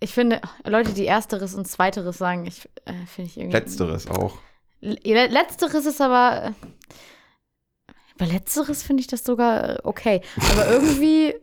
Ich 0.00 0.14
finde, 0.14 0.40
Leute, 0.64 0.92
die 0.92 1.06
ersteres 1.06 1.54
und 1.54 1.66
zweiteres 1.68 2.18
sagen, 2.18 2.46
ich 2.46 2.68
äh, 2.86 2.92
finde 3.06 3.30
ich 3.30 3.36
irgendwie. 3.36 3.56
Letzteres 3.56 4.08
auch. 4.08 4.38
Le 4.80 5.26
Letzteres 5.28 5.86
ist 5.86 6.00
aber. 6.00 6.46
äh, 6.46 7.92
Bei 8.18 8.26
Letzteres 8.26 8.82
finde 8.82 9.02
ich 9.02 9.06
das 9.06 9.22
sogar 9.24 9.70
äh, 9.70 9.78
okay. 9.84 10.22
Aber 10.52 10.68
irgendwie, 10.70 11.34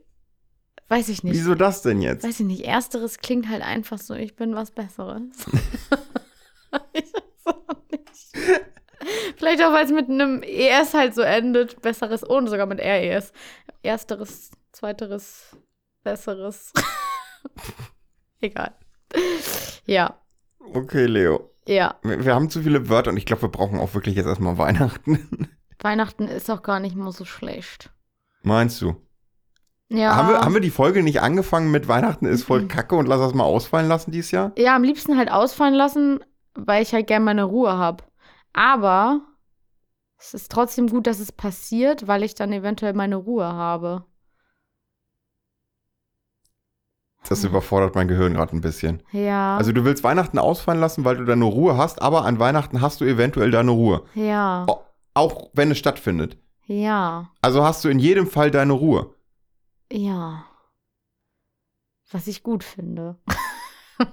weiß 0.90 1.10
ich 1.10 1.24
nicht. 1.24 1.34
Wieso 1.36 1.56
das 1.56 1.82
denn 1.82 2.02
jetzt? 2.02 2.24
Weiß 2.26 2.40
ich 2.40 2.46
nicht, 2.46 2.66
ersteres 2.66 3.18
klingt 3.20 3.48
halt 3.50 3.62
einfach 3.64 3.98
so, 3.98 4.14
ich 4.14 4.36
bin 4.36 4.56
was 4.56 4.72
Besseres. 4.72 5.24
ich 6.94 7.06
weiß 7.14 7.46
auch 7.46 7.82
nicht. 7.92 8.58
Vielleicht 9.38 9.64
auch, 9.64 9.72
weil 9.72 9.86
es 9.86 9.92
mit 9.92 10.10
einem 10.10 10.44
ES 10.44 10.94
halt 10.94 11.16
so 11.16 11.22
endet. 11.22 11.82
Besseres 11.82 12.24
und 12.24 12.48
sogar 12.48 12.66
mit 12.66 12.80
RES. 12.80 13.32
Ersteres, 13.82 14.52
zweiteres, 14.74 15.56
besseres. 16.04 16.74
Egal. 18.42 18.74
Ja, 19.86 20.20
Okay, 20.74 21.06
Leo. 21.06 21.50
ja. 21.66 21.98
Wir, 22.04 22.24
wir 22.26 22.36
haben 22.36 22.50
zu 22.50 22.62
viele 22.62 22.90
Wörter 22.90 23.12
und 23.12 23.18
ich 23.18 23.26
glaube, 23.26 23.44
wir 23.44 23.50
brauchen 23.50 23.80
auch 23.80 23.94
wirklich 23.96 24.16
jetzt 24.16 24.28
erstmal 24.28 24.58
Weihnachten. 24.58 25.50
Weihnachten 25.80 26.28
ist 26.28 26.50
auch 26.52 26.62
gar 26.62 26.80
nicht 26.80 26.96
mal 26.96 27.12
so 27.12 27.26
schlecht. 27.26 27.92
Meinst 28.44 28.82
du? 28.82 28.96
Ja. 29.92 30.16
Haben, 30.16 30.30
wir, 30.30 30.40
haben 30.42 30.54
wir 30.54 30.62
die 30.62 30.70
Folge 30.70 31.02
nicht 31.02 31.22
angefangen 31.22 31.72
mit 31.72 31.88
Weihnachten 31.88 32.26
ist 32.28 32.44
voll 32.44 32.62
Mhm. 32.64 32.68
kacke 32.68 32.96
und 32.96 33.08
lass 33.08 33.20
das 33.20 33.34
mal 33.34 33.44
ausfallen 33.44 33.88
lassen 33.88 34.12
dieses 34.12 34.30
Jahr? 34.32 34.52
Ja, 34.58 34.76
am 34.76 34.84
liebsten 34.84 35.18
halt 35.18 35.32
ausfallen 35.32 35.74
lassen, 35.74 36.20
weil 36.54 36.84
ich 36.84 36.94
halt 36.94 37.08
gerne 37.08 37.26
meine 37.26 37.44
Ruhe 37.44 37.74
habe. 37.76 38.04
Aber 38.54 39.22
es 40.20 40.34
ist 40.36 40.52
trotzdem 40.52 40.88
gut, 40.88 41.08
dass 41.08 41.20
es 41.20 41.32
passiert, 41.32 42.08
weil 42.08 42.22
ich 42.24 42.36
dann 42.36 42.54
eventuell 42.54 42.94
meine 42.94 43.16
Ruhe 43.16 43.46
habe. 43.46 44.06
Das 47.28 47.44
überfordert 47.44 47.96
mein 47.96 48.08
Gehirn 48.08 48.34
gerade 48.34 48.56
ein 48.56 48.62
bisschen. 48.62 49.04
Ja. 49.12 49.58
Also 49.58 49.72
du 49.72 49.84
willst 49.86 50.04
Weihnachten 50.04 50.40
ausfallen 50.40 50.80
lassen, 50.80 51.06
weil 51.06 51.18
du 51.18 51.26
deine 51.26 51.46
Ruhe 51.46 51.78
hast, 51.78 52.02
aber 52.02 52.26
an 52.26 52.40
Weihnachten 52.40 52.82
hast 52.82 53.02
du 53.02 53.06
eventuell 53.06 53.52
deine 53.52 53.72
Ruhe. 53.72 54.04
ja. 54.16 54.66
Auch 55.16 55.50
wenn 55.54 55.72
es 55.72 55.78
stattfindet. 55.80 56.38
Ja. 56.68 57.30
Also 57.42 57.64
hast 57.64 57.84
du 57.84 57.90
in 57.90 58.00
jedem 58.00 58.26
Fall 58.28 58.52
deine 58.52 58.74
Ruhe. 58.74 59.16
Ja. 59.92 60.46
Was 62.12 62.28
ich 62.28 62.44
gut 62.44 62.64
finde. 62.64 63.18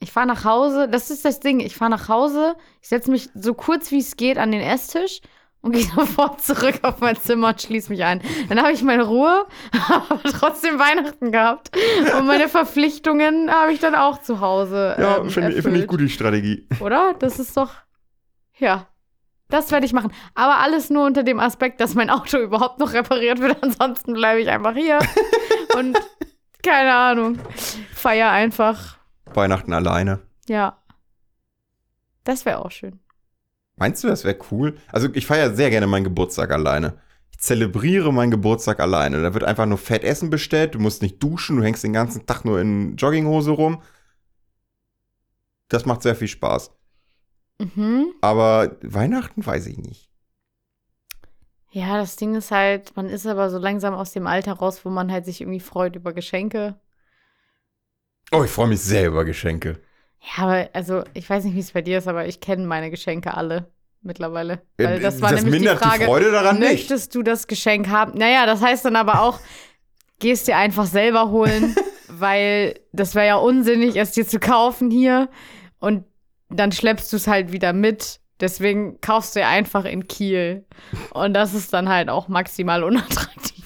ich 0.00 0.12
fahre 0.12 0.26
nach 0.26 0.44
Hause, 0.44 0.88
das 0.88 1.10
ist 1.10 1.24
das 1.24 1.40
Ding, 1.40 1.60
ich 1.60 1.76
fahre 1.76 1.90
nach 1.90 2.08
Hause, 2.08 2.56
ich 2.80 2.88
setze 2.88 3.10
mich 3.10 3.30
so 3.34 3.54
kurz 3.54 3.90
wie 3.90 3.98
es 3.98 4.16
geht 4.16 4.38
an 4.38 4.52
den 4.52 4.60
Esstisch 4.60 5.20
und 5.60 5.72
gehe 5.74 5.82
sofort 5.84 6.40
zurück 6.40 6.78
auf 6.82 7.00
mein 7.00 7.16
Zimmer 7.16 7.48
und 7.48 7.60
schließe 7.60 7.90
mich 7.90 8.04
ein. 8.04 8.22
Dann 8.48 8.60
habe 8.60 8.72
ich 8.72 8.82
meine 8.82 9.04
Ruhe, 9.04 9.46
aber 9.88 10.22
trotzdem 10.22 10.78
Weihnachten 10.78 11.32
gehabt. 11.32 11.70
Und 12.16 12.26
meine 12.26 12.48
Verpflichtungen 12.48 13.50
habe 13.50 13.72
ich 13.72 13.80
dann 13.80 13.96
auch 13.96 14.22
zu 14.22 14.40
Hause. 14.40 14.94
Ja, 14.98 15.18
ähm, 15.18 15.30
finde 15.30 15.48
ich- 15.50 15.62
finde 15.62 15.78
ich 15.78 15.82
erfüllt. 15.84 15.88
gut 15.88 16.00
die 16.00 16.08
Strategie. 16.10 16.68
Oder? 16.80 17.14
Das 17.14 17.38
ist 17.40 17.56
doch. 17.56 17.74
Ja. 18.58 18.86
Das 19.48 19.70
werde 19.70 19.86
ich 19.86 19.92
machen. 19.92 20.12
Aber 20.34 20.58
alles 20.58 20.90
nur 20.90 21.06
unter 21.06 21.22
dem 21.22 21.40
Aspekt, 21.40 21.80
dass 21.80 21.94
mein 21.94 22.10
Auto 22.10 22.38
überhaupt 22.42 22.78
noch 22.78 22.92
repariert 22.92 23.40
wird. 23.40 23.62
Ansonsten 23.62 24.12
bleibe 24.12 24.40
ich 24.40 24.48
einfach 24.48 24.74
hier. 24.74 24.98
Und 25.76 25.98
keine 26.62 26.94
Ahnung. 26.94 27.38
Feier 27.92 28.30
einfach. 28.30 28.98
Weihnachten 29.32 29.72
alleine. 29.72 30.20
Ja. 30.48 30.78
Das 32.24 32.44
wäre 32.44 32.58
auch 32.58 32.70
schön. 32.70 33.00
Meinst 33.76 34.02
du, 34.02 34.08
das 34.08 34.24
wäre 34.24 34.38
cool? 34.50 34.76
Also 34.92 35.08
ich 35.14 35.26
feiere 35.26 35.54
sehr 35.54 35.70
gerne 35.70 35.86
meinen 35.86 36.04
Geburtstag 36.04 36.50
alleine. 36.50 36.98
Ich 37.30 37.38
zelebriere 37.38 38.12
meinen 38.12 38.30
Geburtstag 38.30 38.80
alleine. 38.80 39.22
Da 39.22 39.32
wird 39.32 39.44
einfach 39.44 39.66
nur 39.66 39.78
Fettessen 39.78 40.28
bestellt. 40.28 40.74
Du 40.74 40.78
musst 40.78 41.00
nicht 41.00 41.22
duschen. 41.22 41.56
Du 41.56 41.62
hängst 41.62 41.84
den 41.84 41.92
ganzen 41.92 42.26
Tag 42.26 42.44
nur 42.44 42.60
in 42.60 42.96
Jogginghose 42.96 43.52
rum. 43.52 43.82
Das 45.68 45.86
macht 45.86 46.02
sehr 46.02 46.16
viel 46.16 46.28
Spaß. 46.28 46.72
Mhm. 47.58 48.12
Aber 48.20 48.76
Weihnachten 48.82 49.44
weiß 49.44 49.66
ich 49.66 49.78
nicht. 49.78 50.08
Ja, 51.70 51.98
das 51.98 52.16
Ding 52.16 52.34
ist 52.34 52.50
halt, 52.50 52.96
man 52.96 53.06
ist 53.06 53.26
aber 53.26 53.50
so 53.50 53.58
langsam 53.58 53.94
aus 53.94 54.12
dem 54.12 54.26
Alter 54.26 54.54
raus, 54.54 54.84
wo 54.84 54.90
man 54.90 55.12
halt 55.12 55.26
sich 55.26 55.40
irgendwie 55.40 55.60
freut 55.60 55.96
über 55.96 56.12
Geschenke. 56.12 56.80
Oh, 58.32 58.42
ich 58.42 58.50
freue 58.50 58.68
mich 58.68 58.80
sehr 58.80 59.06
über 59.08 59.24
Geschenke. 59.24 59.80
Ja, 60.20 60.44
aber 60.44 60.70
also 60.72 61.04
ich 61.14 61.28
weiß 61.28 61.44
nicht, 61.44 61.54
wie 61.54 61.60
es 61.60 61.72
bei 61.72 61.82
dir 61.82 61.98
ist, 61.98 62.08
aber 62.08 62.26
ich 62.26 62.40
kenne 62.40 62.66
meine 62.66 62.90
Geschenke 62.90 63.34
alle 63.34 63.70
mittlerweile. 64.02 64.62
Ja, 64.78 64.90
Weil 64.90 65.00
das 65.00 65.20
war 65.20 65.30
das 65.30 65.42
nämlich 65.44 65.60
die 65.60 65.66
mindert 65.66 65.84
die 65.84 65.88
Frage, 65.88 66.04
Freude 66.04 66.30
daran 66.32 66.58
nicht. 66.58 66.68
möchtest 66.68 67.14
du 67.14 67.22
das 67.22 67.46
Geschenk 67.46 67.88
haben? 67.88 68.16
Naja, 68.16 68.46
das 68.46 68.62
heißt 68.62 68.84
dann 68.84 68.96
aber 68.96 69.22
auch, 69.22 69.38
gehst 70.20 70.48
dir 70.48 70.56
einfach 70.56 70.86
selber 70.86 71.30
holen, 71.30 71.76
weil 72.08 72.80
das 72.92 73.14
wäre 73.14 73.26
ja 73.26 73.36
unsinnig, 73.36 73.96
es 73.96 74.12
dir 74.12 74.26
zu 74.26 74.40
kaufen 74.40 74.90
hier 74.90 75.28
und 75.78 76.04
dann 76.48 76.72
schleppst 76.72 77.12
du 77.12 77.16
es 77.16 77.26
halt 77.26 77.52
wieder 77.52 77.72
mit. 77.72 78.20
Deswegen 78.40 79.00
kaufst 79.00 79.34
du 79.34 79.40
ja 79.40 79.48
einfach 79.48 79.84
in 79.84 80.06
Kiel. 80.06 80.64
Und 81.10 81.34
das 81.34 81.54
ist 81.54 81.72
dann 81.72 81.88
halt 81.88 82.08
auch 82.08 82.28
maximal 82.28 82.84
unattraktiv. 82.84 83.64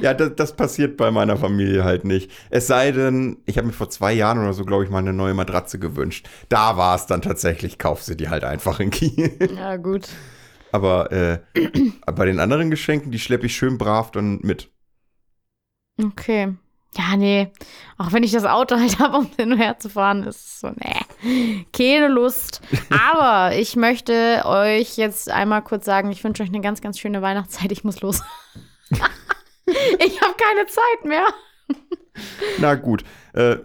Ja, 0.00 0.14
das, 0.14 0.34
das 0.34 0.56
passiert 0.56 0.96
bei 0.96 1.10
meiner 1.10 1.36
Familie 1.36 1.84
halt 1.84 2.04
nicht. 2.04 2.30
Es 2.50 2.66
sei 2.66 2.90
denn, 2.90 3.38
ich 3.46 3.58
habe 3.58 3.66
mir 3.66 3.72
vor 3.72 3.90
zwei 3.90 4.12
Jahren 4.12 4.38
oder 4.38 4.52
so, 4.52 4.64
glaube 4.64 4.84
ich, 4.84 4.90
mal 4.90 4.98
eine 4.98 5.12
neue 5.12 5.34
Matratze 5.34 5.78
gewünscht. 5.78 6.28
Da 6.48 6.76
war 6.76 6.96
es 6.96 7.06
dann 7.06 7.22
tatsächlich, 7.22 7.78
kauf 7.78 8.02
sie 8.02 8.16
die 8.16 8.28
halt 8.28 8.44
einfach 8.44 8.80
in 8.80 8.90
Kiel. 8.90 9.50
Ja, 9.54 9.76
gut. 9.76 10.08
Aber 10.72 11.12
äh, 11.12 11.40
bei 12.06 12.24
den 12.24 12.40
anderen 12.40 12.70
Geschenken, 12.70 13.12
die 13.12 13.18
schleppe 13.18 13.46
ich 13.46 13.54
schön 13.54 13.76
brav 13.78 14.10
dann 14.10 14.40
mit. 14.42 14.70
Okay. 16.02 16.54
Ja, 16.96 17.16
nee. 17.16 17.50
Auch 17.96 18.12
wenn 18.12 18.22
ich 18.22 18.32
das 18.32 18.44
Auto 18.44 18.76
halt 18.76 18.98
habe, 18.98 19.18
um 19.18 19.30
hin 19.36 19.52
und 19.52 19.58
her 19.58 19.78
zu 19.78 19.88
fahren, 19.88 20.24
ist 20.24 20.44
es 20.44 20.60
so, 20.60 20.70
nee. 20.70 21.64
Keine 21.72 22.08
Lust. 22.08 22.60
Aber 23.12 23.56
ich 23.56 23.76
möchte 23.76 24.42
euch 24.44 24.96
jetzt 24.96 25.30
einmal 25.30 25.62
kurz 25.62 25.84
sagen, 25.84 26.10
ich 26.10 26.22
wünsche 26.22 26.42
euch 26.42 26.48
eine 26.50 26.60
ganz, 26.60 26.80
ganz 26.80 26.98
schöne 26.98 27.22
Weihnachtszeit. 27.22 27.72
Ich 27.72 27.84
muss 27.84 28.00
los. 28.02 28.22
ich 28.90 30.20
habe 30.20 30.34
keine 30.36 30.66
Zeit 30.66 31.04
mehr. 31.04 31.26
Na 32.58 32.74
gut. 32.74 33.04
Äh, 33.32 33.56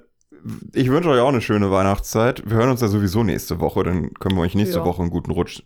ich 0.74 0.90
wünsche 0.90 1.10
euch 1.10 1.20
auch 1.20 1.28
eine 1.28 1.42
schöne 1.42 1.70
Weihnachtszeit. 1.72 2.50
Wir 2.50 2.58
hören 2.58 2.70
uns 2.70 2.80
ja 2.82 2.88
sowieso 2.88 3.24
nächste 3.24 3.60
Woche. 3.60 3.84
Dann 3.84 4.14
können 4.14 4.36
wir 4.38 4.44
euch 4.44 4.56
nächste 4.56 4.78
Ja. 4.78 4.86
Woche 4.86 5.02
einen 5.02 5.12
guten 5.12 5.32
Rutsch 5.32 5.64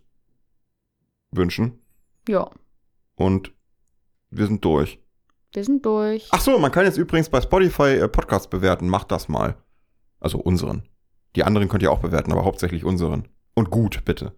wünschen. 1.32 1.80
Ja, 2.28 2.50
Und 3.16 3.54
wir 4.30 4.48
sind 4.48 4.64
durch. 4.66 5.00
Wir 5.54 5.64
sind 5.64 5.86
durch. 5.86 6.28
Ach 6.32 6.42
so, 6.42 6.58
man 6.60 6.72
kann 6.72 6.86
jetzt 6.86 6.98
übrigens 6.98 7.30
bei 7.30 7.42
Spotify 7.42 7.98
äh, 7.98 8.08
Podcasts 8.08 8.50
bewerten. 8.50 8.88
Macht 8.88 9.12
das 9.12 9.28
mal. 9.28 9.56
Also 10.20 10.38
unseren. 10.38 10.84
Die 11.36 11.44
anderen 11.44 11.70
könnt 11.70 11.84
ihr 11.84 11.92
auch 11.92 12.00
bewerten, 12.00 12.32
aber 12.32 12.46
hauptsächlich 12.46 12.84
unseren. 12.86 13.28
Und 13.56 13.70
gut, 13.70 14.04
bitte. 14.06 14.34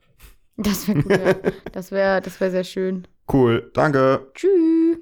Das 0.58 0.88
wäre. 0.88 1.44
Ja. 1.44 1.52
Das 1.72 1.92
wäre 1.92 2.22
das 2.22 2.40
wär 2.40 2.52
sehr 2.52 2.64
schön. 2.64 3.08
Cool. 3.32 3.72
Danke. 3.74 4.28
Tschüss. 4.34 5.00